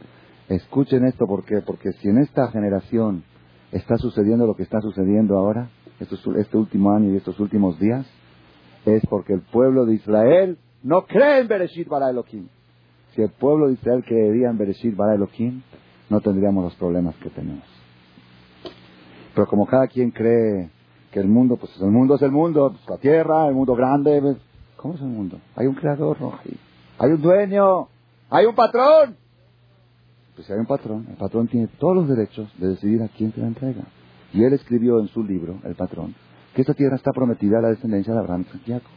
Escuchen 0.49 1.05
esto, 1.05 1.25
¿por 1.27 1.45
qué? 1.45 1.61
Porque 1.65 1.93
si 1.93 2.09
en 2.09 2.17
esta 2.17 2.49
generación 2.49 3.23
está 3.71 3.97
sucediendo 3.97 4.45
lo 4.45 4.55
que 4.55 4.63
está 4.63 4.81
sucediendo 4.81 5.37
ahora, 5.37 5.69
este 6.01 6.57
último 6.57 6.91
año 6.91 7.13
y 7.13 7.17
estos 7.17 7.39
últimos 7.39 7.79
días, 7.79 8.05
es 8.85 9.03
porque 9.09 9.33
el 9.33 9.41
pueblo 9.41 9.85
de 9.85 9.95
Israel 9.95 10.57
no 10.83 11.05
cree 11.05 11.39
en 11.39 11.47
Bereshit 11.47 11.87
bara 11.87 12.09
Elohim. 12.09 12.47
Si 13.15 13.21
el 13.21 13.29
pueblo 13.29 13.67
de 13.67 13.73
Israel 13.73 14.03
creería 14.05 14.49
en 14.49 14.57
Bereshit 14.57 14.95
bara 14.95 15.15
Elohim, 15.15 15.61
no 16.09 16.21
tendríamos 16.21 16.63
los 16.63 16.75
problemas 16.75 17.15
que 17.17 17.29
tenemos. 17.29 17.65
Pero 19.35 19.47
como 19.47 19.65
cada 19.65 19.87
quien 19.87 20.11
cree 20.11 20.69
que 21.11 21.19
el 21.19 21.27
mundo, 21.27 21.57
pues 21.57 21.71
el 21.81 21.91
mundo 21.91 22.15
es 22.15 22.21
el 22.21 22.31
mundo, 22.31 22.71
pues, 22.71 22.89
la 22.89 22.97
tierra, 22.97 23.47
el 23.47 23.53
mundo 23.53 23.75
grande, 23.75 24.19
pues, 24.21 24.37
¿cómo 24.77 24.95
es 24.95 25.01
el 25.01 25.07
mundo? 25.07 25.39
Hay 25.55 25.67
un 25.67 25.75
creador, 25.75 26.19
¿no? 26.19 26.33
Hay 26.97 27.11
un 27.11 27.21
dueño, 27.21 27.87
hay 28.29 28.45
un 28.45 28.55
patrón. 28.55 29.17
Pues 30.35 30.47
si 30.47 30.53
hay 30.53 30.59
un 30.59 30.65
patrón, 30.65 31.05
el 31.09 31.17
patrón 31.17 31.47
tiene 31.47 31.67
todos 31.79 31.95
los 31.95 32.07
derechos 32.07 32.49
de 32.57 32.69
decidir 32.69 33.03
a 33.03 33.09
quién 33.09 33.33
se 33.33 33.41
la 33.41 33.47
entrega. 33.47 33.83
Y 34.33 34.43
él 34.43 34.53
escribió 34.53 34.99
en 34.99 35.07
su 35.07 35.23
libro, 35.23 35.59
el 35.63 35.75
patrón, 35.75 36.15
que 36.55 36.61
esta 36.61 36.73
tierra 36.73 36.95
está 36.95 37.11
prometida 37.11 37.59
a 37.59 37.61
la 37.61 37.69
descendencia 37.69 38.13
de 38.13 38.19
Abraham 38.19 38.45
y 38.53 38.71
Jacob. 38.71 38.91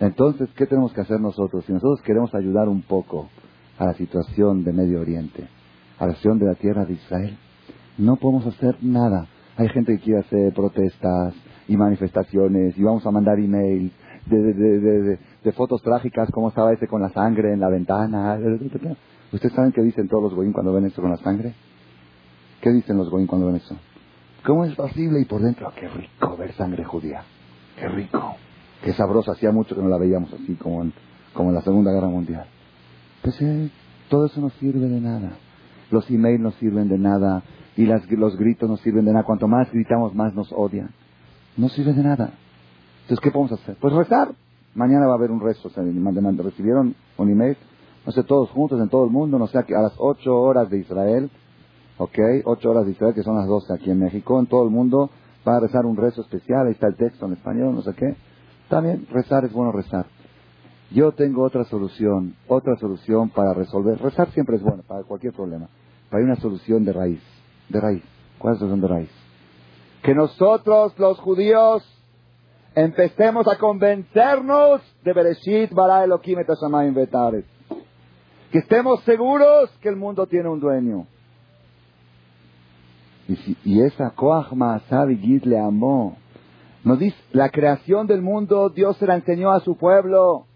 Entonces, 0.00 0.48
¿qué 0.56 0.66
tenemos 0.66 0.92
que 0.92 1.00
hacer 1.00 1.20
nosotros? 1.20 1.64
Si 1.64 1.72
nosotros 1.72 2.02
queremos 2.02 2.34
ayudar 2.34 2.68
un 2.68 2.82
poco 2.82 3.28
a 3.78 3.86
la 3.86 3.94
situación 3.94 4.62
de 4.64 4.72
Medio 4.72 5.00
Oriente, 5.00 5.48
a 5.98 6.06
la 6.06 6.12
situación 6.12 6.38
de 6.38 6.46
la 6.46 6.54
tierra 6.54 6.84
de 6.84 6.94
Israel, 6.94 7.38
no 7.98 8.16
podemos 8.16 8.46
hacer 8.46 8.76
nada 8.82 9.26
Hay 9.56 9.68
gente 9.70 9.96
que 9.96 10.02
quiere 10.02 10.20
hacer 10.20 10.52
protestas 10.52 11.34
y 11.66 11.76
manifestaciones 11.76 12.76
y 12.76 12.82
vamos 12.82 13.06
a 13.06 13.10
mandar 13.10 13.38
emails 13.38 13.90
de, 14.26 15.18
de, 15.42 15.52
fotos 15.52 15.80
trágicas, 15.82 16.28
como 16.30 16.48
estaba 16.48 16.72
ese 16.72 16.86
con 16.86 17.00
la 17.00 17.08
sangre 17.10 17.52
en 17.52 17.60
la 17.60 17.68
ventana. 17.68 18.38
¿Ustedes 19.32 19.54
saben 19.54 19.72
qué 19.72 19.82
dicen 19.82 20.08
todos 20.08 20.24
los 20.24 20.34
goyim 20.34 20.52
cuando 20.52 20.72
ven 20.72 20.84
esto 20.86 21.00
con 21.00 21.10
la 21.10 21.16
sangre? 21.16 21.54
¿Qué 22.60 22.70
dicen 22.70 22.96
los 22.96 23.08
goyim 23.08 23.26
cuando 23.26 23.46
ven 23.46 23.56
eso? 23.56 23.76
¿Cómo 24.46 24.64
es 24.64 24.76
posible? 24.76 25.20
Y 25.20 25.24
por 25.24 25.42
dentro, 25.42 25.72
qué 25.74 25.88
rico 25.88 26.36
ver 26.36 26.52
sangre 26.52 26.84
judía. 26.84 27.24
Qué 27.76 27.88
rico. 27.88 28.36
Qué 28.84 28.92
sabroso. 28.92 29.32
Hacía 29.32 29.50
mucho 29.50 29.74
que 29.74 29.82
no 29.82 29.88
la 29.88 29.98
veíamos 29.98 30.32
así 30.32 30.54
como 30.54 30.82
en, 30.82 30.92
como 31.34 31.48
en 31.48 31.56
la 31.56 31.62
Segunda 31.62 31.90
Guerra 31.90 32.06
Mundial. 32.06 32.46
Pues 33.22 33.42
todo 34.08 34.26
eso 34.26 34.40
no 34.40 34.50
sirve 34.50 34.86
de 34.86 35.00
nada. 35.00 35.32
Los 35.90 36.08
emails 36.10 36.40
no 36.40 36.52
sirven 36.52 36.88
de 36.88 36.96
nada. 36.96 37.42
Y 37.76 37.86
las, 37.86 38.08
los 38.08 38.36
gritos 38.36 38.70
no 38.70 38.76
sirven 38.76 39.04
de 39.04 39.12
nada. 39.12 39.24
Cuanto 39.24 39.48
más 39.48 39.68
gritamos, 39.72 40.14
más 40.14 40.32
nos 40.32 40.52
odian. 40.52 40.90
No 41.56 41.68
sirve 41.68 41.92
de 41.92 42.04
nada. 42.04 42.30
Entonces, 43.02 43.20
¿qué 43.20 43.32
podemos 43.32 43.60
hacer? 43.60 43.76
Pues 43.80 43.92
rezar. 43.94 44.28
Mañana 44.76 45.06
va 45.06 45.14
a 45.14 45.16
haber 45.16 45.32
un 45.32 45.40
rezo. 45.40 45.72
¿Recibieron 45.74 46.94
un 47.16 47.30
email? 47.30 47.56
No 48.06 48.12
sé, 48.12 48.22
todos 48.22 48.50
juntos 48.50 48.80
en 48.80 48.88
todo 48.90 49.06
el 49.06 49.10
mundo. 49.10 49.40
No 49.40 49.48
sé, 49.48 49.58
a 49.58 49.82
las 49.82 49.94
ocho 49.98 50.38
horas 50.38 50.70
de 50.70 50.78
Israel. 50.78 51.30
¿Ok? 51.98 52.18
Ocho 52.44 52.70
horas 52.70 52.84
de 52.84 52.92
Israel, 52.92 53.14
que 53.14 53.22
son 53.22 53.36
las 53.36 53.46
doce 53.46 53.72
aquí 53.72 53.90
en 53.90 54.00
México. 54.00 54.38
En 54.38 54.46
todo 54.46 54.64
el 54.64 54.70
mundo 54.70 55.10
va 55.46 55.56
a 55.56 55.60
rezar 55.60 55.86
un 55.86 55.96
rezo 55.96 56.20
especial. 56.20 56.66
Ahí 56.66 56.72
está 56.72 56.88
el 56.88 56.96
texto 56.96 57.26
en 57.26 57.32
español, 57.32 57.74
no 57.74 57.82
sé 57.82 57.94
qué. 57.94 58.16
También 58.68 59.06
rezar 59.10 59.44
es 59.44 59.52
bueno 59.52 59.72
rezar. 59.72 60.06
Yo 60.90 61.12
tengo 61.12 61.42
otra 61.42 61.64
solución, 61.64 62.36
otra 62.46 62.76
solución 62.76 63.30
para 63.30 63.54
resolver. 63.54 63.98
Rezar 63.98 64.30
siempre 64.30 64.56
es 64.56 64.62
bueno 64.62 64.82
para 64.86 65.02
cualquier 65.02 65.32
problema. 65.32 65.68
Pero 66.10 66.18
hay 66.18 66.24
una 66.24 66.36
solución 66.36 66.84
de 66.84 66.92
raíz. 66.92 67.22
De 67.68 67.80
raíz. 67.80 68.02
¿Cuál 68.38 68.54
es 68.54 68.60
la 68.60 68.66
solución 68.66 68.80
de 68.82 68.88
raíz? 68.88 69.10
Que 70.02 70.14
nosotros, 70.14 70.96
los 70.98 71.18
judíos, 71.18 71.82
empecemos 72.74 73.48
a 73.48 73.58
convencernos 73.58 74.80
de 75.02 75.12
Bereshit 75.12 75.72
bara 75.72 76.04
Elohim 76.04 76.38
et 76.38 76.94
Betares. 76.94 77.44
Que 78.52 78.58
estemos 78.58 79.02
seguros 79.02 79.70
que 79.80 79.88
el 79.88 79.96
mundo 79.96 80.26
tiene 80.26 80.48
un 80.48 80.60
dueño. 80.60 81.06
Y, 83.28 83.56
y 83.64 83.82
esa 83.82 84.10
Koach 84.10 84.52
le 84.52 85.58
amó. 85.58 86.16
Nos 86.84 86.98
dice, 86.98 87.16
la 87.32 87.50
creación 87.50 88.06
del 88.06 88.22
mundo 88.22 88.68
Dios 88.68 88.96
se 88.98 89.06
la 89.06 89.16
enseñó 89.16 89.50
a 89.50 89.60
su 89.60 89.76
pueblo 89.76 90.46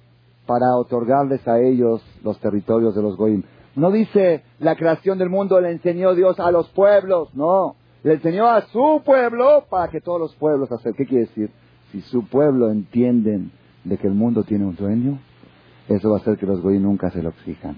para 0.46 0.76
otorgarles 0.76 1.46
a 1.46 1.60
ellos 1.60 2.02
los 2.22 2.38
territorios 2.38 2.94
de 2.94 3.02
los 3.02 3.16
Goim. 3.16 3.42
No 3.76 3.90
dice, 3.90 4.42
la 4.58 4.76
creación 4.76 5.18
del 5.18 5.28
mundo 5.28 5.60
le 5.60 5.70
enseñó 5.70 6.14
Dios 6.14 6.38
a 6.40 6.50
los 6.50 6.68
pueblos, 6.70 7.34
no. 7.34 7.76
Le 8.02 8.14
enseñó 8.14 8.46
a 8.48 8.62
su 8.62 9.02
pueblo 9.04 9.64
para 9.70 9.90
que 9.90 10.00
todos 10.00 10.20
los 10.20 10.34
pueblos 10.36 10.70
hacen. 10.72 10.94
¿Qué 10.94 11.06
quiere 11.06 11.26
decir? 11.26 11.50
Si 11.92 12.00
su 12.02 12.26
pueblo 12.26 12.70
entienden 12.70 13.52
de 13.84 13.96
que 13.96 14.06
el 14.06 14.14
mundo 14.14 14.42
tiene 14.42 14.64
un 14.64 14.76
dueño, 14.76 15.18
eso 15.88 16.10
va 16.10 16.18
a 16.18 16.20
hacer 16.20 16.36
que 16.36 16.46
los 16.46 16.60
Goim 16.60 16.82
nunca 16.82 17.10
se 17.10 17.22
lo 17.22 17.30
exijan. 17.30 17.76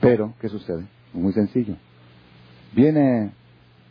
Pero, 0.00 0.34
¿qué 0.40 0.48
sucede? 0.48 0.86
Muy 1.12 1.32
sencillo. 1.32 1.76
Viene, 2.74 3.32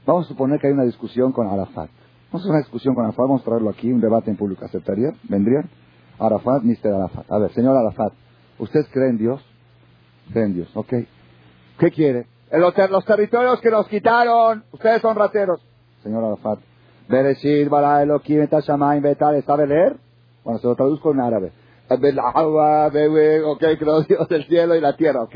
vamos 0.05 0.25
a 0.25 0.27
suponer 0.29 0.59
que 0.59 0.67
hay 0.67 0.73
una 0.73 0.83
discusión 0.83 1.31
con 1.31 1.47
Arafat. 1.47 1.89
Vamos 2.31 2.33
a 2.33 2.37
hacer 2.37 2.49
una 2.49 2.59
discusión 2.59 2.95
con 2.95 3.05
Arafat, 3.05 3.25
vamos 3.25 3.41
a 3.41 3.45
traerlo 3.45 3.69
aquí, 3.69 3.91
un 3.91 4.01
debate 4.01 4.29
en 4.29 4.37
público. 4.37 4.65
¿Aceptaría? 4.65 5.13
¿Vendrían? 5.23 5.69
Arafat, 6.19 6.63
Mr. 6.63 6.93
Arafat. 6.93 7.31
A 7.31 7.37
ver, 7.39 7.51
señor 7.53 7.75
Arafat, 7.77 8.13
¿usted 8.59 8.85
cree 8.91 9.09
en 9.09 9.17
Dios? 9.17 9.45
Cree 10.31 10.45
en 10.45 10.53
Dios, 10.53 10.69
ok. 10.75 10.93
¿Qué 11.79 11.91
quiere? 11.91 12.27
Los, 12.51 12.73
los 12.89 13.05
territorios 13.05 13.59
que 13.61 13.69
nos 13.69 13.87
quitaron, 13.87 14.63
ustedes 14.71 15.01
son 15.01 15.15
rateros. 15.15 15.61
Señor 16.03 16.23
Arafat, 16.23 16.59
Bereshit, 17.09 17.69
Bara 17.69 18.03
Elohim, 18.03 18.47
Tashamayim, 18.47 19.03
Betal, 19.03 19.43
¿sabe 19.43 19.67
leer? 19.67 19.97
Bueno, 20.43 20.59
se 20.59 20.67
lo 20.67 20.75
traduzco 20.75 21.11
en 21.11 21.21
árabe. 21.21 21.51
Ok, 21.87 23.59
creo 23.79 24.01
Dios 24.03 24.27
del 24.29 24.45
cielo 24.45 24.75
y 24.75 24.81
la 24.81 24.95
tierra, 24.95 25.23
ok. 25.23 25.35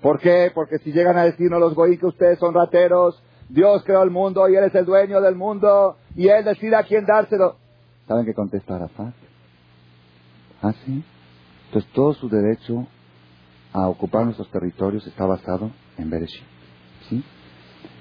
¿Por 0.00 0.18
qué? 0.18 0.50
Porque 0.54 0.78
si 0.78 0.92
llegan 0.92 1.18
a 1.18 1.24
decirnos 1.24 1.60
los 1.60 1.74
goí 1.74 1.98
que 1.98 2.06
ustedes 2.06 2.38
son 2.38 2.54
rateros, 2.54 3.22
Dios 3.48 3.82
creó 3.84 4.02
el 4.02 4.10
mundo 4.10 4.48
y 4.48 4.56
Él 4.56 4.64
es 4.64 4.74
el 4.74 4.86
dueño 4.86 5.20
del 5.20 5.34
mundo 5.34 5.96
y 6.14 6.28
Él 6.28 6.44
decide 6.44 6.76
a 6.76 6.84
quién 6.84 7.04
dárselo. 7.04 7.56
¿Saben 8.06 8.24
qué 8.24 8.34
contesta 8.34 8.76
Arafat? 8.76 9.14
¿Ah, 10.62 10.72
sí? 10.84 11.02
Entonces 11.66 11.90
todo 11.92 12.14
su 12.14 12.28
derecho 12.28 12.86
a 13.72 13.88
ocupar 13.88 14.24
nuestros 14.24 14.50
territorios 14.50 15.06
está 15.06 15.26
basado 15.26 15.70
en 15.98 16.10
Bereshit. 16.10 16.42
¿Sí? 17.08 17.22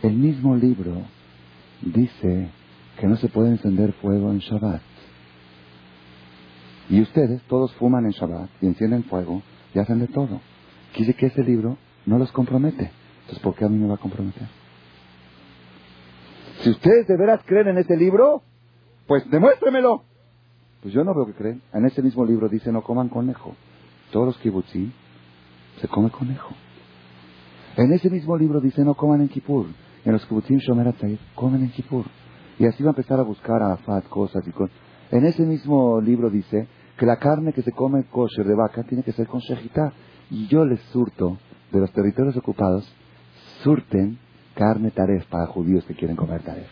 El 0.02 0.14
mismo 0.14 0.56
libro 0.56 1.04
dice 1.82 2.50
que 3.00 3.08
no 3.08 3.18
se 3.18 3.28
puede 3.28 3.50
encender 3.50 3.94
fuego 3.94 4.32
en 4.32 4.40
Shabbat. 4.40 4.82
Y 6.90 7.02
ustedes 7.02 7.42
todos 7.44 7.74
fuman 7.76 8.06
en 8.06 8.12
Shabbat 8.12 8.50
y 8.62 8.68
encienden 8.68 9.04
fuego 9.04 9.42
y 9.74 9.80
hacen 9.80 10.00
de 10.00 10.08
todo. 10.08 10.42
Quiere 10.94 11.14
que 11.14 11.28
ese 11.28 11.44
libro 11.44 11.78
no 12.10 12.18
los 12.18 12.32
compromete. 12.32 12.92
Entonces, 13.22 13.40
¿por 13.40 13.54
qué 13.56 13.66
a 13.66 13.70
mí 13.70 13.78
me 13.78 13.88
va 13.88 13.94
a 13.94 13.98
comprometer? 13.98 14.48
Si 16.62 16.72
ustedes 16.72 17.08
de 17.08 17.16
veras 17.16 17.42
creen 17.46 17.68
en 17.68 17.78
ese 17.78 17.96
libro, 17.96 18.42
pues 19.08 19.30
demuéstremelo. 19.30 20.04
Pues 20.82 20.94
yo 20.94 21.04
no 21.04 21.14
veo 21.14 21.28
que 21.28 21.34
creen. 21.34 21.62
En 21.72 21.86
ese 21.86 22.02
mismo 22.02 22.26
libro 22.26 22.50
dice 22.50 22.72
no 22.72 22.82
coman 22.82 23.10
conejo. 23.10 23.56
Todos 24.12 24.26
los 24.26 24.38
kibutzí 24.40 24.92
se 25.80 25.88
come 25.88 26.10
conejo. 26.10 26.56
En 27.78 27.94
ese 27.94 28.10
mismo 28.10 28.36
libro 28.38 28.60
dice 28.60 28.84
no 28.84 28.96
coman 28.96 29.22
en 29.22 29.30
Kippur. 29.30 29.68
En 30.04 30.14
los 30.14 30.26
kibbutzim 30.26 30.58
Shomer 30.58 30.94
comen 31.36 31.62
en 31.62 31.72
Kippur. 31.72 32.06
Y 32.58 32.66
así 32.66 32.84
va 32.84 32.90
a 32.90 32.94
empezar 32.94 33.20
a 33.20 33.24
buscar 33.24 33.62
a 33.62 33.74
Afat 33.74 34.08
cosas 34.10 34.46
y 34.48 34.52
cosas. 34.52 34.76
En 35.12 35.26
ese 35.26 35.44
mismo 35.44 36.02
libro 36.02 36.30
dice 36.30 36.68
que 36.98 37.06
la 37.06 37.18
carne 37.18 37.54
que 37.54 37.62
se 37.62 37.72
come 37.72 38.06
kosher 38.06 38.46
de 38.46 38.56
vaca 38.56 38.84
tiene 38.84 39.04
que 39.04 39.12
ser 39.12 39.28
con 39.28 39.42
shejitá. 39.42 39.94
Y 40.32 40.48
yo 40.48 40.66
les 40.66 40.80
surto 40.92 41.38
de 41.72 41.80
los 41.80 41.92
territorios 41.92 42.36
ocupados, 42.38 42.92
surten 43.64 44.18
carne 44.56 44.92
taref 44.92 45.26
para 45.28 45.48
judíos 45.48 45.86
que 45.86 45.96
quieren 45.96 46.16
comer 46.16 46.42
taref. 46.44 46.68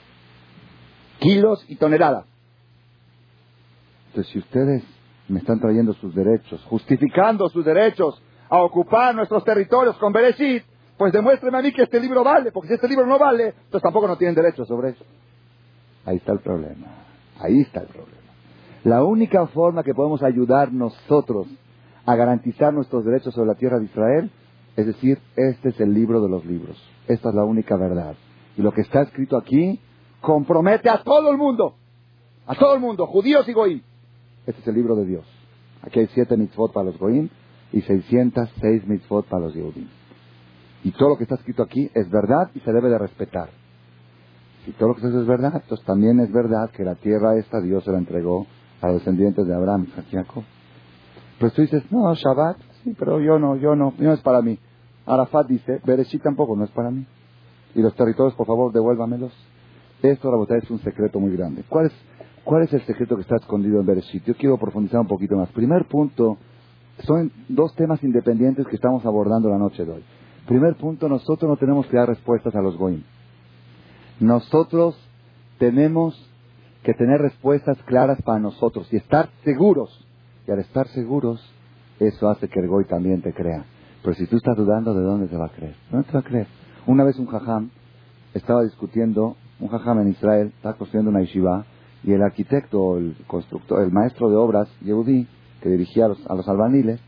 Kilos 1.20 1.66
y 1.68 1.76
toneladas. 1.76 2.26
Entonces, 4.10 4.32
si 4.32 4.40
ustedes 4.40 4.84
me 5.28 5.40
están 5.40 5.60
trayendo 5.60 5.94
sus 5.94 6.14
derechos, 6.14 6.64
justificando 6.66 7.50
sus 7.50 7.66
derechos 7.66 8.22
a 8.50 8.62
ocupar 8.62 9.14
nuestros 9.14 9.44
territorios 9.44 9.98
con 9.98 10.14
Bereshit, 10.14 10.64
pues 10.98 11.14
demuéstrenme 11.14 11.60
a 11.60 11.62
mí 11.62 11.72
que 11.72 11.84
este 11.84 12.00
libro 12.00 12.24
vale, 12.24 12.52
porque 12.52 12.70
si 12.70 12.74
este 12.76 12.88
libro 12.88 13.06
no 13.06 13.20
vale, 13.20 13.50
entonces 13.50 13.82
tampoco 13.82 14.08
no 14.08 14.18
tienen 14.18 14.36
derecho 14.36 14.66
sobre 14.66 14.92
eso. 14.92 15.06
Ahí 16.06 16.18
está 16.18 16.32
el 16.32 16.40
problema. 16.40 16.88
Ahí 17.40 17.62
está 17.62 17.82
el 17.82 17.88
problema. 17.88 18.18
La 18.84 19.04
única 19.04 19.46
forma 19.48 19.84
que 19.84 19.94
podemos 19.94 20.24
ayudar 20.24 20.72
nosotros 20.72 21.48
a 22.06 22.16
garantizar 22.16 22.74
nuestros 22.74 23.04
derechos 23.04 23.34
sobre 23.34 23.50
la 23.50 23.56
tierra 23.56 23.80
de 23.80 23.86
Israel 23.86 24.32
es 24.78 24.86
decir, 24.86 25.18
este 25.36 25.70
es 25.70 25.80
el 25.80 25.92
libro 25.92 26.22
de 26.22 26.30
los 26.30 26.46
libros. 26.46 26.78
Esta 27.08 27.30
es 27.30 27.36
la 27.36 27.44
única 27.44 27.76
verdad. 27.76 28.16
Y 28.56 28.62
lo 28.62 28.72
que 28.72 28.82
está 28.82 29.02
escrito 29.02 29.36
aquí 29.36 29.80
compromete 30.22 30.88
a 30.88 31.04
todo 31.04 31.32
el 31.32 31.38
mundo. 31.38 31.74
A 32.46 32.54
todo 32.56 32.76
el 32.76 32.80
mundo, 32.80 33.08
judíos 33.08 33.50
y 33.50 33.54
goí. 33.54 33.84
Este 34.46 34.62
es 34.62 34.68
el 34.68 34.76
libro 34.76 34.96
de 34.96 35.06
Dios. 35.06 35.26
Aquí 35.82 36.00
hay 36.00 36.08
siete 36.14 36.38
mitzvot 36.38 36.72
para 36.72 36.86
los 36.86 37.00
goín 37.00 37.30
y 37.74 37.82
606 37.82 38.88
mitzvot 38.88 39.26
para 39.26 39.46
los 39.46 39.56
yehudim. 39.56 39.88
Y 40.84 40.92
todo 40.92 41.10
lo 41.10 41.18
que 41.18 41.24
está 41.24 41.36
escrito 41.36 41.64
aquí 41.64 41.90
es 41.96 42.10
verdad 42.12 42.52
y 42.54 42.60
se 42.60 42.72
debe 42.72 42.90
de 42.90 43.00
respetar. 43.00 43.50
Si 44.64 44.74
todo 44.74 44.90
lo 44.90 44.94
que 44.94 45.00
está 45.00 45.08
escrito 45.08 45.24
es 45.24 45.28
verdad, 45.28 45.60
entonces 45.62 45.86
también 45.88 46.20
es 46.20 46.32
verdad 46.32 46.70
que 46.70 46.84
la 46.84 46.96
tierra 46.96 47.36
esta 47.36 47.60
Dios 47.62 47.84
se 47.84 47.92
la 47.92 47.98
entregó 47.98 48.46
a 48.82 48.88
los 48.88 48.98
descendientes 48.98 49.48
de 49.48 49.56
Abraham 49.56 49.88
Jacob. 50.12 50.44
Pues 51.40 51.54
tú 51.54 51.64
dices, 51.64 51.84
no, 51.92 52.14
Shabbat, 52.14 52.58
sí, 52.84 52.96
pero 52.98 53.20
yo 53.20 53.40
no, 53.40 53.56
yo 53.56 53.76
no, 53.76 53.94
no 53.98 54.14
es 54.14 54.22
para 54.22 54.42
mí. 54.44 54.60
Arafat 55.08 55.48
dice, 55.48 55.82
Bereshit 55.86 56.22
tampoco 56.22 56.56
no 56.56 56.66
es 56.66 56.72
para 56.72 56.92
mí. 56.92 57.06
Y 57.74 57.82
los 57.82 57.96
territorios, 57.96 58.36
por 58.36 58.46
favor, 58.46 58.72
devuélvamelos. 58.74 59.34
Esto, 60.02 60.38
verdad, 60.38 60.58
es 60.64 60.70
un 60.70 60.80
secreto 60.80 61.20
muy 61.20 61.36
grande. 61.36 61.64
¿Cuál 61.68 61.88
es, 61.88 61.94
¿Cuál 62.44 62.64
es 62.64 62.74
el 62.74 62.82
secreto 62.86 63.16
que 63.16 63.22
está 63.22 63.38
escondido 63.38 63.80
en 63.80 63.86
Bereshit? 63.86 64.26
Yo 64.26 64.36
quiero 64.36 64.58
profundizar 64.58 65.00
un 65.00 65.08
poquito 65.08 65.38
más. 65.38 65.50
Primer 65.50 65.86
punto, 65.86 66.38
son 67.06 67.32
dos 67.48 67.74
temas 67.76 68.04
independientes 68.04 68.68
que 68.68 68.76
estamos 68.76 69.06
abordando 69.06 69.50
la 69.50 69.58
noche 69.58 69.86
de 69.86 69.92
hoy. 69.92 70.04
Primer 70.46 70.76
punto, 70.76 71.08
nosotros 71.10 71.50
no 71.50 71.58
tenemos 71.58 71.88
que 71.88 71.98
dar 71.98 72.08
respuestas 72.08 72.54
a 72.56 72.62
los 72.62 72.78
goim. 72.78 73.04
Nosotros 74.20 74.98
tenemos 75.58 76.16
que 76.84 76.94
tener 76.94 77.22
respuestas 77.22 77.78
claras 77.84 78.22
para 78.22 78.40
nosotros 78.40 78.92
y 78.92 78.98
estar 78.98 79.30
seguros. 79.44 80.06
Y 80.48 80.52
al 80.52 80.60
estar 80.60 80.88
seguros, 80.90 81.42
eso 82.00 82.30
hace 82.30 82.48
que 82.48 82.60
el 82.60 82.68
goy 82.68 82.86
también 82.86 83.22
te 83.22 83.34
crea. 83.34 83.66
Pero 84.08 84.16
si 84.16 84.26
tú 84.28 84.38
estás 84.38 84.56
dudando, 84.56 84.94
¿de 84.94 85.02
dónde 85.02 85.28
se 85.28 85.36
va 85.36 85.48
a 85.48 85.50
creer? 85.50 85.76
¿Dónde 85.92 86.08
te 86.08 86.14
va 86.14 86.22
a 86.22 86.24
creer? 86.24 86.48
Una 86.86 87.04
vez 87.04 87.20
un 87.20 87.26
jajam 87.26 87.72
estaba 88.34 88.64
discutiendo, 88.64 89.36
un 89.60 89.68
jajam 89.68 90.00
en 90.00 90.08
Israel, 90.08 90.54
estaba 90.56 90.78
construyendo 90.78 91.12
una 91.12 91.20
yeshiva, 91.20 91.66
y 92.06 92.14
el 92.14 92.22
arquitecto, 92.22 92.98
el 92.98 93.18
constructor, 93.28 93.84
el 93.84 93.92
maestro 93.92 94.30
de 94.30 94.38
obras, 94.38 94.70
Yehudi, 94.80 95.28
que 95.62 95.68
dirigía 95.68 96.06
a 96.06 96.08
los, 96.08 96.26
a 96.26 96.36
los 96.36 96.48
albaniles, 96.48 97.02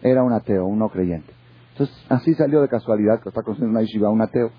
era 0.00 0.22
un 0.22 0.32
ateo, 0.32 0.64
un 0.64 0.78
no 0.78 0.88
creyente. 0.88 1.30
Entonces, 1.72 1.94
así 2.08 2.32
salió 2.32 2.62
de 2.62 2.68
casualidad 2.68 3.20
que 3.22 3.28
está 3.28 3.42
construyendo 3.42 3.78
una 3.78 3.86
yeshiva, 3.86 4.08
un 4.08 4.22
ateo. 4.22 4.50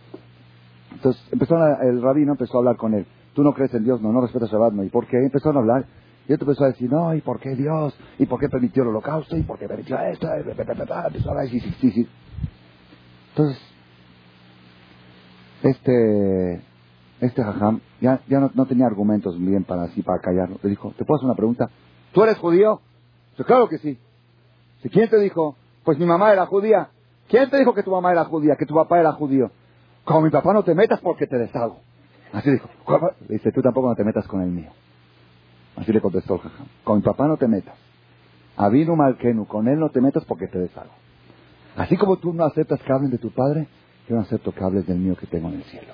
Entonces 0.92 1.20
empezó 1.32 1.56
el 1.82 2.04
rabino 2.04 2.34
empezó 2.34 2.58
a 2.58 2.60
hablar 2.60 2.78
con 2.78 2.94
él. 2.94 3.08
Tú 3.34 3.42
no 3.42 3.54
crees 3.54 3.74
en 3.74 3.84
Dios, 3.84 4.00
no, 4.00 4.12
no 4.12 4.22
respetas 4.22 4.52
Shabbat, 4.52 4.74
no. 4.74 4.84
¿Y 4.84 4.90
por 4.90 5.08
qué? 5.08 5.18
Empezaron 5.18 5.58
a 5.58 5.60
hablar. 5.62 5.86
Y 6.30 6.34
él 6.34 6.38
empezó 6.40 6.64
a 6.64 6.68
decir, 6.68 6.92
no, 6.92 7.16
¿y 7.16 7.22
por 7.22 7.40
qué 7.40 7.56
Dios? 7.56 7.98
¿Y 8.20 8.28
por 8.28 8.40
qué 8.40 8.50
permitió 8.50 8.84
el 8.84 8.90
holocausto? 8.90 9.36
¿Y 9.36 9.42
por 9.42 9.58
qué 9.58 9.68
permitió 9.68 10.00
esto? 10.00 10.28
Empezó 10.32 11.32
a 11.32 11.42
decir. 11.42 12.08
Entonces, 13.30 13.60
este, 15.64 16.62
este 17.20 17.44
jajam 17.44 17.82
ya, 18.00 18.22
ya 18.28 18.40
no, 18.54 18.66
tenía 18.68 18.86
argumentos 18.86 19.40
bien 19.40 19.64
para 19.64 19.86
así, 19.86 20.04
para 20.04 20.20
callarlo. 20.20 20.60
Le 20.62 20.70
dijo, 20.70 20.94
¿te 20.96 21.04
puedo 21.04 21.18
hacer 21.18 21.26
una 21.26 21.36
pregunta? 21.36 21.68
¿Tú 22.14 22.22
eres 22.22 22.38
judío? 22.38 22.80
Yo, 23.36 23.46
claro 23.46 23.68
que 23.68 23.80
sí. 23.80 23.98
¿Quién 24.92 25.10
te 25.10 25.18
dijo? 25.18 25.56
Pues 25.84 25.98
mi 25.98 26.06
mamá 26.06 26.32
era 26.32 26.46
judía. 26.46 26.90
¿Quién 27.28 27.50
te 27.50 27.58
dijo 27.58 27.74
que 27.74 27.82
tu 27.82 27.90
mamá 27.90 28.12
era 28.12 28.26
judía, 28.26 28.56
que 28.56 28.68
tu 28.68 28.76
papá 28.76 29.00
era 29.00 29.14
judío? 29.14 29.50
Como 30.04 30.22
mi 30.22 30.30
papá 30.30 30.54
no 30.54 30.62
te 30.62 30.76
metas 30.76 31.00
porque 31.02 31.26
te 31.26 31.40
deshago. 31.40 31.80
Así 32.34 32.52
dijo. 32.52 32.70
dice, 33.28 33.52
tú 33.52 33.64
tampoco 33.64 33.90
no 33.90 33.96
te 33.96 34.04
metas 34.04 34.28
con 34.28 34.44
el 34.44 34.52
mío. 34.52 34.70
Así 35.80 35.94
le 35.94 36.02
contestó 36.02 36.36
el 36.36 36.42
jajam. 36.42 36.68
Con 36.84 36.98
mi 36.98 37.02
papá 37.04 37.28
no 37.28 37.38
te 37.38 37.48
metas. 37.48 37.76
Avinu 38.58 38.96
Malkenu, 38.96 39.46
con 39.46 39.68
él 39.68 39.80
no 39.80 39.90
te 39.90 40.02
metas 40.02 40.26
porque 40.26 40.48
te 40.48 40.60
deshago. 40.60 40.92
Así 41.78 41.96
como 41.96 42.18
tú 42.18 42.34
no 42.34 42.44
aceptas 42.44 42.82
que 42.82 42.92
hablen 42.92 43.10
de 43.10 43.18
tu 43.18 43.32
padre, 43.32 43.68
yo 44.10 44.16
no 44.16 44.22
acepto 44.22 44.52
que 44.52 44.64
hables 44.64 44.86
del 44.86 45.00
mío 45.00 45.16
que 45.16 45.28
tengo 45.28 45.48
en 45.48 45.56
el 45.56 45.64
cielo. 45.64 45.94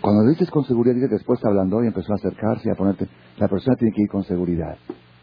Cuando 0.00 0.28
dices 0.28 0.50
con 0.50 0.64
seguridad, 0.64 0.96
dice 0.96 1.06
después 1.06 1.44
hablando 1.44 1.84
y 1.84 1.86
empezó 1.86 2.12
a 2.12 2.16
acercarse 2.16 2.68
y 2.68 2.72
a 2.72 2.74
ponerte. 2.74 3.08
La 3.36 3.46
persona 3.46 3.76
tiene 3.76 3.94
que 3.94 4.02
ir 4.02 4.08
con 4.08 4.24
seguridad, 4.24 4.76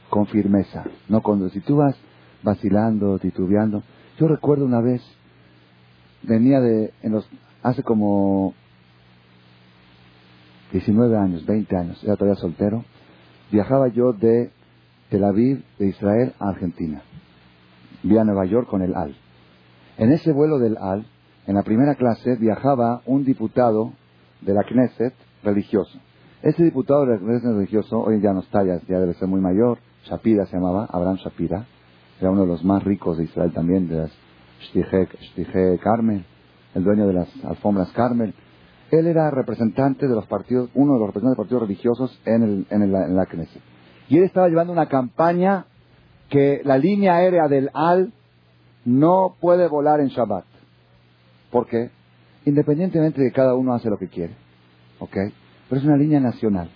con 0.09 0.26
firmeza. 0.28 0.86
No 1.09 1.22
cuando 1.22 1.49
si 1.49 1.59
tú 1.59 1.76
vas 1.76 1.97
vacilando, 2.43 3.20
titubeando. 3.20 3.84
Yo 4.17 4.30
recuerdo 4.30 4.63
una 4.63 4.80
vez, 4.80 5.01
venía 6.24 6.61
de, 6.61 6.93
en 7.01 7.11
los, 7.11 7.30
hace 7.61 7.84
como 7.84 8.53
19 10.72 11.17
años, 11.17 11.45
20 11.45 11.76
años, 11.76 12.03
era 12.03 12.15
todavía 12.15 12.39
soltero, 12.39 12.86
viajaba 13.52 13.88
yo 13.89 14.14
de 14.14 14.52
Tel 15.10 15.24
Aviv, 15.24 15.64
de 15.78 15.88
Israel, 15.88 16.34
a 16.39 16.50
Argentina. 16.50 17.02
Vi 18.04 18.18
a 18.18 18.24
Nueva 18.24 18.45
York 18.45 18.68
con 18.68 18.82
el 18.82 18.95
AL. 18.95 19.16
En 19.97 20.12
ese 20.12 20.32
vuelo 20.32 20.60
del 20.60 20.78
AL, 20.78 21.06
en 21.47 21.56
la 21.56 21.64
primera 21.64 21.95
clase, 21.95 22.36
viajaba 22.36 23.02
un 23.06 23.26
diputado 23.26 23.93
de 24.41 24.54
la 24.54 24.64
Knesset 24.64 25.14
religioso. 25.43 26.00
Ese 26.41 26.64
diputado 26.64 27.06
de 27.06 27.14
la 27.14 27.20
Knesset 27.20 27.54
religioso, 27.54 28.00
hoy 28.00 28.22
ya 28.22 28.34
no 28.34 28.41
está, 28.41 28.64
ya, 28.64 28.80
debe 28.88 29.14
ser 29.16 29.28
muy 29.28 29.41
mayor, 29.41 29.80
Shapira 30.06 30.45
se 30.45 30.56
llamaba, 30.56 30.88
Abraham 30.89 31.18
Shapira, 31.18 31.66
era 32.20 32.32
uno 32.32 32.41
de 32.41 32.47
los 32.47 32.64
más 32.64 32.84
ricos 32.84 33.18
de 33.18 33.26
Israel 33.26 33.52
también, 33.52 33.88
de 33.88 33.95
las 33.97 34.12
Shtige 34.62 35.80
Carmel, 35.80 36.26
el 36.76 36.84
dueño 36.84 37.08
de 37.08 37.14
las 37.14 37.45
alfombras 37.45 37.91
Carmel. 37.93 38.34
Él 38.92 39.08
era 39.08 39.30
representante 39.30 40.08
de 40.08 40.16
los 40.16 40.26
partidos, 40.26 40.70
uno 40.74 40.94
de 40.94 41.00
los 41.00 41.08
representantes 41.08 41.38
de 41.38 41.44
partidos 41.44 41.62
religiosos 41.64 42.22
en, 42.26 42.44
el, 42.44 42.68
en, 42.70 43.16
la 43.16 43.26
Knesset. 43.26 43.62
Y 44.10 44.18
él 44.18 44.24
estaba 44.24 44.48
llevando 44.48 44.74
una 44.74 44.88
campaña 44.88 45.66
que 46.30 46.62
la 46.64 46.78
línea 46.78 47.16
aérea 47.16 47.48
del 47.48 47.70
Al 47.74 48.12
no 48.86 49.36
puede 49.40 49.68
volar 49.68 50.00
en 50.00 50.08
Shabbat. 50.08 50.46
¿Por 51.52 51.68
qué? 51.68 51.92
Independientemente 52.46 53.22
de 53.22 53.28
que 53.28 53.36
cada 53.36 53.56
uno 53.56 53.74
hace 53.74 53.90
lo 53.90 53.98
que 53.98 54.08
quiere. 54.08 54.34
¿Ok? 55.00 55.16
Pero 55.70 55.82
es 55.82 55.86
una 55.86 55.98
línea 55.98 56.20
nacional, 56.20 56.70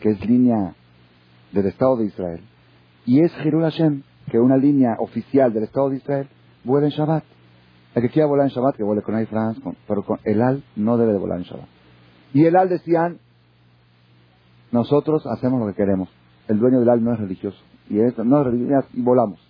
que 0.00 0.10
es 0.10 0.26
línea 0.26 0.74
del 1.52 1.66
Estado 1.66 1.96
de 1.96 2.06
Israel. 2.06 2.40
Y 3.04 3.20
es 3.20 3.32
Hashem, 3.32 4.02
que 4.30 4.38
una 4.38 4.56
línea 4.56 4.96
oficial 4.98 5.52
del 5.52 5.64
Estado 5.64 5.90
de 5.90 5.96
Israel 5.96 6.28
vuela 6.64 6.86
en 6.86 6.92
Shabbat. 6.92 7.24
El 7.96 8.02
que 8.02 8.10
quiera 8.10 8.28
volar 8.28 8.46
en 8.46 8.52
Shabbat, 8.52 8.76
que 8.76 8.82
vuele 8.82 9.00
con 9.00 9.16
Air 9.16 9.26
France, 9.26 9.58
pero 9.88 10.02
con 10.02 10.20
el 10.24 10.42
AL 10.42 10.62
no 10.76 10.98
debe 10.98 11.14
de 11.14 11.18
volar 11.18 11.38
en 11.38 11.44
Shabbat. 11.44 11.66
Y 12.34 12.44
el 12.44 12.54
AL 12.54 12.68
decían, 12.68 13.20
nosotros 14.70 15.26
hacemos 15.26 15.60
lo 15.60 15.66
que 15.68 15.72
queremos. 15.72 16.10
El 16.46 16.58
dueño 16.58 16.78
del 16.78 16.90
AL 16.90 17.02
no 17.02 17.14
es 17.14 17.20
religioso. 17.20 17.56
Y 17.88 17.98
eso, 18.00 18.22
no 18.22 18.40
es 18.40 18.48
religioso, 18.48 18.86
y 18.92 19.00
volamos. 19.00 19.40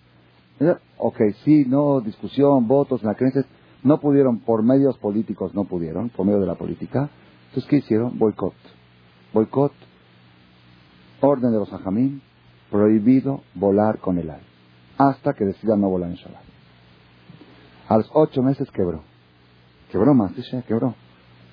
Ok, 0.97 1.21
sí, 1.45 1.65
no, 1.67 2.01
discusión, 2.01 2.69
votos 2.69 3.03
la 3.03 3.17
creencia. 3.17 3.45
No 3.83 3.99
pudieron, 3.99 4.39
por 4.39 4.63
medios 4.63 4.97
políticos 4.99 5.53
no 5.53 5.65
pudieron, 5.65 6.11
por 6.11 6.25
medio 6.25 6.39
de 6.39 6.47
la 6.47 6.55
política. 6.55 7.11
Entonces, 7.49 7.69
¿qué 7.69 7.79
hicieron? 7.79 8.17
Boicot. 8.17 8.55
Boicot, 9.35 9.73
orden 11.21 11.51
de 11.51 11.59
los 11.59 11.73
ajamín, 11.73 12.23
prohibido 12.71 13.41
volar 13.57 13.99
con 13.99 14.19
el 14.19 14.31
AL. 14.31 14.43
Hasta 14.99 15.33
que 15.33 15.45
decidan 15.45 15.81
no 15.81 15.89
volar 15.89 16.11
en 16.11 16.17
Shabbat. 16.17 16.46
A 17.89 17.99
los 17.99 18.11
ocho 18.13 18.43
meses 18.43 18.69
quebró. 18.73 19.03
Quebró 19.91 20.15
más, 20.15 20.33
quebró. 20.67 20.95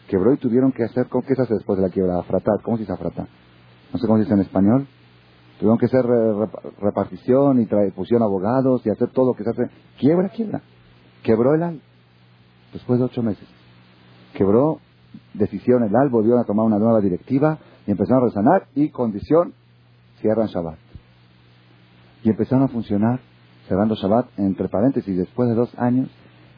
Quebró 0.07 0.33
y 0.33 0.37
tuvieron 0.37 0.71
que 0.71 0.83
hacer, 0.83 1.07
¿qué 1.07 1.35
se 1.35 1.41
hace 1.43 1.53
después 1.53 1.77
de 1.77 1.85
la 1.85 1.93
quiebra? 1.93 2.19
Afratar. 2.19 2.61
¿Cómo 2.63 2.77
se 2.77 2.83
dice 2.83 2.93
afratar? 2.93 3.27
No 3.91 3.99
sé 3.99 4.07
cómo 4.07 4.17
se 4.17 4.23
dice 4.23 4.33
en 4.33 4.41
español. 4.41 4.87
Tuvieron 5.59 5.77
que 5.77 5.85
hacer 5.85 6.03
repartición 6.79 7.61
y 7.61 7.65
pusieron 7.91 8.23
abogados 8.23 8.85
y 8.85 8.89
hacer 8.89 9.11
todo 9.11 9.27
lo 9.27 9.33
que 9.33 9.43
se 9.43 9.51
hace. 9.51 9.69
Quiebra, 9.99 10.29
quiebra. 10.29 10.61
Quebró 11.23 11.53
el 11.53 11.63
AL. 11.63 11.81
Después 12.73 12.99
de 12.99 13.05
ocho 13.05 13.21
meses. 13.21 13.47
Quebró, 14.33 14.79
decisión 15.33 15.83
el 15.83 15.95
AL, 15.95 16.09
volvieron 16.09 16.41
a 16.41 16.43
tomar 16.43 16.65
una 16.65 16.79
nueva 16.79 16.99
directiva 16.99 17.59
y 17.85 17.91
empezaron 17.91 18.23
a 18.23 18.25
resanar 18.27 18.67
y 18.75 18.89
condición, 18.89 19.53
cierran 20.19 20.47
Shabbat. 20.47 20.77
Y 22.23 22.29
empezaron 22.29 22.63
a 22.65 22.67
funcionar 22.69 23.19
cerrando 23.67 23.95
Shabbat, 23.95 24.27
entre 24.37 24.69
paréntesis, 24.69 25.15
después 25.15 25.49
de 25.49 25.55
dos 25.55 25.73
años, 25.77 26.09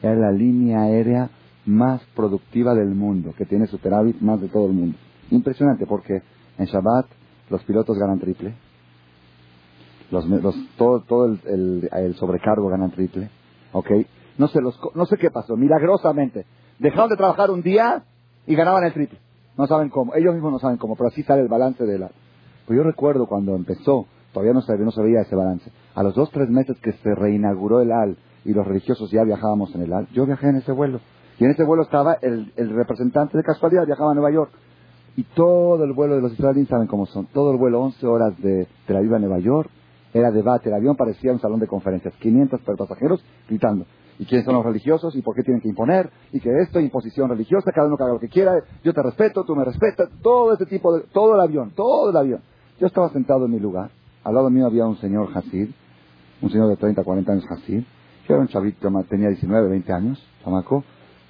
era 0.02 0.14
la 0.14 0.32
línea 0.32 0.82
aérea 0.82 1.30
más 1.64 2.02
productiva 2.14 2.74
del 2.74 2.94
mundo, 2.94 3.34
que 3.36 3.44
tiene 3.44 3.66
superávit 3.66 4.20
más 4.20 4.40
de 4.40 4.48
todo 4.48 4.66
el 4.66 4.72
mundo. 4.72 4.96
Impresionante, 5.30 5.86
porque 5.86 6.22
en 6.58 6.66
Shabbat 6.66 7.06
los 7.50 7.62
pilotos 7.64 7.98
ganan 7.98 8.18
triple, 8.18 8.54
los, 10.10 10.24
todo, 10.76 11.00
todo 11.00 11.26
el, 11.26 12.14
sobrecargo 12.16 12.68
ganan 12.68 12.92
triple, 12.92 13.28
¿ok? 13.72 13.90
No 14.38 14.48
sé, 14.48 14.60
los, 14.60 14.78
no 14.94 15.06
sé 15.06 15.16
qué 15.16 15.30
pasó, 15.30 15.56
milagrosamente. 15.56 16.46
Dejaron 16.78 17.08
de 17.08 17.16
trabajar 17.16 17.50
un 17.50 17.62
día 17.62 18.04
y 18.46 18.54
ganaban 18.54 18.84
el 18.84 18.92
triple. 18.92 19.18
No 19.56 19.66
saben 19.66 19.88
cómo, 19.88 20.14
ellos 20.14 20.34
mismos 20.34 20.52
no 20.52 20.58
saben 20.58 20.76
cómo, 20.76 20.94
pero 20.94 21.08
así 21.08 21.22
sale 21.22 21.42
el 21.42 21.48
balance 21.48 21.84
de 21.84 21.98
la... 21.98 22.10
Pues 22.66 22.76
yo 22.76 22.82
recuerdo 22.82 23.26
cuando 23.26 23.56
empezó 23.56 24.06
Todavía 24.36 24.52
no 24.52 24.60
se, 24.60 24.76
no 24.76 24.90
se 24.90 25.02
veía 25.02 25.22
ese 25.22 25.34
balance. 25.34 25.72
A 25.94 26.02
los 26.02 26.14
dos, 26.14 26.30
tres 26.30 26.50
meses 26.50 26.78
que 26.82 26.92
se 26.92 27.14
reinauguró 27.14 27.80
el 27.80 27.90
AL 27.90 28.18
y 28.46 28.54
los 28.54 28.66
religiosos 28.66 29.10
ya 29.10 29.24
viajábamos 29.24 29.74
en 29.74 29.82
el 29.82 29.92
AL, 29.92 30.08
yo 30.12 30.24
viajé 30.26 30.48
en 30.48 30.56
ese 30.56 30.72
vuelo. 30.72 31.00
Y 31.38 31.44
en 31.44 31.50
ese 31.50 31.64
vuelo 31.64 31.82
estaba 31.82 32.14
el, 32.22 32.52
representante 32.56 33.36
de 33.36 33.42
casualidad, 33.42 33.84
viajaba 33.86 34.12
a 34.12 34.14
Nueva 34.14 34.30
York. 34.30 34.50
Y 35.16 35.24
todo 35.24 35.84
el 35.84 35.92
vuelo 35.92 36.16
de 36.16 36.22
los 36.22 36.32
israelíes 36.32 36.68
saben 36.68 36.86
cómo 36.86 37.06
son. 37.06 37.26
Todo 37.26 37.50
el 37.52 37.58
vuelo, 37.58 37.82
11 37.82 38.06
horas 38.06 38.40
de 38.40 38.66
Tel 38.86 38.96
Aviv 38.96 39.14
a 39.14 39.18
Nueva 39.18 39.38
York, 39.38 39.70
era 40.12 40.30
debate. 40.30 40.68
El 40.68 40.74
avión 40.74 40.96
parecía 40.96 41.32
un 41.32 41.40
salón 41.40 41.60
de 41.60 41.66
conferencias. 41.66 42.14
500 42.14 42.60
pasajeros 42.60 43.24
gritando. 43.48 43.86
¿Y 44.18 44.24
quiénes 44.24 44.46
son 44.46 44.54
los 44.54 44.64
religiosos? 44.64 45.14
¿Y 45.14 45.22
por 45.22 45.34
qué 45.34 45.42
tienen 45.42 45.60
que 45.60 45.68
imponer? 45.68 46.10
¿Y 46.32 46.40
que 46.40 46.50
esto, 46.62 46.80
imposición 46.80 47.28
religiosa, 47.28 47.70
cada 47.72 47.86
uno 47.86 47.96
que 47.96 48.04
haga 48.04 48.12
lo 48.14 48.20
que 48.20 48.28
quiera, 48.28 48.52
yo 48.82 48.94
te 48.94 49.02
respeto, 49.02 49.44
tú 49.44 49.54
me 49.54 49.64
respetas, 49.64 50.08
todo 50.22 50.54
ese 50.54 50.64
tipo 50.66 50.96
de... 50.96 51.02
Todo 51.12 51.34
el 51.34 51.40
avión, 51.40 51.72
todo 51.74 52.10
el 52.10 52.16
avión. 52.16 52.40
Yo 52.78 52.86
estaba 52.86 53.10
sentado 53.10 53.44
en 53.44 53.50
mi 53.50 53.58
lugar 53.58 53.90
al 54.26 54.34
lado 54.34 54.50
mío 54.50 54.66
había 54.66 54.84
un 54.86 54.96
señor 54.96 55.28
Hasid, 55.32 55.68
un 56.42 56.50
señor 56.50 56.68
de 56.68 56.76
30, 56.76 57.04
40 57.04 57.30
años 57.30 57.44
Hasid, 57.48 57.84
que 58.26 58.32
era 58.32 58.42
un 58.42 58.48
chavito, 58.48 58.90
tenía 59.08 59.28
19, 59.28 59.68
20 59.68 59.92
años, 59.92 60.26
chamaco, 60.44 60.84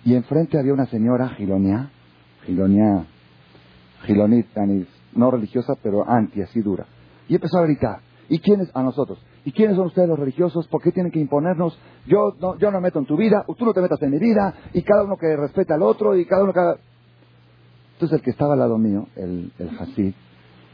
y 0.05 0.15
enfrente 0.15 0.59
había 0.59 0.73
una 0.73 0.87
señora 0.87 1.29
Gilonia, 1.31 1.91
Gilonia, 2.45 3.07
Gilonit, 4.05 4.47
no 5.15 5.31
religiosa, 5.31 5.75
pero 5.83 6.09
anti, 6.09 6.43
así 6.43 6.61
dura. 6.61 6.87
Y 7.29 7.35
empezó 7.35 7.59
a 7.59 7.63
gritar, 7.63 8.01
¿y 8.29 8.39
quiénes? 8.39 8.71
A 8.75 8.83
nosotros. 8.83 9.19
¿Y 9.45 9.53
quiénes 9.53 9.77
son 9.77 9.87
ustedes 9.87 10.09
los 10.09 10.19
religiosos? 10.19 10.67
¿Por 10.69 10.83
qué 10.83 10.93
tienen 10.93 11.13
que 11.13 11.21
imponernos? 11.21 11.79
Yo 12.07 12.35
no, 12.41 12.59
yo 12.59 12.71
no 12.71 12.79
me 12.79 12.87
meto 12.89 12.99
en 12.99 13.07
tu 13.07 13.17
vida, 13.17 13.45
tú 13.47 13.65
no 13.65 13.73
te 13.73 13.81
metas 13.81 14.01
en 14.03 14.11
mi 14.11 14.19
vida, 14.19 14.55
y 14.73 14.83
cada 14.83 15.05
uno 15.05 15.17
que 15.17 15.37
respeta 15.37 15.75
al 15.75 15.83
otro, 15.83 16.17
y 16.17 16.25
cada 16.25 16.45
uno 16.45 16.53
que 16.53 16.61
Entonces 17.95 18.19
el 18.19 18.25
que 18.25 18.31
estaba 18.31 18.55
al 18.55 18.61
lado 18.61 18.79
mío, 18.79 19.07
el, 19.17 19.53
el 19.59 19.71
Hasid, 19.79 20.15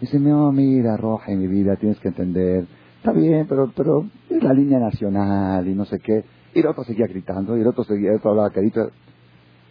Dice, 0.03 0.19
no, 0.19 0.51
mira, 0.51 0.97
Roja, 0.97 1.31
en 1.31 1.39
mi 1.39 1.47
vida 1.47 1.77
tienes 1.77 1.97
que 2.01 2.09
entender. 2.09 2.67
Está 3.03 3.11
bien, 3.11 3.49
pero, 3.49 3.73
pero 3.75 4.07
es 4.31 4.45
la 4.45 4.53
línea 4.53 4.79
nacional 4.79 5.67
y 5.67 5.75
no 5.75 5.85
sé 5.87 5.99
qué. 5.99 6.25
Y 6.55 6.61
el 6.61 6.67
otro 6.69 6.85
seguía 6.85 7.09
gritando, 7.09 7.57
y 7.59 7.61
el 7.61 7.67
otro 7.67 7.83
seguía, 7.83 8.11
el 8.11 8.19
otro 8.19 8.31
hablaba 8.31 8.51
carito. 8.51 8.93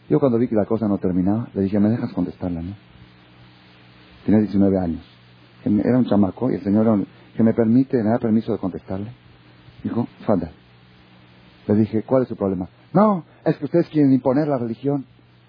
Yo 0.10 0.20
cuando 0.20 0.38
vi 0.38 0.50
que 0.50 0.56
la 0.56 0.66
cosa 0.66 0.90
no 0.90 0.98
terminaba, 0.98 1.48
le 1.54 1.62
dije, 1.62 1.80
¿me 1.80 1.88
dejas 1.88 2.12
contestarla, 2.12 2.62
no? 2.62 2.76
Tenía 4.26 4.42
19 4.42 4.78
años. 4.78 5.02
Era 5.64 5.98
un 5.98 6.08
chamaco 6.08 6.52
y 6.52 6.56
el 6.56 6.62
señor 6.62 7.06
que 7.34 7.42
me 7.42 7.54
permite, 7.54 8.04
me 8.04 8.10
da 8.10 8.20
permiso 8.20 8.52
de 8.52 8.58
contestarle. 8.58 9.14
Dijo, 9.82 10.10
falda. 10.26 10.52
Le 11.68 11.76
dije, 11.76 12.04
¿cuál 12.04 12.24
es 12.24 12.28
su 12.28 12.36
problema? 12.36 12.68
No, 12.92 13.24
es 13.46 13.56
que 13.56 13.64
ustedes 13.64 13.88
quieren 13.88 14.12
imponer 14.12 14.50
la 14.50 14.58
religión. 14.58 15.06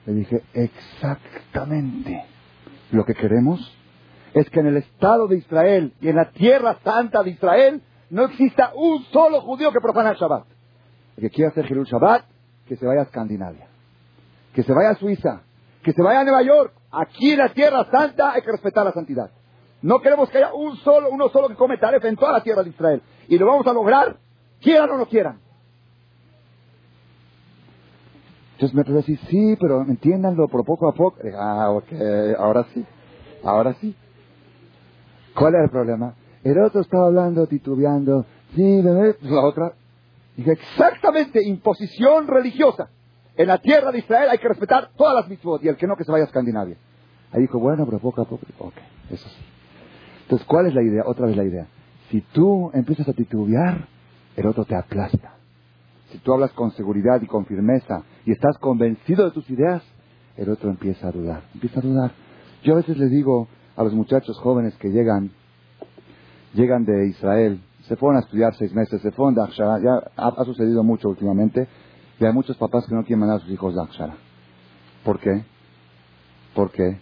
Le 0.06 0.14
dije, 0.14 0.44
exactamente. 0.54 2.26
Lo 2.92 3.04
que 3.04 3.14
queremos 3.14 3.76
es 4.34 4.48
que 4.50 4.60
en 4.60 4.66
el 4.66 4.76
Estado 4.78 5.28
de 5.28 5.36
Israel 5.36 5.92
y 6.00 6.08
en 6.08 6.16
la 6.16 6.30
tierra 6.30 6.78
santa 6.84 7.22
de 7.22 7.30
Israel 7.30 7.82
no 8.10 8.24
exista 8.24 8.72
un 8.74 9.02
solo 9.04 9.40
judío 9.40 9.72
que 9.72 9.80
profana 9.80 10.10
el 10.10 10.16
Shabbat. 10.16 10.44
El 11.16 11.22
que 11.24 11.30
quiera 11.30 11.50
hacer 11.50 11.66
Jerul 11.66 11.86
Shabbat, 11.86 12.24
que 12.66 12.76
se 12.76 12.86
vaya 12.86 13.00
a 13.00 13.04
Escandinavia, 13.04 13.66
que 14.54 14.62
se 14.62 14.72
vaya 14.72 14.90
a 14.90 14.94
Suiza, 14.96 15.42
que 15.82 15.92
se 15.92 16.02
vaya 16.02 16.20
a 16.20 16.24
Nueva 16.24 16.42
York. 16.42 16.72
Aquí 16.90 17.32
en 17.32 17.38
la 17.38 17.48
Tierra 17.50 17.86
Santa 17.90 18.32
hay 18.32 18.42
que 18.42 18.52
respetar 18.52 18.84
la 18.84 18.92
santidad. 18.92 19.30
No 19.82 20.00
queremos 20.00 20.30
que 20.30 20.38
haya 20.38 20.54
un 20.54 20.76
solo, 20.76 21.10
uno 21.10 21.28
solo 21.28 21.48
que 21.48 21.56
come 21.56 21.76
taref 21.76 22.04
en 22.04 22.16
toda 22.16 22.32
la 22.32 22.42
tierra 22.42 22.62
de 22.62 22.70
Israel. 22.70 23.02
Y 23.28 23.36
lo 23.36 23.46
vamos 23.46 23.66
a 23.66 23.72
lograr, 23.72 24.16
quieran 24.60 24.90
o 24.90 24.96
no 24.96 25.06
quieran. 25.06 25.40
Entonces 28.52 28.76
me 28.76 28.84
puede 28.84 28.98
decir, 28.98 29.18
sí, 29.28 29.56
pero 29.60 29.82
entiéndanlo, 29.82 30.46
por 30.46 30.64
poco 30.64 30.88
a 30.88 30.92
poco. 30.92 31.18
Ah, 31.36 31.70
ok, 31.70 31.92
ahora 32.38 32.64
sí, 32.72 32.84
ahora 33.42 33.74
sí. 33.80 33.96
¿Cuál 35.34 35.54
es 35.54 35.64
el 35.64 35.70
problema? 35.70 36.14
El 36.44 36.58
otro 36.58 36.80
estaba 36.80 37.06
hablando, 37.06 37.46
titubeando, 37.46 38.26
sí, 38.54 38.82
la 38.82 39.44
otra. 39.44 39.72
Dije, 40.36 40.52
exactamente, 40.52 41.42
imposición 41.42 42.26
religiosa. 42.26 42.88
En 43.36 43.48
la 43.48 43.58
tierra 43.58 43.92
de 43.92 43.98
Israel 43.98 44.28
hay 44.30 44.38
que 44.38 44.48
respetar 44.48 44.90
todas 44.96 45.14
las 45.14 45.28
mitzvot 45.28 45.62
y 45.64 45.68
el 45.68 45.76
que 45.76 45.86
no, 45.86 45.96
que 45.96 46.04
se 46.04 46.12
vaya 46.12 46.24
a 46.24 46.26
Escandinavia. 46.26 46.76
Ahí 47.32 47.42
dijo, 47.42 47.58
bueno, 47.58 47.86
pero 47.86 47.98
poco 47.98 48.22
a 48.22 48.24
poco. 48.24 48.44
Ok, 48.58 48.74
eso 49.10 49.28
sí. 49.28 49.42
Entonces, 50.22 50.46
¿cuál 50.46 50.66
es 50.66 50.74
la 50.74 50.82
idea? 50.82 51.02
Otra 51.06 51.26
vez 51.26 51.36
la 51.36 51.44
idea. 51.44 51.66
Si 52.10 52.20
tú 52.20 52.70
empiezas 52.74 53.08
a 53.08 53.12
titubear, 53.12 53.88
el 54.36 54.46
otro 54.46 54.64
te 54.64 54.76
aplasta. 54.76 55.34
Si 56.10 56.18
tú 56.18 56.34
hablas 56.34 56.52
con 56.52 56.72
seguridad 56.72 57.22
y 57.22 57.26
con 57.26 57.46
firmeza 57.46 58.02
y 58.26 58.32
estás 58.32 58.58
convencido 58.58 59.24
de 59.24 59.30
tus 59.30 59.48
ideas, 59.48 59.82
el 60.36 60.50
otro 60.50 60.70
empieza 60.70 61.08
a 61.08 61.12
dudar. 61.12 61.42
Empieza 61.54 61.80
a 61.80 61.82
dudar. 61.82 62.12
Yo 62.62 62.74
a 62.74 62.76
veces 62.76 62.98
les 62.98 63.10
digo 63.10 63.48
a 63.76 63.82
los 63.82 63.92
muchachos 63.94 64.38
jóvenes 64.38 64.74
que 64.76 64.88
llegan, 64.88 65.30
llegan 66.54 66.84
de 66.84 67.08
Israel, 67.08 67.62
se 67.88 67.96
fueron 67.96 68.16
a 68.16 68.20
estudiar 68.20 68.54
seis 68.54 68.72
meses, 68.72 69.00
se 69.02 69.10
fueron 69.12 69.34
de 69.34 69.42
Akshara, 69.42 69.78
ya 69.82 70.12
ha, 70.16 70.44
sucedido 70.44 70.82
mucho 70.82 71.08
últimamente, 71.08 71.68
y 72.18 72.24
hay 72.24 72.32
muchos 72.32 72.56
papás 72.56 72.86
que 72.86 72.94
no 72.94 73.02
quieren 73.02 73.20
mandar 73.20 73.38
a 73.38 73.40
sus 73.40 73.50
hijos 73.50 73.74
de 73.74 73.82
Akshara. 73.82 74.14
¿Por 75.04 75.18
qué? 75.18 75.44
¿Por 76.54 76.70
qué? 76.70 76.98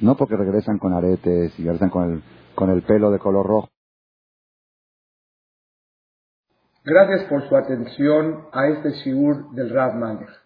No 0.00 0.16
porque 0.16 0.36
regresan 0.36 0.78
con 0.78 0.92
aretes 0.92 1.58
y 1.58 1.64
regresan 1.64 1.90
con 1.90 2.12
el, 2.12 2.22
con 2.54 2.70
el 2.70 2.82
pelo 2.82 3.10
de 3.10 3.18
color 3.18 3.46
rojo. 3.46 3.68
Gracias 6.84 7.28
por 7.28 7.48
su 7.48 7.56
atención 7.56 8.46
a 8.52 8.68
este 8.68 8.90
shiur 8.92 9.50
del 9.52 9.70
Rav 9.70 9.96
Malek. 9.96 10.45